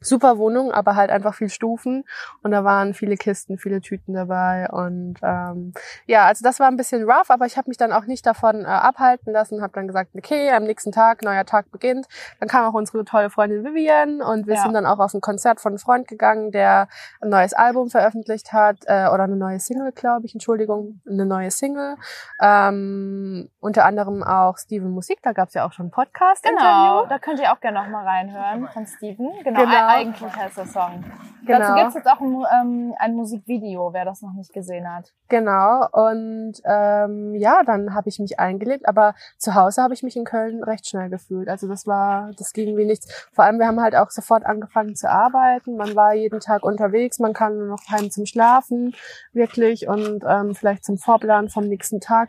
super 0.00 0.38
Wohnung, 0.38 0.72
aber 0.72 0.96
halt 0.96 1.10
einfach 1.10 1.34
viel 1.34 1.50
Stufen 1.50 2.04
und 2.42 2.50
da 2.52 2.64
waren 2.64 2.94
viele 2.94 3.16
Kisten, 3.16 3.58
viele 3.58 3.80
Tüten 3.80 4.14
dabei 4.14 4.68
und 4.70 5.16
ähm, 5.22 5.74
ja, 6.06 6.24
also 6.26 6.42
das 6.42 6.58
war 6.58 6.68
ein 6.68 6.76
bisschen 6.76 7.04
rough, 7.04 7.30
aber 7.30 7.46
ich 7.46 7.56
habe 7.58 7.68
mich 7.68 7.76
dann 7.76 7.92
auch 7.92 8.06
nicht 8.06 8.24
davon 8.24 8.62
äh, 8.64 8.68
abhalten 8.68 9.32
lassen, 9.32 9.60
habe 9.62 9.72
dann 9.74 9.86
gesagt, 9.86 10.10
okay, 10.16 10.50
am 10.52 10.64
nächsten 10.64 10.90
Tag, 10.92 11.22
neuer 11.22 11.44
Tag 11.44 11.70
beginnt. 11.70 12.06
Dann 12.38 12.48
kam 12.48 12.64
auch 12.64 12.74
unsere 12.74 13.04
tolle 13.04 13.28
Freundin 13.30 13.64
Vivian 13.64 14.22
und 14.22 14.46
wir 14.46 14.54
Ja. 14.54 14.62
sind 14.62 14.72
dann 14.72 14.86
auch 14.86 14.98
auf 14.98 15.12
ein 15.14 15.20
Konzert 15.20 15.60
von 15.60 15.72
einem 15.72 15.78
Freund 15.78 16.08
gegangen, 16.08 16.50
der 16.50 16.88
ein 17.20 17.28
neues 17.28 17.52
Album 17.52 17.90
veröffentlicht 17.90 18.52
hat 18.52 18.78
äh, 18.86 19.06
oder 19.08 19.24
eine 19.24 19.36
neue 19.36 19.60
Single, 19.60 19.92
glaube 19.92 20.24
ich, 20.26 20.34
Entschuldigung, 20.34 21.00
eine 21.08 21.26
neue 21.26 21.50
Single. 21.50 21.96
Ähm, 22.40 23.50
unter 23.60 23.84
anderem 23.84 24.22
auch 24.22 24.56
Steven 24.58 24.90
Musik, 24.90 25.18
da 25.22 25.32
gab's 25.32 25.54
ja 25.54 25.66
auch 25.66 25.72
schon 25.72 25.86
ein 25.86 25.90
Podcast-Interview. 25.90 26.66
Genau, 26.68 27.06
da 27.06 27.18
könnt 27.18 27.40
ihr 27.40 27.52
auch 27.52 27.60
gerne 27.60 27.82
noch 27.82 27.88
mal 27.88 28.04
reinhören 28.06 28.66
von 28.68 28.86
Steven. 28.86 29.30
Genau, 29.44 29.60
Genau. 29.60 29.89
Eigentlich 29.90 30.36
heißt 30.36 30.58
der 30.58 30.66
Song. 30.66 31.04
Genau. 31.46 31.58
Dazu 31.58 31.74
gibt's 31.74 31.94
jetzt 31.94 32.06
auch 32.06 32.20
ein, 32.20 32.44
ähm, 32.60 32.94
ein 32.98 33.14
Musikvideo, 33.14 33.92
wer 33.92 34.04
das 34.04 34.22
noch 34.22 34.32
nicht 34.34 34.52
gesehen 34.52 34.90
hat. 34.92 35.12
Genau. 35.28 35.86
Und 35.92 36.54
ähm, 36.64 37.34
ja, 37.34 37.62
dann 37.64 37.94
habe 37.94 38.08
ich 38.08 38.18
mich 38.18 38.38
eingelebt, 38.38 38.86
aber 38.86 39.14
zu 39.38 39.54
Hause 39.54 39.82
habe 39.82 39.94
ich 39.94 40.02
mich 40.02 40.16
in 40.16 40.24
Köln 40.24 40.62
recht 40.62 40.86
schnell 40.86 41.08
gefühlt. 41.08 41.48
Also 41.48 41.66
das 41.66 41.86
war, 41.86 42.30
das 42.36 42.52
ging 42.52 42.76
wie 42.76 42.84
nichts. 42.84 43.28
Vor 43.32 43.44
allem, 43.44 43.58
wir 43.58 43.66
haben 43.66 43.80
halt 43.80 43.96
auch 43.96 44.10
sofort 44.10 44.44
angefangen 44.44 44.94
zu 44.94 45.10
arbeiten. 45.10 45.76
Man 45.76 45.96
war 45.96 46.14
jeden 46.14 46.40
Tag 46.40 46.62
unterwegs, 46.62 47.18
man 47.18 47.32
kam 47.32 47.56
nur 47.56 47.66
noch 47.66 47.82
heim 47.90 48.10
zum 48.10 48.26
Schlafen, 48.26 48.94
wirklich, 49.32 49.88
und 49.88 50.24
ähm, 50.28 50.54
vielleicht 50.54 50.84
zum 50.84 50.98
Vorplan 50.98 51.48
vom 51.48 51.64
nächsten 51.64 52.00
Tag. 52.00 52.28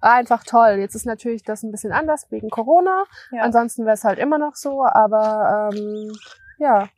Einfach 0.00 0.44
toll. 0.44 0.76
Jetzt 0.78 0.94
ist 0.94 1.06
natürlich 1.06 1.42
das 1.42 1.62
ein 1.62 1.70
bisschen 1.70 1.92
anders 1.92 2.30
wegen 2.30 2.50
Corona. 2.50 3.04
Ja. 3.30 3.42
Ansonsten 3.42 3.84
wäre 3.84 3.94
es 3.94 4.04
halt 4.04 4.18
immer 4.18 4.38
noch 4.38 4.54
so, 4.54 4.84
aber 4.84 5.70
ähm, 5.72 6.12
ja. 6.58 6.88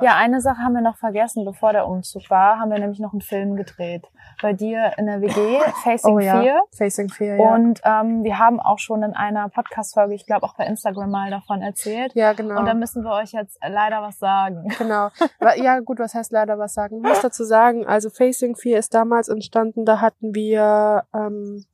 Ja, 0.00 0.16
eine 0.16 0.40
Sache 0.40 0.58
haben 0.58 0.74
wir 0.74 0.80
noch 0.80 0.96
vergessen, 0.96 1.44
bevor 1.44 1.72
der 1.72 1.86
Umzug 1.86 2.28
war, 2.30 2.58
haben 2.58 2.70
wir 2.70 2.78
nämlich 2.78 2.98
noch 3.00 3.12
einen 3.12 3.20
Film 3.20 3.56
gedreht. 3.56 4.06
Bei 4.42 4.52
dir 4.52 4.92
in 4.98 5.06
der 5.06 5.20
WG, 5.20 5.60
Facing 5.84 6.14
Oh 6.14 6.18
ja. 6.18 6.40
Fear. 6.40 6.60
Facing 6.76 7.08
Fear, 7.08 7.36
ja. 7.36 7.54
Und 7.54 7.80
ähm, 7.84 8.24
wir 8.24 8.38
haben 8.38 8.60
auch 8.60 8.78
schon 8.78 9.02
in 9.02 9.14
einer 9.14 9.48
Podcast-Folge, 9.48 10.14
ich 10.14 10.26
glaube 10.26 10.44
auch 10.44 10.54
bei 10.56 10.66
Instagram 10.66 11.10
mal 11.10 11.30
davon 11.30 11.62
erzählt. 11.62 12.14
ja, 12.14 12.32
genau. 12.32 12.58
Und 12.58 12.66
da 12.66 12.74
müssen 12.74 13.02
wir 13.02 13.12
euch 13.12 13.32
jetzt 13.32 13.58
leider 13.66 14.02
was 14.02 14.18
sagen. 14.18 14.68
Genau. 14.78 15.08
Ja, 15.56 15.80
gut, 15.80 15.98
was 15.98 16.14
heißt 16.14 16.32
leider 16.32 16.58
was 16.58 16.74
sagen? 16.74 16.98
Ich 16.98 17.02
muss 17.02 17.20
dazu 17.20 17.44
sagen, 17.44 17.86
also 17.86 18.10
Facing 18.10 18.54
4 18.56 18.78
ist 18.78 18.94
damals 18.94 19.28
entstanden, 19.28 19.84
da 19.84 20.00
hatten 20.00 20.34
wir 20.34 21.04
ähm, 21.14 21.64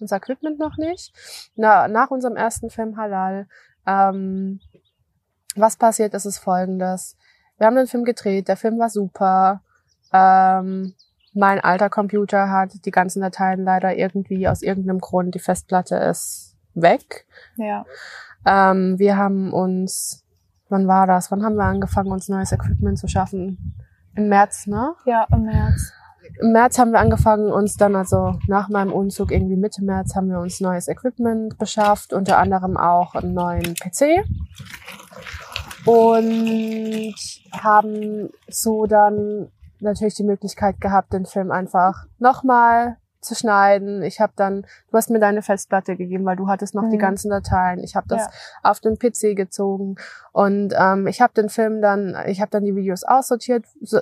unser 0.00 0.16
Equipment 0.16 0.58
noch 0.58 0.76
nicht. 0.76 1.12
Na, 1.56 1.88
nach 1.88 2.10
unserem 2.10 2.36
ersten 2.36 2.70
Film 2.70 2.96
Halal. 2.96 3.46
Ähm, 3.86 4.60
was 5.56 5.76
passiert 5.76 6.14
ist, 6.14 6.26
ist 6.26 6.38
folgendes. 6.38 7.16
Wir 7.60 7.66
haben 7.66 7.76
den 7.76 7.86
Film 7.86 8.04
gedreht, 8.04 8.48
der 8.48 8.56
Film 8.56 8.78
war 8.78 8.88
super. 8.88 9.60
Ähm, 10.14 10.94
mein 11.34 11.60
alter 11.60 11.90
Computer 11.90 12.50
hat 12.50 12.86
die 12.86 12.90
ganzen 12.90 13.20
Dateien 13.20 13.64
leider 13.64 13.94
irgendwie 13.94 14.48
aus 14.48 14.62
irgendeinem 14.62 14.98
Grund, 14.98 15.34
die 15.34 15.40
Festplatte 15.40 15.96
ist 15.96 16.56
weg. 16.72 17.26
Ja. 17.56 17.84
Ähm, 18.46 18.98
wir 18.98 19.18
haben 19.18 19.52
uns, 19.52 20.24
wann 20.70 20.88
war 20.88 21.06
das? 21.06 21.30
Wann 21.30 21.44
haben 21.44 21.56
wir 21.56 21.64
angefangen, 21.64 22.10
uns 22.10 22.30
neues 22.30 22.50
Equipment 22.50 22.98
zu 22.98 23.08
schaffen? 23.08 23.76
Im 24.14 24.30
März, 24.30 24.66
ne? 24.66 24.94
Ja, 25.04 25.26
im 25.30 25.42
März. 25.42 25.92
Im 26.40 26.52
März 26.52 26.78
haben 26.78 26.92
wir 26.92 27.00
angefangen, 27.00 27.52
uns 27.52 27.76
dann, 27.76 27.94
also 27.94 28.38
nach 28.48 28.70
meinem 28.70 28.94
Umzug, 28.94 29.32
irgendwie 29.32 29.56
Mitte 29.56 29.84
März, 29.84 30.16
haben 30.16 30.30
wir 30.30 30.40
uns 30.40 30.62
neues 30.62 30.88
Equipment 30.88 31.58
beschafft, 31.58 32.14
unter 32.14 32.38
anderem 32.38 32.78
auch 32.78 33.14
einen 33.16 33.34
neuen 33.34 33.74
PC. 33.74 34.24
Und 35.86 37.14
haben 37.52 38.30
so 38.48 38.86
dann 38.86 39.50
natürlich 39.80 40.14
die 40.14 40.24
Möglichkeit 40.24 40.80
gehabt, 40.80 41.12
den 41.12 41.26
Film 41.26 41.50
einfach 41.50 42.06
nochmal 42.18 42.96
zu 43.20 43.34
schneiden. 43.34 44.02
Ich 44.02 44.20
habe 44.20 44.32
dann, 44.36 44.62
du 44.62 44.96
hast 44.96 45.10
mir 45.10 45.18
deine 45.18 45.42
Festplatte 45.42 45.96
gegeben, 45.96 46.24
weil 46.24 46.36
du 46.36 46.48
hattest 46.48 46.74
noch 46.74 46.88
die 46.88 46.96
Mhm. 46.96 47.00
ganzen 47.00 47.30
Dateien. 47.30 47.80
Ich 47.84 47.94
habe 47.96 48.06
das 48.08 48.22
Ja. 48.24 48.30
auf 48.70 48.80
den 48.80 48.98
PC 48.98 49.34
gezogen 49.34 49.96
und 50.32 50.74
ähm, 50.78 51.06
ich 51.06 51.20
habe 51.20 51.32
den 51.34 51.48
Film 51.50 51.82
dann, 51.82 52.16
ich 52.26 52.40
habe 52.40 52.50
dann 52.50 52.64
die 52.64 52.74
Videos 52.76 53.04
aussortiert. 53.04 53.64
So, 53.82 53.98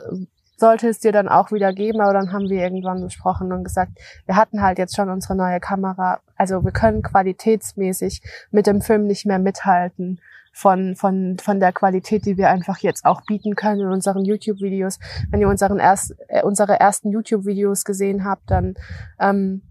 sollte 0.56 0.88
es 0.88 0.98
dir 0.98 1.12
dann 1.12 1.28
auch 1.28 1.52
wieder 1.52 1.72
geben, 1.72 2.00
aber 2.00 2.12
dann 2.12 2.32
haben 2.32 2.48
wir 2.48 2.60
irgendwann 2.62 3.00
besprochen 3.02 3.52
und 3.52 3.62
gesagt, 3.64 3.92
wir 4.26 4.34
hatten 4.36 4.60
halt 4.62 4.78
jetzt 4.78 4.96
schon 4.96 5.08
unsere 5.08 5.36
neue 5.36 5.60
Kamera, 5.60 6.18
also 6.36 6.64
wir 6.64 6.72
können 6.72 7.02
qualitätsmäßig 7.02 8.22
mit 8.50 8.66
dem 8.66 8.80
Film 8.80 9.06
nicht 9.06 9.24
mehr 9.26 9.38
mithalten 9.38 10.20
von, 10.58 10.96
von, 10.96 11.36
von 11.40 11.60
der 11.60 11.72
Qualität, 11.72 12.26
die 12.26 12.36
wir 12.36 12.50
einfach 12.50 12.78
jetzt 12.78 13.04
auch 13.04 13.20
bieten 13.22 13.54
können 13.54 13.82
in 13.82 13.92
unseren 13.92 14.24
YouTube-Videos. 14.24 14.98
Wenn 15.30 15.40
ihr 15.40 15.48
unseren 15.48 15.78
erst, 15.78 16.16
äh, 16.26 16.42
unsere 16.42 16.80
ersten 16.80 17.12
YouTube-Videos 17.12 17.84
gesehen 17.84 18.24
habt, 18.24 18.50
dann 18.50 18.74
ähm, 19.20 19.62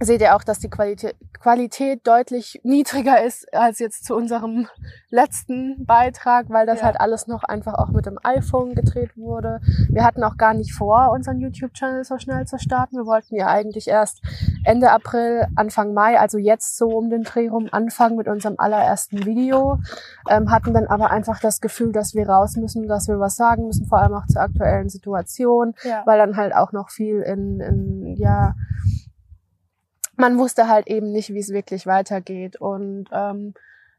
seht 0.00 0.22
ihr 0.22 0.34
auch, 0.34 0.42
dass 0.42 0.58
die 0.58 0.70
Qualität, 0.70 1.14
Qualität 1.38 2.06
deutlich 2.06 2.60
niedriger 2.64 3.22
ist 3.22 3.52
als 3.54 3.78
jetzt 3.78 4.04
zu 4.04 4.16
unserem 4.16 4.66
letzten 5.10 5.84
Beitrag, 5.84 6.46
weil 6.48 6.66
das 6.66 6.80
ja. 6.80 6.86
halt 6.86 7.00
alles 7.00 7.26
noch 7.26 7.44
einfach 7.44 7.74
auch 7.74 7.88
mit 7.88 8.06
dem 8.06 8.18
iPhone 8.22 8.74
gedreht 8.74 9.16
wurde. 9.16 9.60
Wir 9.90 10.04
hatten 10.04 10.24
auch 10.24 10.36
gar 10.36 10.54
nicht 10.54 10.72
vor, 10.72 11.10
unseren 11.12 11.38
YouTube-Channel 11.38 12.04
so 12.04 12.18
schnell 12.18 12.46
zu 12.46 12.58
starten. 12.58 12.96
Wir 12.96 13.06
wollten 13.06 13.36
ja 13.36 13.48
eigentlich 13.48 13.88
erst 13.88 14.22
Ende 14.64 14.90
April, 14.90 15.46
Anfang 15.56 15.92
Mai, 15.92 16.18
also 16.18 16.38
jetzt 16.38 16.76
so 16.78 16.88
um 16.88 17.10
den 17.10 17.22
Dreh 17.22 17.48
rum 17.48 17.68
anfangen 17.70 18.16
mit 18.16 18.28
unserem 18.28 18.56
allerersten 18.58 19.26
Video, 19.26 19.78
ähm, 20.28 20.50
hatten 20.50 20.72
dann 20.72 20.86
aber 20.86 21.10
einfach 21.10 21.40
das 21.40 21.60
Gefühl, 21.60 21.92
dass 21.92 22.14
wir 22.14 22.28
raus 22.28 22.56
müssen, 22.56 22.88
dass 22.88 23.08
wir 23.08 23.20
was 23.20 23.36
sagen 23.36 23.66
müssen, 23.66 23.86
vor 23.86 23.98
allem 23.98 24.14
auch 24.14 24.26
zur 24.26 24.42
aktuellen 24.42 24.88
Situation, 24.88 25.74
ja. 25.84 26.02
weil 26.06 26.18
dann 26.18 26.36
halt 26.36 26.54
auch 26.54 26.72
noch 26.72 26.90
viel 26.90 27.20
in, 27.20 27.60
in 27.60 28.06
ja, 28.16 28.54
man 30.20 30.38
wusste 30.38 30.68
halt 30.68 30.86
eben 30.86 31.10
nicht, 31.12 31.32
wie 31.32 31.38
es 31.38 31.50
wirklich 31.50 31.86
weitergeht. 31.86 32.60
Und 32.60 33.06
ähm, 33.12 33.54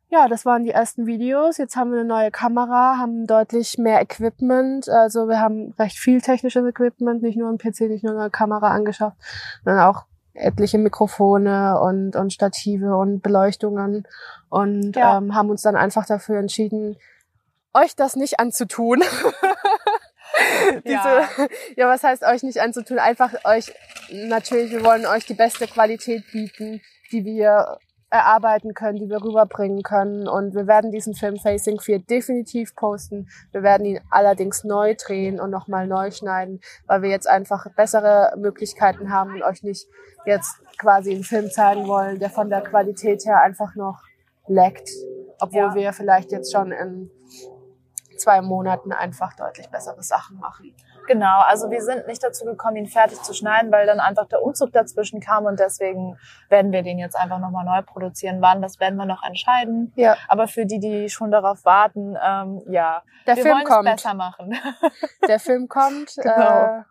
ja, 0.09 0.27
das 0.27 0.45
waren 0.45 0.63
die 0.63 0.71
ersten 0.71 1.05
Videos. 1.05 1.57
Jetzt 1.57 1.75
haben 1.75 1.91
wir 1.91 1.99
eine 1.99 2.07
neue 2.07 2.31
Kamera, 2.31 2.97
haben 2.97 3.27
deutlich 3.27 3.77
mehr 3.77 4.01
Equipment. 4.01 4.89
Also 4.89 5.27
wir 5.27 5.39
haben 5.39 5.73
recht 5.79 5.97
viel 5.97 6.21
technisches 6.21 6.65
Equipment, 6.65 7.21
nicht 7.21 7.37
nur 7.37 7.49
ein 7.49 7.57
PC, 7.57 7.81
nicht 7.81 8.03
nur 8.03 8.19
eine 8.19 8.29
Kamera 8.29 8.71
angeschafft, 8.71 9.17
sondern 9.63 9.83
auch 9.83 10.03
etliche 10.33 10.77
Mikrofone 10.77 11.79
und, 11.79 12.15
und 12.15 12.33
Stative 12.33 12.95
und 12.95 13.21
Beleuchtungen 13.21 14.07
und 14.49 14.95
ja. 14.95 15.17
ähm, 15.17 15.35
haben 15.35 15.49
uns 15.49 15.61
dann 15.61 15.75
einfach 15.75 16.05
dafür 16.05 16.39
entschieden, 16.39 16.97
euch 17.73 17.95
das 17.95 18.15
nicht 18.15 18.39
anzutun. 18.39 19.01
Diese, 20.85 20.93
ja. 20.93 21.27
ja, 21.77 21.87
was 21.87 22.03
heißt 22.03 22.23
euch 22.23 22.43
nicht 22.43 22.59
anzutun? 22.59 22.99
Einfach 22.99 23.33
euch, 23.45 23.73
natürlich, 24.09 24.71
wir 24.71 24.83
wollen 24.83 25.05
euch 25.05 25.25
die 25.25 25.33
beste 25.33 25.67
Qualität 25.67 26.23
bieten, 26.31 26.81
die 27.11 27.25
wir 27.25 27.77
erarbeiten 28.11 28.73
können, 28.73 28.99
die 28.99 29.09
wir 29.09 29.23
rüberbringen 29.23 29.83
können. 29.83 30.27
Und 30.27 30.53
wir 30.53 30.67
werden 30.67 30.91
diesen 30.91 31.15
Film 31.15 31.37
Facing 31.37 31.79
4 31.79 31.99
definitiv 31.99 32.75
posten. 32.75 33.29
Wir 33.51 33.63
werden 33.63 33.85
ihn 33.85 34.01
allerdings 34.09 34.63
neu 34.63 34.95
drehen 34.95 35.39
und 35.39 35.49
nochmal 35.49 35.87
neu 35.87 36.11
schneiden, 36.11 36.59
weil 36.87 37.01
wir 37.01 37.09
jetzt 37.09 37.27
einfach 37.27 37.65
bessere 37.75 38.33
Möglichkeiten 38.37 39.11
haben 39.11 39.35
und 39.35 39.43
euch 39.43 39.63
nicht 39.63 39.87
jetzt 40.25 40.61
quasi 40.77 41.13
einen 41.13 41.23
Film 41.23 41.49
zeigen 41.49 41.87
wollen, 41.87 42.19
der 42.19 42.29
von 42.29 42.49
der 42.49 42.61
Qualität 42.61 43.25
her 43.25 43.41
einfach 43.41 43.75
noch 43.75 44.01
leckt. 44.47 44.89
Obwohl 45.39 45.61
ja. 45.61 45.75
wir 45.75 45.93
vielleicht 45.93 46.31
jetzt 46.31 46.51
schon 46.51 46.71
in 46.71 47.09
zwei 48.21 48.41
Monaten 48.41 48.91
einfach 48.91 49.33
deutlich 49.33 49.69
bessere 49.69 50.01
Sachen 50.03 50.39
machen. 50.39 50.75
Genau, 51.07 51.41
also 51.41 51.69
wir 51.71 51.81
sind 51.81 52.07
nicht 52.07 52.23
dazu 52.23 52.45
gekommen, 52.45 52.77
ihn 52.77 52.87
fertig 52.87 53.21
zu 53.21 53.33
schneiden, 53.33 53.71
weil 53.71 53.85
dann 53.85 53.99
einfach 53.99 54.27
der 54.27 54.43
Umzug 54.43 54.71
dazwischen 54.71 55.19
kam 55.19 55.45
und 55.45 55.59
deswegen 55.59 56.17
werden 56.49 56.71
wir 56.71 56.83
den 56.83 56.99
jetzt 56.99 57.15
einfach 57.15 57.39
nochmal 57.39 57.65
neu 57.65 57.81
produzieren. 57.81 58.41
Wann, 58.41 58.61
das 58.61 58.79
werden 58.79 58.95
wir 58.95 59.05
noch 59.05 59.23
entscheiden. 59.23 59.91
Ja. 59.95 60.15
Aber 60.27 60.47
für 60.47 60.65
die, 60.65 60.79
die 60.79 61.09
schon 61.09 61.31
darauf 61.31 61.65
warten, 61.65 62.15
ähm, 62.23 62.61
ja, 62.69 63.03
der 63.27 63.35
wir 63.35 63.43
Film 63.43 63.55
wollen 63.55 63.65
kommt. 63.65 63.87
es 63.87 63.95
besser 63.95 64.13
machen. 64.13 64.55
Der 65.27 65.39
Film 65.39 65.67
kommt. 65.67 66.15
Genau. 66.15 66.79
Äh, 66.79 66.83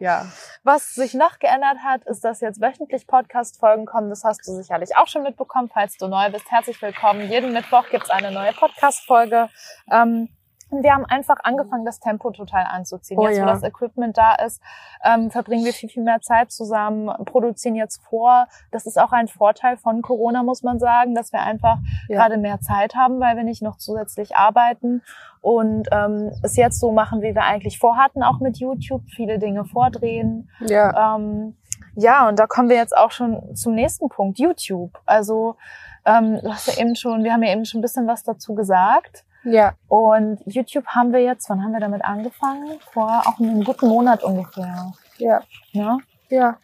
ja. 0.00 0.26
Was 0.62 0.94
sich 0.94 1.14
noch 1.14 1.38
geändert 1.38 1.78
hat, 1.84 2.04
ist, 2.04 2.24
dass 2.24 2.40
jetzt 2.40 2.60
wöchentlich 2.60 3.06
Podcast-Folgen 3.06 3.84
kommen. 3.86 4.10
Das 4.10 4.24
hast 4.24 4.46
du 4.46 4.52
sicherlich 4.52 4.96
auch 4.96 5.08
schon 5.08 5.22
mitbekommen. 5.22 5.68
Falls 5.72 5.96
du 5.96 6.06
neu 6.06 6.30
bist, 6.30 6.50
herzlich 6.50 6.80
willkommen. 6.80 7.28
Jeden 7.28 7.52
Mittwoch 7.52 7.88
gibt's 7.90 8.10
eine 8.10 8.30
neue 8.30 8.52
Podcast-Folge. 8.52 9.48
Ähm, 9.90 10.28
und 10.70 10.82
wir 10.82 10.92
haben 10.92 11.04
einfach 11.06 11.36
angefangen, 11.42 11.84
das 11.84 12.00
Tempo 12.00 12.30
total 12.30 12.64
anzuziehen. 12.64 13.18
Oh, 13.18 13.26
jetzt, 13.26 13.40
wo 13.40 13.46
ja. 13.46 13.52
das 13.52 13.62
Equipment 13.62 14.16
da 14.16 14.34
ist, 14.34 14.60
ähm, 15.04 15.30
verbringen 15.30 15.64
wir 15.64 15.72
viel, 15.72 15.88
viel 15.88 16.02
mehr 16.02 16.20
Zeit 16.20 16.50
zusammen, 16.50 17.10
produzieren 17.24 17.74
jetzt 17.74 18.02
vor. 18.04 18.46
Das 18.70 18.86
ist 18.86 18.98
auch 18.98 19.12
ein 19.12 19.28
Vorteil 19.28 19.76
von 19.76 20.02
Corona, 20.02 20.42
muss 20.42 20.62
man 20.62 20.78
sagen, 20.78 21.14
dass 21.14 21.32
wir 21.32 21.40
einfach 21.40 21.78
ja. 22.08 22.18
gerade 22.18 22.36
mehr 22.36 22.60
Zeit 22.60 22.94
haben, 22.94 23.20
weil 23.20 23.36
wir 23.36 23.44
nicht 23.44 23.62
noch 23.62 23.78
zusätzlich 23.78 24.36
arbeiten 24.36 25.02
und 25.40 25.88
ähm, 25.92 26.32
es 26.42 26.56
jetzt 26.56 26.80
so 26.80 26.92
machen, 26.92 27.22
wie 27.22 27.34
wir 27.34 27.44
eigentlich 27.44 27.78
vorhatten, 27.78 28.22
auch 28.22 28.40
mit 28.40 28.58
YouTube, 28.58 29.02
viele 29.08 29.38
Dinge 29.38 29.64
vordrehen. 29.64 30.50
Ja. 30.60 31.16
Ähm, 31.16 31.56
ja, 31.94 32.28
und 32.28 32.38
da 32.38 32.46
kommen 32.46 32.68
wir 32.68 32.76
jetzt 32.76 32.96
auch 32.96 33.10
schon 33.10 33.54
zum 33.56 33.74
nächsten 33.74 34.08
Punkt, 34.08 34.38
YouTube. 34.38 35.00
Also 35.06 35.56
ähm, 36.04 36.40
du 36.42 36.52
hast 36.52 36.68
ja 36.68 36.80
eben 36.80 36.94
schon, 36.94 37.24
wir 37.24 37.32
haben 37.32 37.42
ja 37.42 37.52
eben 37.52 37.64
schon 37.64 37.80
ein 37.80 37.82
bisschen 37.82 38.06
was 38.06 38.22
dazu 38.22 38.54
gesagt. 38.54 39.24
Ja. 39.48 39.74
Und 39.88 40.40
YouTube 40.46 40.86
haben 40.86 41.12
wir 41.12 41.22
jetzt, 41.22 41.48
wann 41.48 41.62
haben 41.62 41.72
wir 41.72 41.80
damit 41.80 42.04
angefangen? 42.04 42.78
Vor 42.92 43.22
auch 43.26 43.38
einem 43.38 43.64
guten 43.64 43.88
Monat 43.88 44.22
ungefähr. 44.22 44.92
Ja. 45.18 45.42
Ja. 45.72 45.98
Ja. 46.28 46.58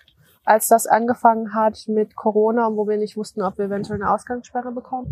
Als 0.44 0.68
das 0.68 0.86
angefangen 0.86 1.54
hat 1.54 1.84
mit 1.88 2.14
Corona, 2.16 2.68
wo 2.72 2.86
wir 2.86 2.98
nicht 2.98 3.16
wussten, 3.16 3.42
ob 3.42 3.56
wir 3.56 3.66
eventuell 3.66 4.02
eine 4.02 4.10
Ausgangssperre 4.10 4.72
bekommen. 4.72 5.06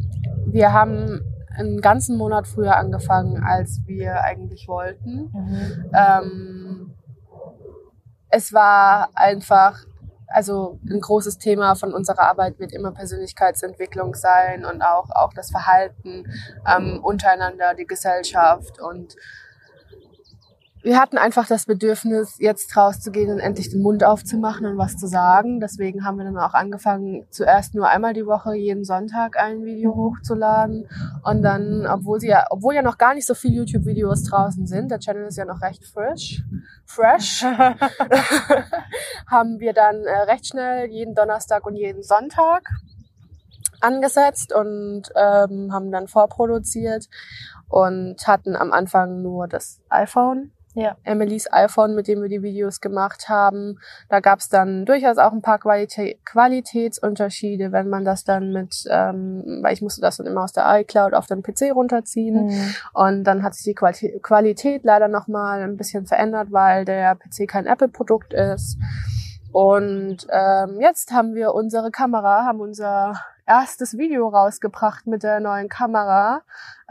Wir 0.47 0.73
haben 0.73 1.23
einen 1.57 1.81
ganzen 1.81 2.19
Monat 2.19 2.47
früher 2.47 2.77
angefangen, 2.77 3.43
als 3.43 3.81
wir 3.87 4.23
eigentlich 4.23 4.69
wollten. 4.69 5.31
Mhm. 5.33 5.91
Ähm, 5.95 6.95
es 8.29 8.53
war 8.53 9.09
einfach 9.15 9.85
also 10.33 10.79
ein 10.89 11.01
großes 11.01 11.39
Thema 11.39 11.75
von 11.75 11.93
unserer 11.93 12.29
Arbeit 12.29 12.59
wird 12.59 12.73
immer 12.73 12.93
Persönlichkeitsentwicklung 12.93 14.15
sein 14.15 14.65
und 14.65 14.83
auch, 14.83 15.11
auch 15.11 15.33
das 15.35 15.51
Verhalten 15.51 16.25
ähm, 16.67 17.01
untereinander, 17.03 17.75
die 17.75 17.87
Gesellschaft 17.87 18.81
und 18.81 19.17
wir 20.83 20.99
hatten 20.99 21.17
einfach 21.17 21.47
das 21.47 21.67
Bedürfnis, 21.67 22.37
jetzt 22.39 22.77
rauszugehen 22.77 23.31
und 23.31 23.39
endlich 23.39 23.71
den 23.71 23.83
Mund 23.83 24.03
aufzumachen 24.03 24.67
und 24.67 24.79
was 24.79 24.97
zu 24.97 25.07
sagen. 25.07 25.61
Deswegen 25.61 26.05
haben 26.05 26.19
wir 26.19 26.25
dann 26.25 26.37
auch 26.39 26.55
angefangen, 26.55 27.25
zuerst 27.31 27.75
nur 27.75 27.89
einmal 27.89 28.15
die 28.15 28.27
Woche 28.27 28.55
jeden 28.55 28.85
Sonntag 28.85 29.39
ein 29.39 29.65
Video 29.65 29.95
hochzuladen. 29.95 30.89
Und 31.23 31.43
dann, 31.43 31.87
obwohl 31.87 32.19
sie 32.19 32.29
ja, 32.29 32.47
obwohl 32.51 32.75
ja 32.75 32.83
noch 32.83 32.99
gar 32.99 33.15
nicht 33.15 33.27
so 33.27 33.35
viele 33.35 33.55
YouTube-Videos 33.55 34.25
draußen 34.25 34.67
sind, 34.67 34.91
der 34.91 34.99
Channel 34.99 35.27
ist 35.27 35.37
ja 35.37 35.45
noch 35.45 35.63
recht 35.63 35.85
frisch, 35.85 36.43
fresh, 36.85 37.45
haben 39.27 39.61
wir 39.61 39.73
dann 39.75 40.05
äh, 40.05 40.23
recht 40.23 40.49
schnell 40.49 40.91
jeden 40.91 41.15
Donnerstag 41.15 41.65
und 41.65 41.77
jeden 41.77 42.03
Sonntag 42.03 42.69
angesetzt 43.81 44.53
und 44.53 45.03
ähm, 45.15 45.73
haben 45.73 45.91
dann 45.93 46.09
vorproduziert 46.09 47.09
und 47.69 48.27
hatten 48.27 48.57
am 48.57 48.73
Anfang 48.73 49.23
nur 49.23 49.49
das 49.49 49.81
iPhone 49.89 50.53
ja. 50.75 50.97
Emilys 51.05 51.53
iPhone, 51.53 51.95
mit 51.95 52.09
dem 52.09 52.23
wir 52.23 52.29
die 52.29 52.43
Videos 52.43 52.81
gemacht 52.81 53.29
haben. 53.29 53.79
Da 54.09 54.21
gab 54.21 54.39
es 54.39 54.49
dann 54.49 54.87
durchaus 54.87 55.19
auch 55.19 55.33
ein 55.33 55.43
paar 55.43 55.59
Qualitä 55.59 56.17
Qualitätsunterschiede, 56.25 57.73
wenn 57.73 57.89
man 57.89 58.05
das 58.05 58.25
dann 58.25 58.53
mit, 58.53 58.85
ähm, 58.91 59.61
weil 59.63 59.75
ich 59.75 59.83
musste 59.83 60.01
das 60.01 60.17
dann 60.17 60.27
immer 60.27 60.45
aus 60.45 60.53
der 60.53 60.65
iCloud 60.81 61.15
auf 61.15 61.27
den 61.27 61.43
PC 61.43 61.73
runterziehen. 61.75 62.47
Mhm. 62.47 62.75
Und 62.95 63.25
dann 63.25 63.43
hat 63.43 63.55
sich 63.55 63.65
die 63.65 63.75
Quali 63.75 64.21
Qualität 64.23 64.85
leider 64.85 65.09
nochmal 65.09 65.63
ein 65.63 65.77
bisschen 65.77 66.07
verändert, 66.07 66.49
weil 66.51 66.85
der 66.85 67.15
PC 67.17 67.47
kein 67.47 67.67
Apple-Produkt 67.67 68.33
ist. 68.33 68.79
Und 69.53 70.27
ähm, 70.31 70.81
jetzt 70.81 71.13
haben 71.13 71.35
wir 71.35 71.55
unsere 71.55 71.91
Kamera, 71.91 72.45
haben 72.47 72.61
unser 72.61 73.15
erstes 73.47 73.99
Video 73.99 74.29
rausgebracht 74.29 75.07
mit 75.07 75.23
der 75.23 75.41
neuen 75.41 75.69
Kamera. 75.69 76.43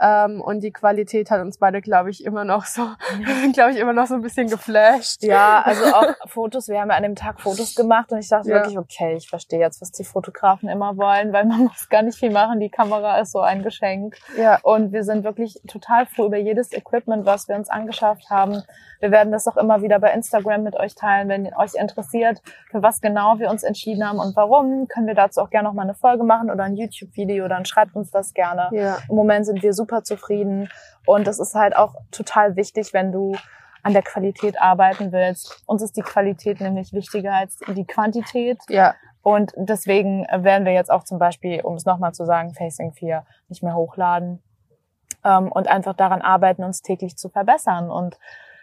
Ähm, 0.02 0.40
und 0.40 0.64
die 0.64 0.72
Qualität 0.72 1.30
hat 1.30 1.40
uns 1.40 1.58
beide, 1.58 1.80
glaube 1.80 2.10
ich, 2.10 2.24
immer 2.24 2.44
noch 2.44 2.64
so, 2.64 2.82
glaube 3.52 3.70
ich, 3.70 3.78
immer 3.78 3.92
noch 3.92 4.08
so 4.08 4.14
ein 4.14 4.22
bisschen 4.22 4.48
geflasht. 4.48 5.22
Ja, 5.22 5.62
also 5.62 5.84
auch 5.94 6.14
Fotos. 6.26 6.66
Wir 6.66 6.80
haben 6.80 6.90
ja 6.90 6.96
an 6.96 7.04
dem 7.04 7.14
Tag 7.14 7.40
Fotos 7.40 7.76
gemacht 7.76 8.10
und 8.10 8.18
ich 8.18 8.28
dachte 8.28 8.48
ja. 8.48 8.56
wirklich, 8.56 8.76
okay, 8.76 9.14
ich 9.14 9.28
verstehe 9.28 9.60
jetzt, 9.60 9.80
was 9.80 9.92
die 9.92 10.02
Fotografen 10.02 10.68
immer 10.68 10.96
wollen, 10.96 11.32
weil 11.32 11.44
man 11.44 11.58
muss 11.64 11.88
gar 11.88 12.02
nicht 12.02 12.18
viel 12.18 12.32
machen. 12.32 12.58
Die 12.58 12.68
Kamera 12.68 13.20
ist 13.20 13.30
so 13.30 13.40
ein 13.40 13.62
Geschenk. 13.62 14.16
Ja. 14.36 14.58
Und 14.62 14.92
wir 14.92 15.04
sind 15.04 15.22
wirklich 15.22 15.60
total 15.68 16.06
froh 16.06 16.26
über 16.26 16.38
jedes 16.38 16.72
Equipment, 16.72 17.24
was 17.24 17.46
wir 17.48 17.54
uns 17.54 17.70
angeschafft 17.70 18.28
haben. 18.28 18.62
Wir 19.02 19.10
werden 19.10 19.32
das 19.32 19.48
auch 19.48 19.56
immer 19.56 19.82
wieder 19.82 19.98
bei 19.98 20.12
Instagram 20.12 20.62
mit 20.62 20.76
euch 20.76 20.94
teilen, 20.94 21.28
wenn 21.28 21.52
euch 21.56 21.74
interessiert, 21.74 22.40
für 22.70 22.82
was 22.82 23.00
genau 23.00 23.40
wir 23.40 23.50
uns 23.50 23.64
entschieden 23.64 24.08
haben 24.08 24.20
und 24.20 24.36
warum. 24.36 24.86
Können 24.86 25.08
wir 25.08 25.14
dazu 25.14 25.40
auch 25.40 25.50
gerne 25.50 25.68
noch 25.68 25.74
mal 25.74 25.82
eine 25.82 25.94
Folge 25.94 26.22
machen 26.22 26.50
oder 26.50 26.62
ein 26.62 26.76
YouTube-Video, 26.76 27.48
dann 27.48 27.64
schreibt 27.64 27.96
uns 27.96 28.12
das 28.12 28.32
gerne. 28.32 28.68
Ja. 28.70 28.98
Im 29.08 29.16
Moment 29.16 29.44
sind 29.44 29.60
wir 29.62 29.72
super 29.72 29.91
zufrieden 30.00 30.68
und 31.06 31.26
das 31.26 31.38
ist 31.38 31.54
halt 31.54 31.76
auch 31.76 31.94
total 32.10 32.56
wichtig, 32.56 32.92
wenn 32.92 33.12
du 33.12 33.36
an 33.82 33.92
der 33.92 34.02
Qualität 34.02 34.60
arbeiten 34.60 35.12
willst. 35.12 35.62
Uns 35.66 35.82
ist 35.82 35.96
die 35.96 36.02
Qualität 36.02 36.60
nämlich 36.60 36.92
wichtiger 36.92 37.34
als 37.34 37.58
die 37.68 37.84
Quantität. 37.84 38.58
Ja. 38.68 38.94
Und 39.22 39.52
deswegen 39.56 40.26
werden 40.30 40.64
wir 40.64 40.72
jetzt 40.72 40.90
auch 40.90 41.04
zum 41.04 41.18
Beispiel, 41.18 41.60
um 41.62 41.74
es 41.74 41.84
nochmal 41.84 42.12
zu 42.12 42.24
sagen, 42.24 42.54
Facing 42.54 42.92
4 42.92 43.24
nicht 43.48 43.62
mehr 43.62 43.74
hochladen 43.74 44.42
ähm, 45.24 45.50
und 45.50 45.68
einfach 45.68 45.94
daran 45.94 46.22
arbeiten, 46.22 46.64
uns 46.64 46.82
täglich 46.82 47.16
zu 47.16 47.28
verbessern. 47.28 47.90
Und 47.90 48.18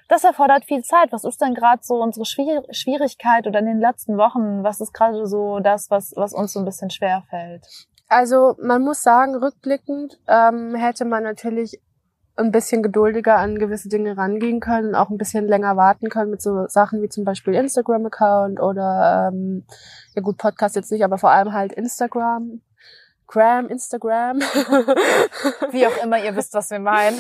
das 0.10 0.24
erfordert 0.24 0.66
viel 0.66 0.84
Zeit. 0.84 1.12
Was 1.12 1.24
ist 1.24 1.42
denn 1.42 1.54
gerade 1.54 1.82
so 1.84 2.02
unsere 2.02 2.26
Schwierigkeit 2.26 3.48
oder 3.48 3.60
in 3.60 3.68
den 3.68 3.80
letzten 3.80 4.18
Wochen? 4.18 4.64
Was 4.64 4.82
ist 4.82 4.94
gerade 4.94 5.28
so 5.28 5.60
das, 5.60 5.90
was, 5.92 6.14
was 6.16 6.34
uns 6.34 6.54
so 6.54 6.60
ein 6.60 6.66
bisschen 6.66 6.90
schwer 6.90 7.24
fällt? 7.30 7.66
Also 8.10 8.56
man 8.62 8.82
muss 8.82 9.04
sagen, 9.04 9.36
rückblickend 9.36 10.20
ähm, 10.28 10.76
hätte 10.76 11.06
man 11.06 11.24
natürlich 11.24 11.80
ein 12.36 12.52
bisschen 12.52 12.82
geduldiger 12.82 13.38
an 13.38 13.60
gewisse 13.60 13.90
Dinge 13.90 14.18
rangehen 14.18 14.60
können, 14.60 14.96
auch 14.96 15.10
ein 15.10 15.18
bisschen 15.18 15.48
länger 15.48 15.78
warten 15.78 16.10
können 16.10 16.32
mit 16.32 16.42
so 16.42 16.66
Sachen 16.68 17.02
wie 17.02 17.10
zum 17.10 17.24
Beispiel 17.24 17.54
Instagram-Account 17.54 18.60
oder 18.60 19.30
ähm, 19.32 19.66
ja 20.16 20.22
gut, 20.22 20.38
Podcast 20.38 20.76
jetzt 20.76 20.92
nicht, 20.92 21.04
aber 21.04 21.18
vor 21.18 21.32
allem 21.32 21.54
halt 21.54 21.74
Instagram. 21.74 22.62
Gram, 23.28 23.68
Instagram. 23.68 24.40
Wie 25.72 25.86
auch 25.86 26.04
immer, 26.04 26.18
ihr 26.18 26.36
wisst, 26.36 26.56
was 26.56 26.72
wir 26.72 26.80
meinen. 26.80 27.20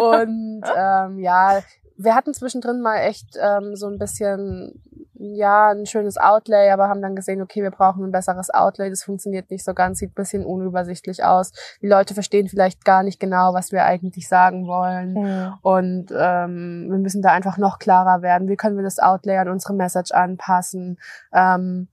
Und 0.00 0.62
ähm, 0.74 1.18
ja, 1.18 1.60
wir 1.98 2.14
hatten 2.14 2.32
zwischendrin 2.32 2.80
mal 2.80 2.96
echt 2.96 3.36
ähm, 3.38 3.76
so 3.76 3.86
ein 3.86 3.98
bisschen 3.98 4.82
ja, 5.22 5.68
ein 5.68 5.84
schönes 5.84 6.16
Outlay, 6.16 6.70
aber 6.70 6.88
haben 6.88 7.02
dann 7.02 7.14
gesehen, 7.14 7.42
okay, 7.42 7.62
wir 7.62 7.70
brauchen 7.70 8.02
ein 8.02 8.10
besseres 8.10 8.48
Outlay, 8.48 8.88
das 8.88 9.02
funktioniert 9.02 9.50
nicht 9.50 9.64
so 9.64 9.74
ganz, 9.74 9.98
sieht 9.98 10.12
ein 10.12 10.14
bisschen 10.14 10.46
unübersichtlich 10.46 11.22
aus. 11.24 11.52
Die 11.82 11.88
Leute 11.88 12.14
verstehen 12.14 12.48
vielleicht 12.48 12.86
gar 12.86 13.02
nicht 13.02 13.20
genau, 13.20 13.52
was 13.52 13.70
wir 13.70 13.84
eigentlich 13.84 14.28
sagen 14.28 14.66
wollen. 14.66 15.12
Mhm. 15.12 15.54
Und 15.60 16.06
ähm, 16.16 16.86
wir 16.88 16.98
müssen 16.98 17.20
da 17.20 17.32
einfach 17.32 17.58
noch 17.58 17.78
klarer 17.78 18.22
werden. 18.22 18.48
Wie 18.48 18.56
können 18.56 18.76
wir 18.76 18.82
das 18.82 18.98
Outlay 18.98 19.36
an 19.36 19.50
unsere 19.50 19.74
Message 19.74 20.10
anpassen? 20.12 20.98
Ähm, 21.34 21.88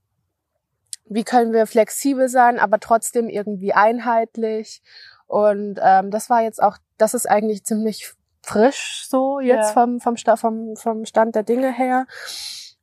wie 1.04 1.24
können 1.24 1.52
wir 1.52 1.66
flexibel 1.66 2.30
sein, 2.30 2.58
aber 2.58 2.80
trotzdem 2.80 3.28
irgendwie 3.28 3.74
einheitlich? 3.74 4.82
Und 5.26 5.78
ähm, 5.82 6.10
das 6.10 6.30
war 6.30 6.40
jetzt 6.40 6.62
auch, 6.62 6.78
das 6.96 7.12
ist 7.12 7.28
eigentlich 7.28 7.62
ziemlich 7.64 8.14
frisch 8.42 9.06
so 9.06 9.38
jetzt 9.40 9.74
ja. 9.76 9.84
vom, 9.86 10.00
vom, 10.00 10.16
vom, 10.16 10.76
vom 10.76 11.04
Stand 11.04 11.34
der 11.34 11.42
Dinge 11.42 11.70
her. 11.70 12.06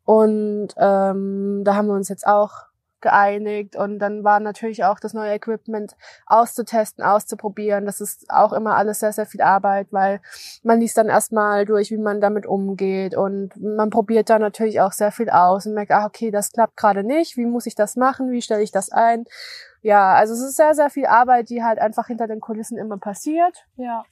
Und 0.06 0.70
ähm, 0.78 1.64
da 1.66 1.76
haben 1.76 1.88
wir 1.88 1.96
uns 1.96 2.10
jetzt 2.10 2.28
auch 2.28 2.68
geeinigt 3.06 3.76
und 3.76 4.00
dann 4.00 4.24
war 4.24 4.40
natürlich 4.40 4.84
auch 4.84 5.00
das 5.00 5.14
neue 5.14 5.34
Equipment 5.34 5.96
auszutesten, 6.26 7.04
auszuprobieren. 7.04 7.86
Das 7.86 8.02
ist 8.02 8.26
auch 8.30 8.52
immer 8.52 8.76
alles 8.76 9.00
sehr, 9.00 9.14
sehr 9.14 9.28
viel 9.28 9.42
Arbeit, 9.42 9.88
weil 9.92 10.22
man 10.64 10.80
liest 10.80 10.98
dann 10.98 11.08
erstmal 11.08 11.66
durch, 11.66 11.92
wie 11.92 12.00
man 12.00 12.20
damit 12.20 12.48
umgeht 12.48 13.16
und 13.16 13.56
man 13.62 13.92
probiert 13.92 14.32
da 14.32 14.40
natürlich 14.40 14.82
auch 14.82 14.92
sehr 14.92 15.12
viel 15.12 15.30
aus 15.30 15.68
und 15.68 15.76
merkt, 15.76 15.92
ah, 15.92 16.08
okay, 16.08 16.32
das 16.32 16.52
klappt 16.52 16.78
gerade 16.78 17.04
nicht, 17.04 17.38
wie 17.38 17.46
muss 17.46 17.68
ich 17.68 17.76
das 17.76 17.96
machen, 17.96 18.32
wie 18.32 18.42
stelle 18.42 18.64
ich 18.64 18.72
das 18.72 18.92
ein? 18.92 19.26
Ja, 19.84 20.16
also 20.16 20.34
es 20.34 20.42
ist 20.42 20.56
sehr, 20.56 20.74
sehr 20.74 20.90
viel 20.90 21.06
Arbeit, 21.06 21.50
die 21.50 21.64
halt 21.64 21.78
einfach 21.78 22.08
hinter 22.08 22.26
den 22.26 22.40
Kulissen 22.40 22.80
immer 22.80 22.98
passiert. 22.98 23.66
Ja 23.78 24.04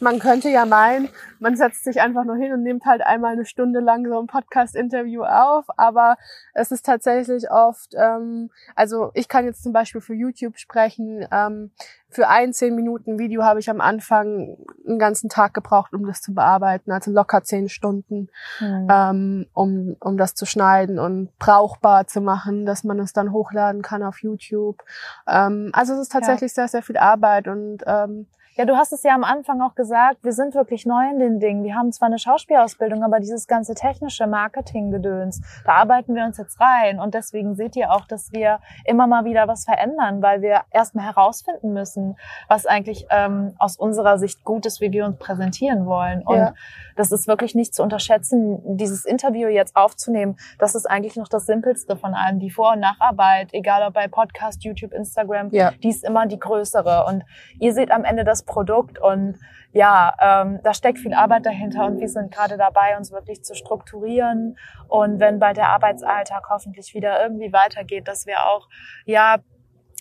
man 0.00 0.18
könnte 0.18 0.48
ja 0.48 0.64
meinen, 0.64 1.08
man 1.38 1.56
setzt 1.56 1.84
sich 1.84 2.00
einfach 2.00 2.24
nur 2.24 2.36
hin 2.36 2.52
und 2.52 2.62
nimmt 2.62 2.84
halt 2.84 3.02
einmal 3.02 3.32
eine 3.32 3.44
Stunde 3.44 3.80
lang 3.80 4.06
so 4.06 4.18
ein 4.18 4.26
Podcast-Interview 4.26 5.24
auf, 5.24 5.64
aber 5.76 6.16
es 6.54 6.70
ist 6.70 6.86
tatsächlich 6.86 7.50
oft, 7.50 7.94
ähm, 7.96 8.50
also 8.74 9.10
ich 9.14 9.28
kann 9.28 9.44
jetzt 9.44 9.62
zum 9.62 9.72
Beispiel 9.72 10.00
für 10.00 10.14
YouTube 10.14 10.58
sprechen, 10.58 11.26
ähm, 11.30 11.70
für 12.12 12.28
ein 12.28 12.52
zehn 12.52 12.74
Minuten 12.74 13.18
Video 13.18 13.42
habe 13.42 13.58
ich 13.60 13.70
am 13.70 13.80
Anfang 13.80 14.58
einen 14.86 14.98
ganzen 14.98 15.30
Tag 15.30 15.54
gebraucht, 15.54 15.94
um 15.94 16.06
das 16.06 16.20
zu 16.20 16.34
bearbeiten, 16.34 16.92
also 16.92 17.10
locker 17.10 17.42
zehn 17.42 17.68
Stunden, 17.68 18.28
mhm. 18.60 18.88
ähm, 18.90 19.46
um, 19.54 19.96
um 19.98 20.18
das 20.18 20.34
zu 20.34 20.44
schneiden 20.44 20.98
und 20.98 21.36
brauchbar 21.38 22.06
zu 22.06 22.20
machen, 22.20 22.66
dass 22.66 22.84
man 22.84 22.98
es 22.98 23.12
dann 23.12 23.32
hochladen 23.32 23.82
kann 23.82 24.02
auf 24.02 24.22
YouTube. 24.22 24.82
Ähm, 25.26 25.70
also 25.72 25.94
es 25.94 26.00
ist 26.00 26.12
tatsächlich 26.12 26.50
ja. 26.52 26.54
sehr, 26.54 26.68
sehr 26.68 26.82
viel 26.82 26.98
Arbeit 26.98 27.48
und 27.48 27.78
ähm, 27.86 28.26
ja, 28.56 28.66
du 28.66 28.76
hast 28.76 28.92
es 28.92 29.02
ja 29.02 29.14
am 29.14 29.24
Anfang 29.24 29.62
auch 29.62 29.74
gesagt, 29.74 30.18
wir 30.22 30.32
sind 30.32 30.54
wirklich 30.54 30.84
neu 30.84 31.08
in 31.10 31.18
den 31.18 31.40
Dingen. 31.40 31.64
Wir 31.64 31.74
haben 31.74 31.90
zwar 31.90 32.06
eine 32.06 32.18
Schauspielausbildung, 32.18 33.02
aber 33.02 33.18
dieses 33.18 33.46
ganze 33.46 33.74
technische 33.74 34.26
Marketinggedöns, 34.26 35.40
da 35.64 35.72
arbeiten 35.72 36.14
wir 36.14 36.24
uns 36.24 36.36
jetzt 36.36 36.60
rein. 36.60 37.00
Und 37.00 37.14
deswegen 37.14 37.54
seht 37.54 37.76
ihr 37.76 37.90
auch, 37.92 38.04
dass 38.04 38.30
wir 38.32 38.60
immer 38.84 39.06
mal 39.06 39.24
wieder 39.24 39.48
was 39.48 39.64
verändern, 39.64 40.20
weil 40.20 40.42
wir 40.42 40.62
erstmal 40.70 41.06
herausfinden 41.06 41.72
müssen, 41.72 42.16
was 42.46 42.66
eigentlich 42.66 43.06
ähm, 43.10 43.54
aus 43.58 43.76
unserer 43.76 44.18
Sicht 44.18 44.44
gut 44.44 44.66
ist, 44.66 44.82
wie 44.82 44.92
wir 44.92 45.06
uns 45.06 45.18
präsentieren 45.18 45.86
wollen. 45.86 46.22
Und 46.22 46.36
ja. 46.36 46.54
das 46.94 47.10
ist 47.10 47.26
wirklich 47.26 47.54
nicht 47.54 47.74
zu 47.74 47.82
unterschätzen, 47.82 48.76
dieses 48.76 49.06
Interview 49.06 49.48
jetzt 49.48 49.76
aufzunehmen. 49.76 50.36
Das 50.58 50.74
ist 50.74 50.84
eigentlich 50.84 51.16
noch 51.16 51.28
das 51.28 51.46
Simpelste 51.46 51.96
von 51.96 52.12
allem. 52.12 52.38
Die 52.38 52.50
Vor- 52.50 52.72
und 52.72 52.80
Nacharbeit, 52.80 53.48
egal 53.52 53.86
ob 53.86 53.94
bei 53.94 54.08
Podcast, 54.08 54.62
YouTube, 54.62 54.92
Instagram, 54.92 55.48
ja. 55.52 55.70
die 55.82 55.88
ist 55.88 56.04
immer 56.04 56.26
die 56.26 56.38
größere. 56.38 57.06
Und 57.06 57.24
ihr 57.58 57.72
seht 57.72 57.90
am 57.90 58.04
Ende 58.04 58.24
das 58.24 58.41
Produkt 58.46 58.98
und 58.98 59.38
ja, 59.72 60.14
ähm, 60.20 60.60
da 60.62 60.74
steckt 60.74 60.98
viel 60.98 61.14
Arbeit 61.14 61.46
dahinter 61.46 61.86
und 61.86 61.98
wir 61.98 62.08
sind 62.08 62.32
gerade 62.32 62.58
dabei, 62.58 62.96
uns 62.98 63.10
wirklich 63.10 63.42
zu 63.42 63.54
strukturieren 63.54 64.58
und 64.88 65.18
wenn 65.18 65.38
bald 65.38 65.56
der 65.56 65.70
Arbeitsalltag 65.70 66.48
hoffentlich 66.50 66.92
wieder 66.94 67.22
irgendwie 67.22 67.52
weitergeht, 67.52 68.06
dass 68.06 68.26
wir 68.26 68.44
auch 68.46 68.68
ja 69.06 69.38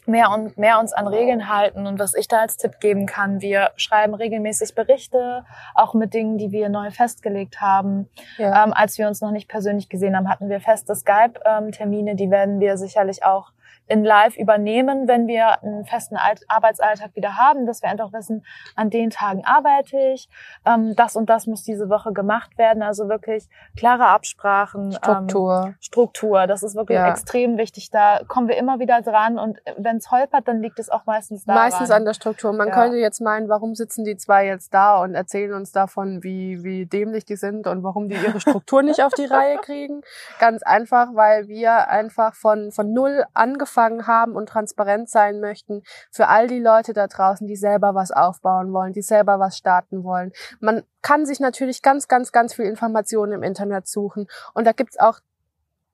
mehr 0.06 0.32
und 0.32 0.58
mehr 0.58 0.80
uns 0.80 0.94
an 0.94 1.08
Regeln 1.08 1.48
halten 1.50 1.86
und 1.86 2.00
was 2.00 2.14
ich 2.14 2.28
da 2.28 2.40
als 2.40 2.58
Tipp 2.58 2.80
geben 2.80 3.06
kann, 3.06 3.42
wir 3.42 3.72
schreiben 3.76 4.14
regelmäßig 4.14 4.74
Berichte, 4.76 5.46
auch 5.76 5.94
mit 5.94 6.14
Dingen, 6.14 6.38
die 6.38 6.52
wir 6.52 6.70
neu 6.70 6.92
festgelegt 6.92 7.62
haben. 7.62 8.10
Ja. 8.38 8.64
Ähm, 8.64 8.74
als 8.74 8.98
wir 8.98 9.08
uns 9.08 9.22
noch 9.22 9.32
nicht 9.32 9.48
persönlich 9.48 9.90
gesehen 9.90 10.18
haben, 10.18 10.30
hatten 10.30 10.50
wir 10.50 10.60
feste 10.60 10.96
Skype-Termine, 10.96 12.16
die 12.16 12.32
werden 12.32 12.60
wir 12.60 12.78
sicherlich 12.78 13.24
auch 13.24 13.52
in 13.92 14.06
Live 14.06 14.38
übernehmen, 14.38 15.08
wenn 15.10 15.28
wir 15.28 15.62
einen 15.62 15.86
festen 15.86 16.16
Arbeitsalltag 16.48 17.14
wieder 17.16 17.36
haben, 17.36 17.66
dass 17.66 17.82
wir 17.82 17.90
einfach 17.90 18.14
wissen, 18.14 18.46
an 18.76 18.90
den 18.90 19.10
Tagen 19.10 19.44
arbeite 19.44 19.98
ich, 20.14 20.30
ähm, 20.66 20.96
das 20.96 21.18
und 21.18 21.30
das 21.30 21.46
muss 21.46 21.64
diese 21.64 21.90
Woche 21.90 22.14
gemacht 22.14 22.58
werden. 22.58 22.84
Also 22.84 23.10
wirklich 23.10 23.50
klare 23.76 24.06
Absprachen. 24.06 24.94
Struktur. 24.94 25.64
Ähm, 25.68 25.76
Struktur, 25.82 26.48
das 26.48 26.64
ist 26.64 26.76
wirklich 26.76 26.98
ja. 26.98 27.10
extrem 27.10 27.58
wichtig. 27.58 27.92
Da 27.92 28.22
kommen 28.28 28.48
wir 28.48 28.58
immer 28.58 28.80
wieder 28.80 29.02
dran 29.02 29.38
und 29.38 29.62
wenn 29.78 29.98
es 29.98 30.10
holpert, 30.10 30.48
dann 30.48 30.62
liegt 30.62 30.80
es 30.80 30.90
auch 30.90 31.06
meistens 31.06 31.44
da. 31.44 31.54
Meistens 31.54 31.92
an 31.92 32.06
der 32.06 32.14
Struktur. 32.14 32.54
Man 32.54 32.70
ja. 32.70 32.74
könnte 32.74 32.96
jetzt 32.96 33.20
meinen, 33.20 33.50
warum 33.50 33.76
sitzen 33.76 34.06
die 34.06 34.16
zwei 34.16 34.46
jetzt 34.46 34.74
da 34.74 35.02
und 35.02 35.16
erzählen 35.16 35.54
uns 35.54 35.74
davon, 35.74 36.24
wie, 36.24 36.64
wie 36.64 36.86
dämlich 36.86 37.26
die 37.26 37.36
sind 37.36 37.68
und 37.68 37.84
warum 37.84 38.08
die 38.08 38.16
ihre 38.16 38.40
Struktur 38.40 38.84
nicht 38.84 39.04
auf 39.04 39.14
die 39.14 39.26
Reihe 39.26 39.58
kriegen. 39.58 40.02
Ganz 40.40 40.64
einfach, 40.64 41.10
weil 41.14 41.50
wir 41.50 41.90
einfach 41.90 42.36
von, 42.36 42.72
von 42.72 42.94
null 42.94 43.26
angefangen 43.34 43.81
angefangen 43.82 44.08
haben 44.08 44.36
und 44.36 44.50
transparent 44.50 45.10
sein 45.10 45.40
möchten 45.40 45.84
für 46.12 46.28
all 46.28 46.48
die 46.48 46.60
Leute 46.60 46.94
da 46.94 47.08
draußen, 47.08 47.48
die 47.48 47.56
selber 47.56 47.96
was 47.96 48.12
aufbauen 48.12 48.74
wollen, 48.74 48.94
die 48.94 49.02
selber 49.02 49.40
was 49.40 49.58
starten 49.58 50.04
wollen. 50.04 50.32
Man 50.60 50.84
kann 51.02 51.26
sich 51.26 51.40
natürlich 51.40 51.82
ganz, 51.82 52.08
ganz, 52.08 52.32
ganz 52.32 52.54
viel 52.54 52.66
Informationen 52.66 53.34
im 53.34 53.44
Internet 53.44 53.88
suchen 53.88 54.28
und 54.54 54.66
da 54.66 54.72
gibt's 54.72 55.00
auch 55.00 55.20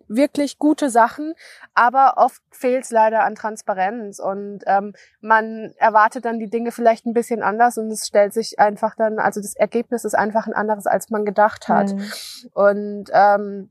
wirklich 0.10 0.58
gute 0.58 0.90
Sachen, 0.90 1.34
aber 1.74 2.14
oft 2.16 2.42
fehlt 2.50 2.86
es 2.86 2.92
leider 2.92 3.26
an 3.26 3.36
Transparenz 3.36 4.20
und 4.20 4.60
ähm, 4.66 4.94
man 5.20 5.74
erwartet 5.76 6.24
dann 6.24 6.40
die 6.40 6.50
Dinge 6.50 6.72
vielleicht 6.72 7.06
ein 7.06 7.14
bisschen 7.14 7.44
anders 7.44 7.78
und 7.78 7.92
es 7.92 8.08
stellt 8.08 8.34
sich 8.34 8.58
einfach 8.58 8.96
dann, 8.96 9.20
also 9.20 9.42
das 9.42 9.58
Ergebnis 9.58 10.06
ist 10.06 10.16
einfach 10.16 10.48
ein 10.48 10.54
anderes, 10.54 10.88
als 10.88 11.10
man 11.10 11.26
gedacht 11.26 11.68
hat. 11.68 11.94
Mhm. 11.94 12.12
Und 12.54 13.06
ähm, 13.12 13.70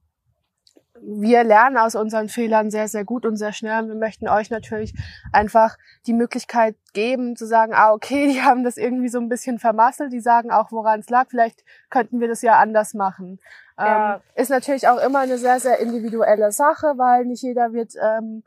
wir 1.02 1.44
lernen 1.44 1.76
aus 1.76 1.94
unseren 1.94 2.28
Fehlern 2.28 2.70
sehr, 2.70 2.88
sehr 2.88 3.04
gut 3.04 3.26
und 3.26 3.36
sehr 3.36 3.52
schnell. 3.52 3.82
Und 3.82 3.88
wir 3.88 3.96
möchten 3.96 4.28
euch 4.28 4.50
natürlich 4.50 4.94
einfach 5.32 5.76
die 6.06 6.12
Möglichkeit 6.12 6.76
geben, 6.92 7.36
zu 7.36 7.46
sagen, 7.46 7.72
ah, 7.74 7.92
okay, 7.92 8.26
die 8.32 8.42
haben 8.42 8.64
das 8.64 8.76
irgendwie 8.76 9.08
so 9.08 9.18
ein 9.18 9.28
bisschen 9.28 9.58
vermasselt. 9.58 10.12
Die 10.12 10.20
sagen 10.20 10.50
auch, 10.50 10.72
woran 10.72 11.00
es 11.00 11.08
lag. 11.08 11.26
Vielleicht 11.28 11.64
könnten 11.90 12.20
wir 12.20 12.28
das 12.28 12.42
ja 12.42 12.58
anders 12.58 12.94
machen. 12.94 13.40
Ja. 13.78 14.16
Ähm, 14.16 14.20
ist 14.34 14.50
natürlich 14.50 14.88
auch 14.88 14.98
immer 14.98 15.20
eine 15.20 15.38
sehr, 15.38 15.60
sehr 15.60 15.78
individuelle 15.80 16.52
Sache, 16.52 16.94
weil 16.96 17.24
nicht 17.26 17.42
jeder 17.42 17.72
wird 17.72 17.94
ähm, 17.96 18.42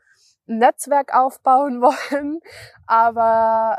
ein 0.48 0.58
Netzwerk 0.58 1.14
aufbauen 1.14 1.80
wollen. 1.80 2.40
Aber 2.86 3.78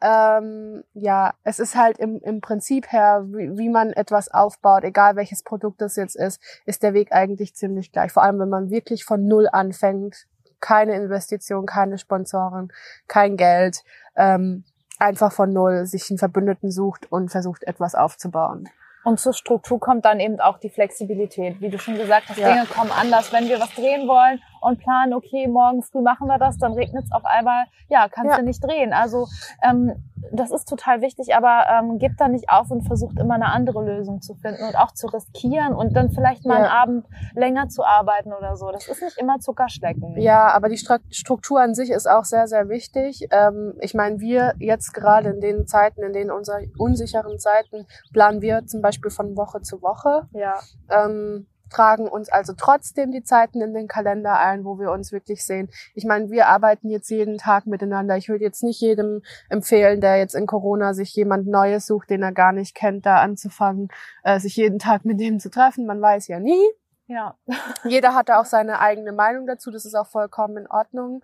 ähm, 0.00 0.84
ja, 0.92 1.34
es 1.42 1.58
ist 1.58 1.74
halt 1.74 1.98
im, 1.98 2.20
im 2.22 2.40
Prinzip 2.40 2.92
her, 2.92 3.24
wie, 3.28 3.56
wie 3.56 3.68
man 3.68 3.92
etwas 3.92 4.32
aufbaut, 4.32 4.84
egal 4.84 5.16
welches 5.16 5.42
Produkt 5.42 5.80
das 5.80 5.96
jetzt 5.96 6.16
ist, 6.16 6.40
ist 6.66 6.82
der 6.82 6.92
Weg 6.94 7.12
eigentlich 7.12 7.54
ziemlich 7.54 7.92
gleich. 7.92 8.12
Vor 8.12 8.22
allem, 8.22 8.38
wenn 8.38 8.48
man 8.48 8.70
wirklich 8.70 9.04
von 9.04 9.26
Null 9.26 9.48
anfängt, 9.50 10.26
keine 10.60 10.94
Investition, 10.94 11.66
keine 11.66 11.98
Sponsoren, 11.98 12.72
kein 13.08 13.36
Geld, 13.36 13.82
ähm, 14.16 14.64
einfach 14.98 15.32
von 15.32 15.52
Null 15.52 15.86
sich 15.86 16.10
einen 16.10 16.18
Verbündeten 16.18 16.70
sucht 16.70 17.10
und 17.10 17.30
versucht, 17.30 17.64
etwas 17.64 17.94
aufzubauen. 17.94 18.68
Und 19.04 19.20
zur 19.20 19.32
Struktur 19.34 19.78
kommt 19.78 20.04
dann 20.04 20.18
eben 20.18 20.40
auch 20.40 20.58
die 20.58 20.68
Flexibilität. 20.68 21.60
Wie 21.60 21.70
du 21.70 21.78
schon 21.78 21.94
gesagt 21.94 22.28
hast, 22.28 22.38
ja. 22.38 22.52
Dinge 22.52 22.66
kommen 22.66 22.90
anders. 22.90 23.32
Wenn 23.32 23.48
wir 23.48 23.60
was 23.60 23.72
drehen 23.72 24.08
wollen 24.08 24.42
und 24.66 24.78
planen, 24.78 25.14
okay, 25.14 25.46
morgen 25.46 25.82
früh 25.82 26.02
machen 26.02 26.26
wir 26.26 26.38
das, 26.38 26.58
dann 26.58 26.72
regnet 26.72 27.04
es 27.04 27.12
auf 27.12 27.24
einmal, 27.24 27.66
ja, 27.88 28.08
kannst 28.08 28.32
ja. 28.32 28.38
du 28.38 28.44
nicht 28.44 28.62
drehen. 28.62 28.92
Also 28.92 29.28
ähm, 29.62 29.92
das 30.32 30.50
ist 30.50 30.68
total 30.68 31.02
wichtig, 31.02 31.34
aber 31.36 31.66
ähm, 31.70 31.98
gebt 31.98 32.20
da 32.20 32.28
nicht 32.28 32.50
auf 32.50 32.70
und 32.70 32.82
versucht 32.82 33.18
immer 33.18 33.34
eine 33.34 33.46
andere 33.46 33.84
Lösung 33.84 34.20
zu 34.22 34.34
finden 34.34 34.64
und 34.64 34.76
auch 34.76 34.92
zu 34.92 35.06
riskieren 35.06 35.72
und 35.74 35.94
dann 35.94 36.10
vielleicht 36.10 36.44
mal 36.44 36.54
ja. 36.54 36.64
einen 36.64 36.72
Abend 36.72 37.06
länger 37.34 37.68
zu 37.68 37.84
arbeiten 37.84 38.32
oder 38.32 38.56
so. 38.56 38.70
Das 38.72 38.88
ist 38.88 39.02
nicht 39.02 39.18
immer 39.18 39.38
Zuckerschlecken. 39.38 40.18
Ja, 40.18 40.48
aber 40.48 40.68
die 40.68 40.78
Struktur 40.78 41.60
an 41.60 41.74
sich 41.74 41.90
ist 41.90 42.08
auch 42.08 42.24
sehr, 42.24 42.48
sehr 42.48 42.68
wichtig. 42.68 43.28
Ähm, 43.30 43.74
ich 43.80 43.94
meine, 43.94 44.18
wir 44.20 44.54
jetzt 44.58 44.92
gerade 44.94 45.30
in 45.30 45.40
den 45.40 45.66
Zeiten, 45.66 46.02
in 46.02 46.12
denen 46.12 46.30
unserer 46.30 46.60
unsicheren 46.78 47.38
Zeiten, 47.38 47.86
planen 48.12 48.42
wir 48.42 48.66
zum 48.66 48.82
Beispiel 48.82 49.10
von 49.10 49.36
Woche 49.36 49.62
zu 49.62 49.82
Woche. 49.82 50.28
Ja. 50.32 50.58
Ähm, 50.90 51.46
tragen 51.70 52.08
uns 52.08 52.28
also 52.28 52.52
trotzdem 52.56 53.12
die 53.12 53.22
Zeiten 53.22 53.60
in 53.60 53.74
den 53.74 53.88
Kalender 53.88 54.38
ein, 54.38 54.64
wo 54.64 54.78
wir 54.78 54.90
uns 54.90 55.12
wirklich 55.12 55.44
sehen. 55.44 55.68
Ich 55.94 56.04
meine, 56.04 56.30
wir 56.30 56.48
arbeiten 56.48 56.88
jetzt 56.90 57.10
jeden 57.10 57.38
Tag 57.38 57.66
miteinander. 57.66 58.16
Ich 58.16 58.28
würde 58.28 58.44
jetzt 58.44 58.62
nicht 58.62 58.80
jedem 58.80 59.22
empfehlen, 59.48 60.00
der 60.00 60.18
jetzt 60.18 60.34
in 60.34 60.46
Corona 60.46 60.94
sich 60.94 61.14
jemand 61.14 61.46
Neues 61.46 61.86
sucht, 61.86 62.10
den 62.10 62.22
er 62.22 62.32
gar 62.32 62.52
nicht 62.52 62.74
kennt, 62.74 63.06
da 63.06 63.16
anzufangen, 63.16 63.88
äh, 64.22 64.38
sich 64.38 64.56
jeden 64.56 64.78
Tag 64.78 65.04
mit 65.04 65.20
dem 65.20 65.38
zu 65.40 65.50
treffen. 65.50 65.86
Man 65.86 66.00
weiß 66.00 66.28
ja 66.28 66.40
nie. 66.40 66.64
Ja. 67.08 67.36
Jeder 67.84 68.14
hat 68.14 68.28
da 68.28 68.40
auch 68.40 68.44
seine 68.44 68.80
eigene 68.80 69.12
Meinung 69.12 69.46
dazu, 69.46 69.70
das 69.70 69.84
ist 69.84 69.94
auch 69.94 70.08
vollkommen 70.08 70.56
in 70.56 70.66
Ordnung. 70.66 71.22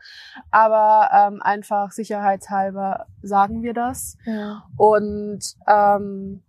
Aber 0.51 1.11
ähm, 1.13 1.43
einfach 1.43 1.91
sicherheitshalber 1.91 3.07
sagen 3.23 3.63
wir 3.63 3.75
das. 3.75 4.17
ja. 4.25 4.65
Und 4.77 5.41
ähm, 5.67 6.43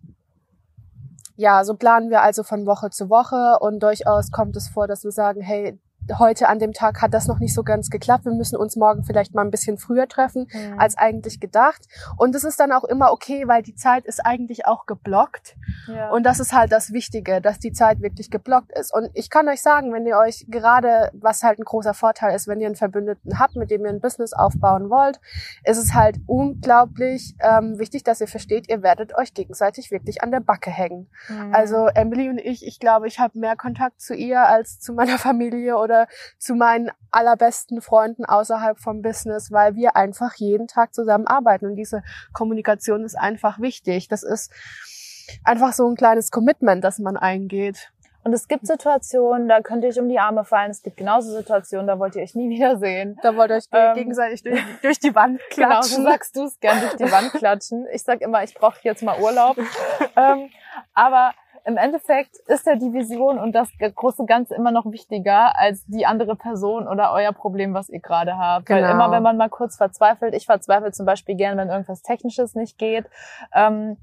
ja, 1.35 1.63
so 1.63 1.75
planen 1.75 2.09
wir 2.09 2.21
also 2.21 2.43
von 2.43 2.65
Woche 2.65 2.89
zu 2.89 3.09
Woche 3.09 3.57
und 3.59 3.81
durchaus 3.81 4.31
kommt 4.31 4.55
es 4.55 4.67
vor, 4.67 4.87
dass 4.87 5.03
wir 5.03 5.11
sagen, 5.11 5.41
hey, 5.41 5.79
heute 6.17 6.49
an 6.49 6.59
dem 6.59 6.73
Tag 6.73 7.01
hat 7.01 7.13
das 7.13 7.27
noch 7.27 7.39
nicht 7.39 7.53
so 7.53 7.63
ganz 7.63 7.89
geklappt. 7.89 8.25
Wir 8.25 8.33
müssen 8.33 8.55
uns 8.57 8.75
morgen 8.75 9.03
vielleicht 9.03 9.33
mal 9.33 9.41
ein 9.43 9.51
bisschen 9.51 9.77
früher 9.77 10.07
treffen 10.07 10.47
Mhm. 10.53 10.79
als 10.79 10.97
eigentlich 10.97 11.39
gedacht. 11.39 11.81
Und 12.17 12.35
es 12.35 12.43
ist 12.43 12.59
dann 12.59 12.71
auch 12.71 12.83
immer 12.83 13.11
okay, 13.11 13.47
weil 13.47 13.63
die 13.63 13.75
Zeit 13.75 14.05
ist 14.05 14.25
eigentlich 14.25 14.65
auch 14.65 14.85
geblockt. 14.85 15.55
ja. 15.87 16.09
Und 16.11 16.23
das 16.23 16.39
ist 16.39 16.53
halt 16.53 16.71
das 16.71 16.91
Wichtige, 16.93 17.41
dass 17.41 17.59
die 17.59 17.71
Zeit 17.71 18.01
wirklich 18.01 18.29
geblockt 18.31 18.71
ist. 18.77 18.93
Und 18.93 19.09
ich 19.13 19.29
kann 19.29 19.47
euch 19.47 19.61
sagen, 19.61 19.93
wenn 19.93 20.05
ihr 20.05 20.17
euch 20.17 20.45
gerade, 20.49 21.09
was 21.13 21.43
halt 21.43 21.59
ein 21.59 21.63
großer 21.65 21.93
Vorteil 21.93 22.35
ist, 22.35 22.47
wenn 22.47 22.59
ihr 22.59 22.67
einen 22.67 22.75
Verbündeten 22.75 23.39
habt, 23.39 23.55
mit 23.55 23.71
dem 23.71 23.83
ihr 23.85 23.89
ein 23.91 24.01
Business 24.01 24.33
aufbauen 24.33 24.89
wollt, 24.89 25.19
ist 25.63 25.77
es 25.77 25.93
halt 25.93 26.17
unglaublich 26.27 27.35
ähm, 27.39 27.79
wichtig, 27.79 28.03
dass 28.03 28.21
ihr 28.21 28.27
versteht, 28.27 28.69
ihr 28.69 28.83
werdet 28.83 29.15
euch 29.17 29.33
gegenseitig 29.33 29.91
wirklich 29.91 30.21
an 30.23 30.31
der 30.31 30.39
Backe 30.39 30.69
hängen. 30.69 31.09
Mhm. 31.29 31.53
Also 31.53 31.87
Emily 31.87 32.29
und 32.29 32.37
ich, 32.39 32.65
ich 32.65 32.79
glaube, 32.79 33.07
ich 33.07 33.19
habe 33.19 33.37
mehr 33.39 33.55
Kontakt 33.55 34.01
zu 34.01 34.13
ihr 34.15 34.41
als 34.47 34.79
zu 34.79 34.93
meiner 34.93 35.17
Familie 35.17 35.77
oder 35.77 35.92
zu 36.37 36.55
meinen 36.55 36.91
allerbesten 37.11 37.81
Freunden 37.81 38.25
außerhalb 38.25 38.79
vom 38.79 39.01
Business, 39.01 39.51
weil 39.51 39.75
wir 39.75 39.95
einfach 39.95 40.33
jeden 40.35 40.67
Tag 40.67 40.93
zusammen 40.93 41.27
arbeiten. 41.27 41.65
Und 41.65 41.75
diese 41.75 42.03
Kommunikation 42.33 43.03
ist 43.03 43.15
einfach 43.15 43.59
wichtig. 43.59 44.07
Das 44.07 44.23
ist 44.23 44.51
einfach 45.43 45.73
so 45.73 45.87
ein 45.87 45.95
kleines 45.95 46.31
Commitment, 46.31 46.83
das 46.83 46.99
man 46.99 47.17
eingeht. 47.17 47.89
Und 48.25 48.31
es 48.31 48.47
gibt 48.47 48.65
Situationen, 48.65 49.49
da 49.49 49.59
könnt 49.59 49.83
ihr 49.83 49.89
euch 49.89 49.99
um 49.99 50.07
die 50.07 50.17
Arme 50.17 50.45
fallen. 50.45 50.71
Es 50.71 50.81
gibt 50.81 50.95
genauso 50.95 51.29
Situationen, 51.35 51.87
da 51.87 51.99
wollt 51.99 52.15
ihr 52.15 52.23
euch 52.23 52.35
nie 52.35 52.49
wiedersehen. 52.49 53.17
Da 53.21 53.35
wollt 53.35 53.51
ihr 53.51 53.57
euch 53.57 53.65
Ähm, 53.73 53.95
gegenseitig 53.95 54.43
durch, 54.43 54.61
durch 54.81 54.99
die 54.99 55.13
Wand 55.13 55.41
Genau, 55.55 55.81
so 55.81 55.95
klatschen. 55.97 56.03
sagst 56.05 56.35
du 56.37 56.43
es 56.45 56.59
gern 56.61 56.79
durch 56.79 56.95
die 56.95 57.11
Wand 57.11 57.33
klatschen. 57.33 57.85
Ich 57.91 58.03
sag 58.03 58.21
immer, 58.21 58.41
ich 58.43 58.53
brauche 58.53 58.79
jetzt 58.83 59.03
mal 59.03 59.19
Urlaub. 59.19 59.57
ähm, 60.15 60.49
aber 60.93 61.33
im 61.65 61.77
Endeffekt 61.77 62.35
ist 62.47 62.65
ja 62.65 62.75
die 62.75 62.91
Vision 62.93 63.39
und 63.39 63.53
das 63.53 63.69
große 63.79 64.25
Ganze 64.25 64.55
immer 64.55 64.71
noch 64.71 64.85
wichtiger 64.91 65.57
als 65.57 65.85
die 65.85 66.05
andere 66.05 66.35
Person 66.35 66.87
oder 66.87 67.11
euer 67.13 67.31
Problem, 67.31 67.73
was 67.73 67.89
ihr 67.89 67.99
gerade 68.01 68.37
habt. 68.37 68.69
Weil 68.69 68.81
Genau. 68.81 68.91
immer, 68.91 69.11
wenn 69.11 69.23
man 69.23 69.37
mal 69.37 69.49
kurz 69.49 69.77
verzweifelt, 69.77 70.33
ich 70.33 70.45
verzweifle 70.45 70.91
zum 70.91 71.05
Beispiel 71.05 71.35
gern, 71.35 71.57
wenn 71.57 71.69
irgendwas 71.69 72.01
Technisches 72.01 72.55
nicht 72.55 72.77
geht, 72.77 73.05
ähm, 73.53 73.97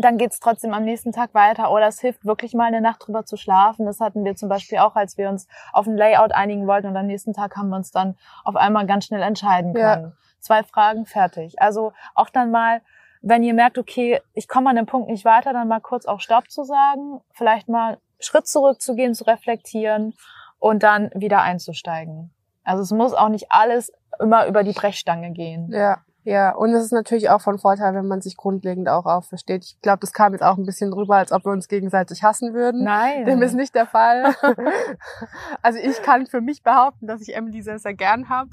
dann 0.00 0.16
geht's 0.16 0.38
trotzdem 0.38 0.74
am 0.74 0.84
nächsten 0.84 1.10
Tag 1.12 1.34
weiter. 1.34 1.72
Oder 1.72 1.88
es 1.88 1.98
hilft 2.00 2.24
wirklich 2.24 2.54
mal 2.54 2.66
eine 2.66 2.80
Nacht 2.80 3.06
drüber 3.06 3.24
zu 3.24 3.36
schlafen. 3.36 3.84
Das 3.86 3.98
hatten 4.00 4.24
wir 4.24 4.36
zum 4.36 4.48
Beispiel 4.48 4.78
auch, 4.78 4.94
als 4.94 5.18
wir 5.18 5.28
uns 5.28 5.48
auf 5.72 5.86
ein 5.86 5.96
Layout 5.96 6.32
einigen 6.32 6.66
wollten 6.68 6.86
und 6.86 6.96
am 6.96 7.06
nächsten 7.06 7.32
Tag 7.32 7.56
haben 7.56 7.70
wir 7.70 7.76
uns 7.76 7.90
dann 7.90 8.16
auf 8.44 8.54
einmal 8.54 8.86
ganz 8.86 9.06
schnell 9.06 9.22
entscheiden 9.22 9.74
Ja. 9.74 9.94
können. 9.96 10.12
Zwei 10.40 10.62
Fragen, 10.62 11.04
fertig. 11.04 11.60
Also 11.60 11.92
auch 12.14 12.30
dann 12.30 12.52
mal, 12.52 12.80
wenn 13.22 13.42
ihr 13.42 13.54
merkt, 13.54 13.78
okay, 13.78 14.20
ich 14.34 14.48
komme 14.48 14.70
an 14.70 14.76
dem 14.76 14.86
Punkt 14.86 15.08
nicht 15.08 15.24
weiter, 15.24 15.52
dann 15.52 15.68
mal 15.68 15.80
kurz 15.80 16.06
auch 16.06 16.20
Stopp 16.20 16.50
zu 16.50 16.64
sagen, 16.64 17.20
vielleicht 17.32 17.68
mal 17.68 17.98
Schritt 18.20 18.46
zurückzugehen, 18.46 19.14
zu 19.14 19.24
reflektieren 19.24 20.14
und 20.58 20.82
dann 20.82 21.10
wieder 21.14 21.42
einzusteigen. 21.42 22.30
Also 22.64 22.82
es 22.82 22.90
muss 22.90 23.14
auch 23.14 23.28
nicht 23.28 23.46
alles 23.50 23.92
immer 24.20 24.46
über 24.46 24.62
die 24.62 24.72
Brechstange 24.72 25.32
gehen. 25.32 25.70
Ja, 25.72 25.98
ja. 26.24 26.50
Und 26.50 26.74
es 26.74 26.84
ist 26.84 26.92
natürlich 26.92 27.30
auch 27.30 27.40
von 27.40 27.58
Vorteil, 27.58 27.94
wenn 27.94 28.06
man 28.06 28.20
sich 28.20 28.36
grundlegend 28.36 28.88
auch 28.88 29.06
aufversteht. 29.06 29.64
Ich 29.64 29.80
glaube, 29.80 30.00
das 30.00 30.12
kam 30.12 30.32
jetzt 30.32 30.42
auch 30.42 30.58
ein 30.58 30.66
bisschen 30.66 30.92
rüber, 30.92 31.16
als 31.16 31.32
ob 31.32 31.46
wir 31.46 31.52
uns 31.52 31.68
gegenseitig 31.68 32.22
hassen 32.22 32.52
würden. 32.52 32.84
Nein. 32.84 33.24
Dem 33.24 33.40
ist 33.40 33.54
nicht 33.54 33.74
der 33.74 33.86
Fall. 33.86 34.34
also 35.62 35.78
ich 35.78 36.02
kann 36.02 36.26
für 36.26 36.40
mich 36.40 36.62
behaupten, 36.62 37.06
dass 37.06 37.22
ich 37.22 37.34
Emily 37.34 37.62
sehr, 37.62 37.78
sehr 37.78 37.94
gern 37.94 38.28
habe. 38.28 38.50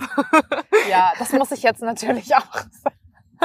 Ja, 0.89 1.11
das 1.19 1.33
muss 1.33 1.51
ich 1.51 1.63
jetzt 1.63 1.81
natürlich 1.81 2.35
auch 2.35 2.53
sagen. 2.53 2.95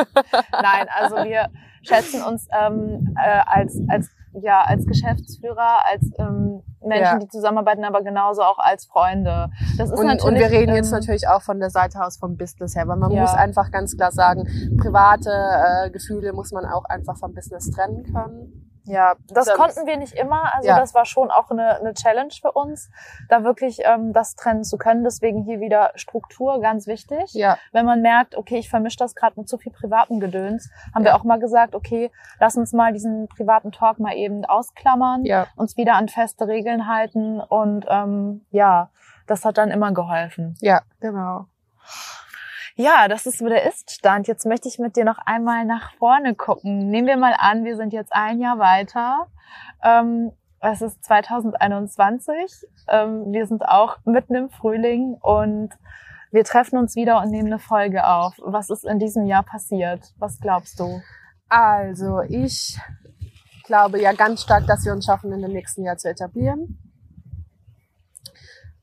Nein, 0.53 0.87
also 0.99 1.17
wir 1.17 1.49
schätzen 1.83 2.23
uns 2.23 2.47
ähm, 2.53 3.15
äh, 3.17 3.41
als, 3.47 3.79
als, 3.89 4.09
ja, 4.43 4.63
als 4.63 4.87
Geschäftsführer, 4.87 5.85
als 5.91 6.03
ähm, 6.19 6.63
Menschen, 6.83 7.03
Ja. 7.03 7.19
die 7.19 7.29
zusammenarbeiten, 7.29 7.85
aber 7.85 8.03
genauso 8.03 8.43
auch 8.43 8.59
als 8.59 8.87
Freunde. 8.87 9.51
Das 9.79 9.91
ist 9.91 9.99
Und, 9.99 10.07
natürlich, 10.07 10.25
und 10.25 10.35
wir 10.39 10.51
reden 10.51 10.75
jetzt 10.75 10.93
ähm, 10.93 10.99
natürlich 10.99 11.29
auch 11.29 11.43
von 11.43 11.59
der 11.59 11.71
Seite 11.71 12.03
aus 12.05 12.17
vom 12.19 12.37
Business 12.37 12.75
her, 12.77 12.87
weil 12.89 12.97
man 12.97 13.11
Ja. 13.11 13.23
muss 13.23 13.35
einfach 13.35 13.71
ganz 13.71 13.97
klar 13.97 14.13
sagen, 14.13 14.45
private 14.81 15.31
äh, 15.31 15.91
Gefühle 15.91 16.33
muss 16.33 16.53
man 16.53 16.65
auch 16.65 16.85
einfach 16.85 17.17
vom 17.17 17.35
Business 17.35 17.71
trennen 17.71 18.05
können. 18.13 18.70
Ja, 18.91 19.15
das 19.29 19.47
Sonst- 19.47 19.57
konnten 19.59 19.87
wir 19.87 19.97
nicht 19.97 20.15
immer. 20.15 20.55
Also 20.55 20.69
Ja. 20.69 20.79
das 20.79 20.95
war 20.95 21.05
schon 21.05 21.31
auch 21.31 21.51
eine, 21.51 21.77
eine 21.79 21.95
Challenge 21.95 22.33
für 22.41 22.53
uns, 22.53 22.91
da 23.29 23.45
wirklich 23.45 23.81
ähm, 23.85 24.13
das 24.13 24.35
trennen 24.35 24.65
zu 24.65 24.77
können. 24.79 25.05
Deswegen 25.05 25.43
hier 25.43 25.61
wieder 25.61 25.93
Struktur, 25.95 26.61
ganz 26.61 26.87
wichtig. 26.87 27.33
Ja, 27.35 27.57
Wenn 27.73 27.87
man 27.87 28.03
merkt, 28.03 28.35
okay, 28.37 28.59
ich 28.59 28.69
vermische 28.69 28.97
das 28.99 29.15
gerade 29.15 29.39
mit 29.39 29.49
zu 29.49 29.59
viel 29.59 29.73
privaten 29.73 30.21
Gedöns, 30.21 30.71
haben 30.95 31.05
wir 31.05 31.13
Ja. 31.13 31.17
auch 31.19 31.25
mal 31.25 31.39
gesagt, 31.39 31.75
okay, 31.75 32.11
lass 32.39 32.57
uns 32.57 32.73
mal 32.73 32.93
diesen 32.93 33.29
privaten 33.29 33.73
Talk 33.73 33.99
mal 33.99 34.15
eben 34.15 34.45
ausklammern, 34.45 35.25
ja. 35.25 35.47
uns 35.57 35.77
wieder 35.77 35.95
an 35.95 36.09
feste 36.09 36.47
Regeln 36.49 36.87
halten 36.87 37.41
und 37.41 37.87
ähm, 37.89 38.45
ja, 38.51 38.91
das 39.27 39.45
hat 39.45 39.59
dann 39.59 39.71
immer 39.71 39.93
geholfen. 39.93 40.57
Ja, 40.61 40.83
genau. 41.01 41.47
Ja, 42.81 43.09
das 43.09 43.27
ist 43.27 43.41
so 43.41 43.47
der 43.47 43.67
Ist-Stand. 43.67 44.27
Jetzt 44.27 44.47
möchte 44.47 44.67
ich 44.67 44.79
mit 44.79 44.97
dir 44.97 45.05
noch 45.05 45.19
einmal 45.19 45.67
nach 45.67 45.93
vorne 45.99 46.35
gucken. 46.35 46.89
Nehmen 46.89 47.07
wir 47.07 47.19
mal 47.19 47.35
an, 47.37 47.63
wir 47.63 47.77
sind 47.77 47.93
jetzt 47.93 48.11
ein 48.11 48.41
Jahr 48.41 48.59
weiter. 48.59 49.27
Ähm, 49.85 50.33
es 50.61 50.81
ist 50.81 51.05
2021. 51.05 52.67
Ähm, 52.89 53.33
wir 53.33 53.47
sind 53.47 53.69
auch 53.69 53.99
mitten 54.07 54.35
im 54.35 54.49
Frühling 54.49 55.19
und 55.21 55.75
wir 56.31 56.43
treffen 56.45 56.79
uns 56.79 56.97
wieder 56.97 57.21
und 57.21 57.31
nehmen 57.31 57.49
eine 57.49 57.59
Folge 57.59 58.07
auf. 58.07 58.33
Was 58.39 58.71
ist 58.71 58.87
in 58.87 58.99
diesem 58.99 59.27
Jahr 59.27 59.43
passiert? 59.43 60.15
Was 60.17 60.41
glaubst 60.41 60.81
du? 60.81 61.03
Also 61.51 62.23
ich 62.23 62.79
glaube 63.65 64.01
ja 64.01 64.15
ganz 64.15 64.41
stark, 64.41 64.67
dass 64.67 64.87
wir 64.87 64.93
uns 64.93 65.05
schaffen, 65.05 65.35
in 65.35 65.43
dem 65.43 65.53
nächsten 65.53 65.85
Jahr 65.85 65.99
zu 65.99 66.09
etablieren. 66.09 66.90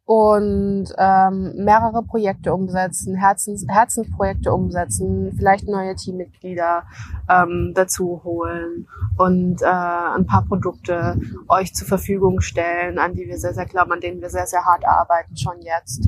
Und 0.07 0.85
ähm, 0.97 1.53
mehrere 1.57 2.01
Projekte 2.01 2.53
umsetzen, 2.53 3.15
Herzens, 3.15 3.65
Herzensprojekte 3.67 4.53
umsetzen, 4.53 5.33
vielleicht 5.35 5.67
neue 5.67 5.95
Teammitglieder 5.95 6.83
ähm, 7.29 7.73
dazu 7.75 8.21
holen 8.23 8.87
und 9.17 9.61
äh, 9.61 9.65
ein 9.65 10.25
paar 10.25 10.45
Produkte 10.47 11.19
euch 11.49 11.73
zur 11.73 11.89
Verfügung 11.89 12.39
stellen, 12.39 12.99
an 12.99 13.15
die 13.15 13.27
wir 13.27 13.37
sehr, 13.37 13.53
sehr 13.53 13.65
glauben, 13.65 13.91
an 13.91 13.99
denen 13.99 14.21
wir 14.21 14.29
sehr, 14.29 14.47
sehr 14.47 14.63
hart 14.63 14.87
arbeiten, 14.87 15.35
schon 15.35 15.61
jetzt. 15.61 16.07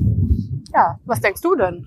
Ja, 0.72 0.98
was 1.04 1.20
denkst 1.20 1.42
du 1.42 1.54
denn? 1.54 1.86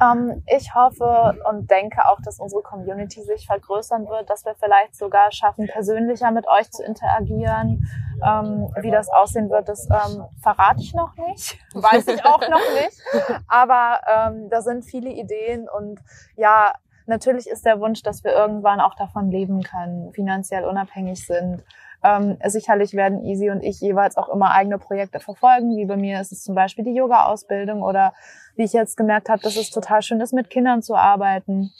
Ähm, 0.00 0.42
ich 0.46 0.74
hoffe 0.74 1.38
und 1.48 1.70
denke 1.70 2.06
auch, 2.06 2.20
dass 2.22 2.38
unsere 2.38 2.62
Community 2.62 3.22
sich 3.22 3.46
vergrößern 3.46 4.08
wird, 4.08 4.28
dass 4.28 4.44
wir 4.44 4.54
vielleicht 4.54 4.94
sogar 4.96 5.32
schaffen, 5.32 5.66
persönlicher 5.66 6.30
mit 6.30 6.46
euch 6.48 6.70
zu 6.70 6.82
interagieren. 6.82 7.88
Ähm, 8.26 8.72
wie 8.80 8.90
das 8.90 9.08
aussehen 9.10 9.50
wird, 9.50 9.68
das 9.68 9.88
ähm, 9.90 10.24
verrate 10.42 10.80
ich 10.80 10.94
noch 10.94 11.14
nicht. 11.16 11.58
Weiß 11.74 12.06
ich 12.08 12.24
auch 12.24 12.40
noch 12.48 12.60
nicht. 12.74 12.98
Aber 13.46 14.00
ähm, 14.06 14.48
da 14.48 14.62
sind 14.62 14.84
viele 14.84 15.10
Ideen 15.10 15.68
und 15.68 16.00
ja, 16.36 16.72
natürlich 17.06 17.46
ist 17.46 17.66
der 17.66 17.80
Wunsch, 17.80 18.02
dass 18.02 18.24
wir 18.24 18.32
irgendwann 18.32 18.80
auch 18.80 18.94
davon 18.94 19.30
leben 19.30 19.62
können, 19.62 20.12
finanziell 20.12 20.64
unabhängig 20.64 21.26
sind. 21.26 21.62
Ähm, 22.02 22.38
sicherlich 22.44 22.94
werden 22.94 23.24
Easy 23.24 23.50
und 23.50 23.62
ich 23.62 23.80
jeweils 23.80 24.16
auch 24.16 24.28
immer 24.28 24.52
eigene 24.52 24.78
Projekte 24.78 25.20
verfolgen. 25.20 25.76
Wie 25.76 25.86
bei 25.86 25.96
mir 25.96 26.20
ist 26.20 26.32
es 26.32 26.42
zum 26.42 26.54
Beispiel 26.54 26.84
die 26.84 26.94
Yoga-Ausbildung 26.94 27.82
oder 27.82 28.12
wie 28.56 28.64
ich 28.64 28.72
jetzt 28.72 28.96
gemerkt 28.96 29.28
habe, 29.28 29.42
dass 29.42 29.56
es 29.56 29.70
total 29.70 30.02
schön 30.02 30.20
ist, 30.20 30.32
mit 30.32 30.50
Kindern 30.50 30.82
zu 30.82 30.94
arbeiten. 30.94 31.70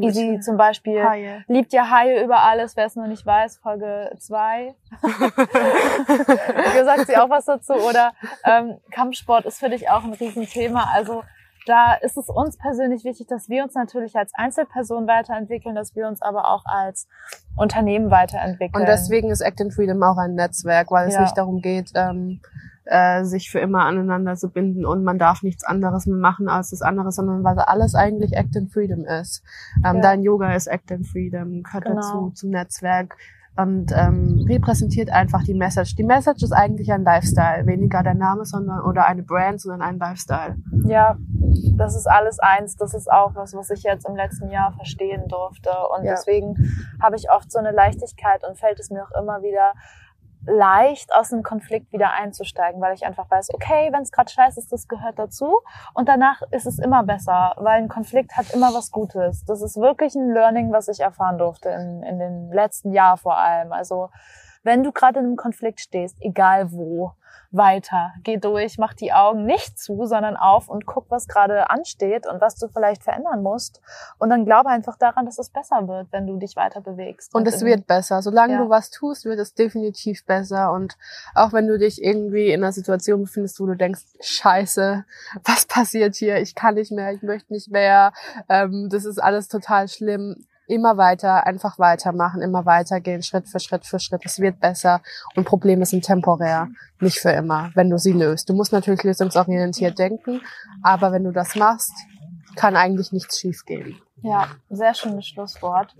Easy 0.00 0.38
zum 0.40 0.58
Beispiel 0.58 1.02
Haie. 1.02 1.44
liebt 1.48 1.72
ja 1.72 1.90
Haie 1.90 2.22
über 2.22 2.40
alles, 2.40 2.76
wer 2.76 2.84
es 2.84 2.94
noch 2.94 3.06
nicht 3.06 3.24
weiß, 3.24 3.56
Folge 3.56 4.10
2. 4.18 4.74
Hier 6.72 6.84
sagt 6.84 7.06
sie 7.06 7.16
auch 7.16 7.30
was 7.30 7.46
dazu. 7.46 7.72
Oder 7.72 8.12
ähm, 8.44 8.76
Kampfsport 8.90 9.46
ist 9.46 9.58
für 9.58 9.70
dich 9.70 9.88
auch 9.88 10.04
ein 10.04 10.12
Riesenthema. 10.12 10.90
Also 10.92 11.22
da 11.66 11.94
ist 11.94 12.16
es 12.16 12.28
uns 12.28 12.56
persönlich 12.58 13.04
wichtig, 13.04 13.26
dass 13.28 13.48
wir 13.48 13.62
uns 13.62 13.74
natürlich 13.74 14.16
als 14.16 14.32
Einzelperson 14.34 15.06
weiterentwickeln, 15.06 15.74
dass 15.74 15.94
wir 15.94 16.06
uns 16.06 16.22
aber 16.22 16.48
auch 16.50 16.64
als 16.64 17.08
Unternehmen 17.56 18.10
weiterentwickeln. 18.10 18.82
Und 18.82 18.88
deswegen 18.88 19.30
ist 19.30 19.40
Act 19.40 19.60
in 19.60 19.70
Freedom 19.70 20.02
auch 20.02 20.16
ein 20.18 20.34
Netzwerk, 20.34 20.90
weil 20.90 21.08
es 21.08 21.14
Ja. 21.14 21.22
nicht 21.22 21.36
darum 21.36 21.60
geht, 21.60 21.92
ähm, 21.94 22.40
äh, 22.90 23.24
sich 23.24 23.50
für 23.50 23.58
immer 23.60 23.84
aneinander 23.84 24.34
zu 24.36 24.50
binden 24.50 24.86
und 24.86 25.04
man 25.04 25.18
darf 25.18 25.42
nichts 25.42 25.62
anderes 25.64 26.06
mehr 26.06 26.16
machen 26.16 26.48
als 26.48 26.70
das 26.70 26.82
andere, 26.82 27.12
sondern 27.12 27.44
weil 27.44 27.58
alles 27.58 27.94
eigentlich 27.94 28.32
Act 28.34 28.56
in 28.56 28.68
Freedom 28.68 29.04
ist. 29.04 29.42
Ähm, 29.84 29.96
Ja. 29.96 30.00
Dein 30.02 30.22
Yoga 30.22 30.54
ist 30.54 30.66
Act 30.68 30.90
in 30.90 31.04
Freedom, 31.04 31.62
gehört 31.62 31.84
Genau. 31.84 31.96
dazu 31.96 32.30
zum 32.34 32.50
Netzwerk. 32.50 33.16
und 33.60 33.90
ähm, 33.92 34.46
repräsentiert 34.48 35.10
einfach 35.10 35.42
die 35.42 35.52
Message. 35.52 35.96
Die 35.96 36.04
Message 36.04 36.44
ist 36.44 36.52
eigentlich 36.52 36.92
ein 36.92 37.02
Lifestyle, 37.02 37.66
weniger 37.66 38.04
der 38.04 38.14
Name, 38.14 38.44
sondern 38.44 38.82
oder 38.82 39.04
eine 39.06 39.24
Brand, 39.24 39.60
sondern 39.60 39.82
ein 39.82 39.98
Lifestyle. 39.98 40.54
Ja, 40.84 41.16
das 41.76 41.96
ist 41.96 42.06
alles 42.06 42.38
eins. 42.38 42.76
Das 42.76 42.94
ist 42.94 43.10
auch 43.10 43.34
was, 43.34 43.54
was 43.54 43.70
ich 43.70 43.82
jetzt 43.82 44.06
im 44.08 44.14
letzten 44.14 44.50
Jahr 44.50 44.70
verstehen 44.74 45.26
durfte. 45.26 45.70
Und 45.96 46.04
Ja. 46.04 46.12
deswegen 46.12 46.54
habe 47.02 47.16
ich 47.16 47.32
oft 47.32 47.50
so 47.50 47.58
eine 47.58 47.72
Leichtigkeit 47.72 48.44
und 48.48 48.56
fällt 48.56 48.78
es 48.78 48.90
mir 48.90 49.02
auch 49.02 49.20
immer 49.20 49.42
wieder 49.42 49.72
leicht, 50.46 51.14
aus 51.14 51.32
einem 51.32 51.42
Konflikt 51.42 51.92
wieder 51.92 52.12
einzusteigen, 52.12 52.80
weil 52.80 52.94
ich 52.94 53.04
einfach 53.04 53.30
weiß, 53.30 53.52
okay, 53.54 53.90
wenn 53.92 54.02
es 54.02 54.12
gerade 54.12 54.30
scheiße 54.30 54.60
ist, 54.60 54.72
das 54.72 54.88
gehört 54.88 55.18
dazu. 55.18 55.60
Und 55.94 56.08
danach 56.08 56.42
ist 56.50 56.66
es 56.66 56.78
immer 56.78 57.02
besser, 57.02 57.54
weil 57.56 57.82
ein 57.82 57.88
Konflikt 57.88 58.36
hat 58.36 58.50
immer 58.52 58.72
was 58.74 58.90
Gutes. 58.90 59.44
Das 59.44 59.62
ist 59.62 59.76
wirklich 59.76 60.14
ein 60.14 60.32
Learning, 60.32 60.72
was 60.72 60.88
ich 60.88 61.00
erfahren 61.00 61.38
durfte 61.38 61.68
in, 61.70 62.02
in 62.02 62.18
den 62.18 62.52
letzten 62.52 62.92
Jahr 62.92 63.16
vor 63.16 63.36
allem. 63.36 63.72
Also 63.72 64.10
wenn 64.62 64.82
du 64.82 64.92
gerade 64.92 65.20
in 65.20 65.26
einem 65.26 65.36
Konflikt 65.36 65.80
stehst, 65.80 66.16
egal 66.20 66.72
wo, 66.72 67.12
weiter, 67.50 68.12
geh 68.24 68.36
durch, 68.36 68.76
mach 68.76 68.92
die 68.92 69.12
Augen 69.12 69.46
nicht 69.46 69.78
zu, 69.78 70.04
sondern 70.04 70.36
auf 70.36 70.68
und 70.68 70.84
guck, 70.84 71.10
was 71.10 71.28
gerade 71.28 71.70
ansteht 71.70 72.26
und 72.26 72.40
was 72.40 72.56
du 72.56 72.68
vielleicht 72.68 73.02
verändern 73.02 73.42
musst. 73.42 73.80
Und 74.18 74.28
dann 74.28 74.44
glaube 74.44 74.68
einfach 74.68 74.98
daran, 74.98 75.24
dass 75.24 75.38
es 75.38 75.48
besser 75.48 75.88
wird, 75.88 76.08
wenn 76.12 76.26
du 76.26 76.36
dich 76.36 76.56
weiter 76.56 76.82
bewegst. 76.82 77.34
Und 77.34 77.48
es 77.48 77.64
wird 77.64 77.86
besser. 77.86 78.20
Solange 78.20 78.54
Ja. 78.54 78.58
du 78.64 78.68
was 78.68 78.90
tust, 78.90 79.24
wird 79.24 79.38
es 79.38 79.54
definitiv 79.54 80.26
besser. 80.26 80.72
Und 80.72 80.96
auch 81.34 81.52
wenn 81.54 81.66
du 81.66 81.78
dich 81.78 82.02
irgendwie 82.02 82.50
in 82.50 82.62
einer 82.62 82.72
Situation 82.72 83.22
befindest, 83.22 83.60
wo 83.60 83.66
du 83.66 83.76
denkst, 83.76 84.02
scheiße, 84.20 85.04
was 85.44 85.64
passiert 85.66 86.16
hier? 86.16 86.36
Ich 86.38 86.54
kann 86.54 86.74
nicht 86.74 86.92
mehr, 86.92 87.12
ich 87.12 87.22
möchte 87.22 87.52
nicht 87.52 87.70
mehr. 87.70 88.12
Ähm, 88.48 88.88
das 88.90 89.06
ist 89.06 89.18
alles 89.18 89.48
total 89.48 89.88
schlimm. 89.88 90.46
Immer 90.68 90.98
weiter, 90.98 91.46
einfach 91.46 91.78
weitermachen, 91.78 92.42
immer 92.42 92.66
weitergehen, 92.66 93.22
Schritt 93.22 93.48
für 93.48 93.58
Schritt 93.58 93.86
für 93.86 93.98
Schritt. 93.98 94.20
Es 94.24 94.38
wird 94.38 94.60
besser. 94.60 95.00
Und 95.34 95.44
Probleme 95.44 95.86
sind 95.86 96.04
temporär, 96.04 96.68
nicht 97.00 97.18
für 97.18 97.30
immer, 97.30 97.70
wenn 97.74 97.88
du 97.88 97.98
sie 97.98 98.12
löst. 98.12 98.50
Du 98.50 98.54
musst 98.54 98.72
natürlich 98.72 99.02
lösungsorientiert 99.02 99.98
denken, 99.98 100.42
aber 100.82 101.10
wenn 101.10 101.24
du 101.24 101.32
das 101.32 101.56
machst, 101.56 101.92
kann 102.54 102.76
eigentlich 102.76 103.12
nichts 103.12 103.38
schiefgehen. 103.40 103.98
Ja, 104.22 104.48
sehr 104.68 104.94
schönes 104.94 105.26
Schlusswort. 105.26 105.94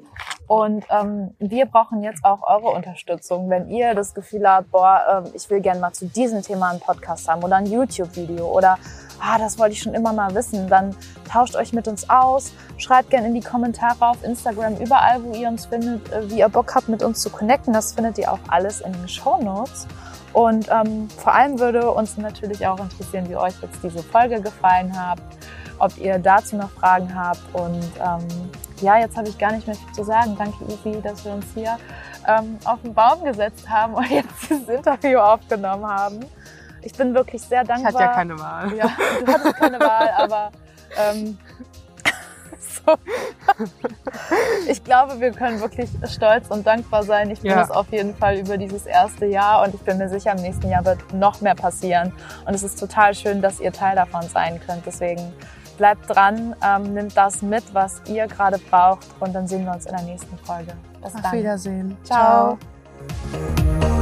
Und 0.48 0.84
ähm, 0.90 1.34
wir 1.38 1.66
brauchen 1.66 2.02
jetzt 2.02 2.24
auch 2.24 2.42
eure 2.42 2.74
Unterstützung, 2.74 3.48
wenn 3.48 3.68
ihr 3.68 3.94
das 3.94 4.12
Gefühl 4.14 4.48
habt, 4.48 4.70
boah, 4.70 5.24
ähm, 5.24 5.32
ich 5.34 5.48
will 5.50 5.60
gerne 5.60 5.80
mal 5.80 5.92
zu 5.92 6.06
diesem 6.06 6.42
Thema 6.42 6.70
einen 6.70 6.80
Podcast 6.80 7.28
haben 7.28 7.42
oder 7.44 7.56
ein 7.56 7.66
YouTube-Video 7.66 8.46
oder 8.46 8.76
ah, 9.20 9.38
das 9.38 9.58
wollte 9.58 9.72
ich 9.74 9.82
schon 9.82 9.94
immer 9.94 10.12
mal 10.12 10.34
wissen, 10.34 10.68
dann 10.68 10.94
tauscht 11.30 11.56
euch 11.56 11.72
mit 11.72 11.88
uns 11.88 12.08
aus, 12.08 12.52
schreibt 12.76 13.10
gerne 13.10 13.28
in 13.28 13.34
die 13.34 13.40
Kommentare 13.40 14.08
auf 14.08 14.22
Instagram, 14.24 14.76
überall, 14.76 15.22
wo 15.22 15.34
ihr 15.34 15.48
uns 15.48 15.66
findet, 15.66 16.10
äh, 16.12 16.30
wie 16.30 16.38
ihr 16.38 16.48
Bock 16.48 16.74
habt, 16.74 16.88
mit 16.88 17.02
uns 17.02 17.20
zu 17.20 17.30
connecten. 17.30 17.72
Das 17.72 17.92
findet 17.92 18.18
ihr 18.18 18.32
auch 18.32 18.38
alles 18.48 18.80
in 18.80 18.92
den 18.92 19.08
Show 19.08 19.42
Notes. 19.42 19.86
Und 20.32 20.68
ähm, 20.70 21.08
vor 21.16 21.34
allem 21.34 21.58
würde 21.58 21.90
uns 21.90 22.16
natürlich 22.16 22.66
auch 22.66 22.78
interessieren, 22.78 23.28
wie 23.28 23.36
euch 23.36 23.54
jetzt 23.62 23.82
diese 23.82 24.02
Folge 24.02 24.40
gefallen 24.40 24.92
hat, 24.98 25.18
ob 25.78 25.96
ihr 25.98 26.18
dazu 26.18 26.56
noch 26.56 26.70
Fragen 26.70 27.12
habt. 27.14 27.40
Und 27.54 27.82
ähm, 27.98 28.26
ja, 28.80 28.98
jetzt 28.98 29.16
habe 29.16 29.28
ich 29.28 29.38
gar 29.38 29.52
nicht 29.52 29.66
mehr 29.66 29.76
viel 29.76 29.92
zu 29.92 30.04
sagen. 30.04 30.36
Danke, 30.38 30.64
Ivi, 30.64 31.00
dass 31.02 31.24
wir 31.24 31.32
uns 31.32 31.46
hier 31.54 31.76
ähm, 32.26 32.58
auf 32.64 32.80
den 32.82 32.94
Baum 32.94 33.24
gesetzt 33.24 33.68
haben 33.68 33.94
und 33.94 34.08
jetzt 34.10 34.28
dieses 34.48 34.68
Interview 34.68 35.18
aufgenommen 35.18 35.86
haben. 35.86 36.20
Ich 36.91 36.95
bin 36.95 37.12
wirklich 37.14 37.43
sehr 37.43 37.61
Ich 37.62 37.68
dankbar. 37.68 37.93
hatte 37.93 38.03
ja 38.03 38.14
keine 38.14 38.39
Wahl. 38.39 38.74
Ja, 38.74 38.86
du 39.24 39.30
hattest 39.30 39.57
keine 39.57 39.78
Wahl, 39.78 40.09
aber 40.16 40.51
ähm, 40.97 41.39
so. 42.86 42.95
ich 44.70 44.82
glaube, 44.82 45.20
wir 45.20 45.32
können 45.32 45.61
wirklich 45.61 45.91
stolz 46.11 46.49
und 46.49 46.66
dankbar 46.66 47.03
sein. 47.03 47.28
Ich 47.30 47.43
bin 47.43 47.51
Ja. 47.51 47.61
es 47.61 47.70
auf 47.70 47.93
jeden 47.93 48.16
Fall 48.16 48.36
über 48.39 48.57
dieses 48.57 48.86
erste 48.86 49.26
Jahr 49.26 49.62
und 49.64 49.74
ich 49.74 49.82
bin 49.82 49.99
mir 49.99 50.09
sicher, 50.09 50.32
im 50.32 50.41
nächsten 50.41 50.70
Jahr 50.70 50.82
wird 50.86 51.12
noch 51.12 51.43
mehr 51.43 51.55
passieren. 51.55 52.11
Und 52.47 52.55
es 52.55 52.62
ist 52.62 52.80
total 52.80 53.14
schön, 53.14 53.43
dass 53.43 53.61
ihr 53.61 53.70
Teil 53.72 53.95
davon 53.95 54.22
sein 54.22 54.59
könnt. 54.66 54.86
Deswegen 54.86 55.30
bleibt 55.76 56.09
dran, 56.09 56.57
ähm, 56.64 56.95
nimmt 56.95 57.14
das 57.18 57.43
mit, 57.43 57.64
was 57.74 58.01
ihr 58.07 58.26
gerade 58.28 58.57
braucht 58.59 59.07
und 59.20 59.34
dann 59.34 59.47
sehen 59.47 59.66
wir 59.66 59.72
uns 59.74 59.84
in 59.84 59.95
der 59.95 60.05
nächsten 60.07 60.39
Folge. 60.39 60.72
Bis 61.05 61.14
Auf 61.14 61.20
dann. 61.20 61.32
Wiedersehen. 61.32 61.99
Ciao. 62.03 62.57
Ciao. 63.30 63.97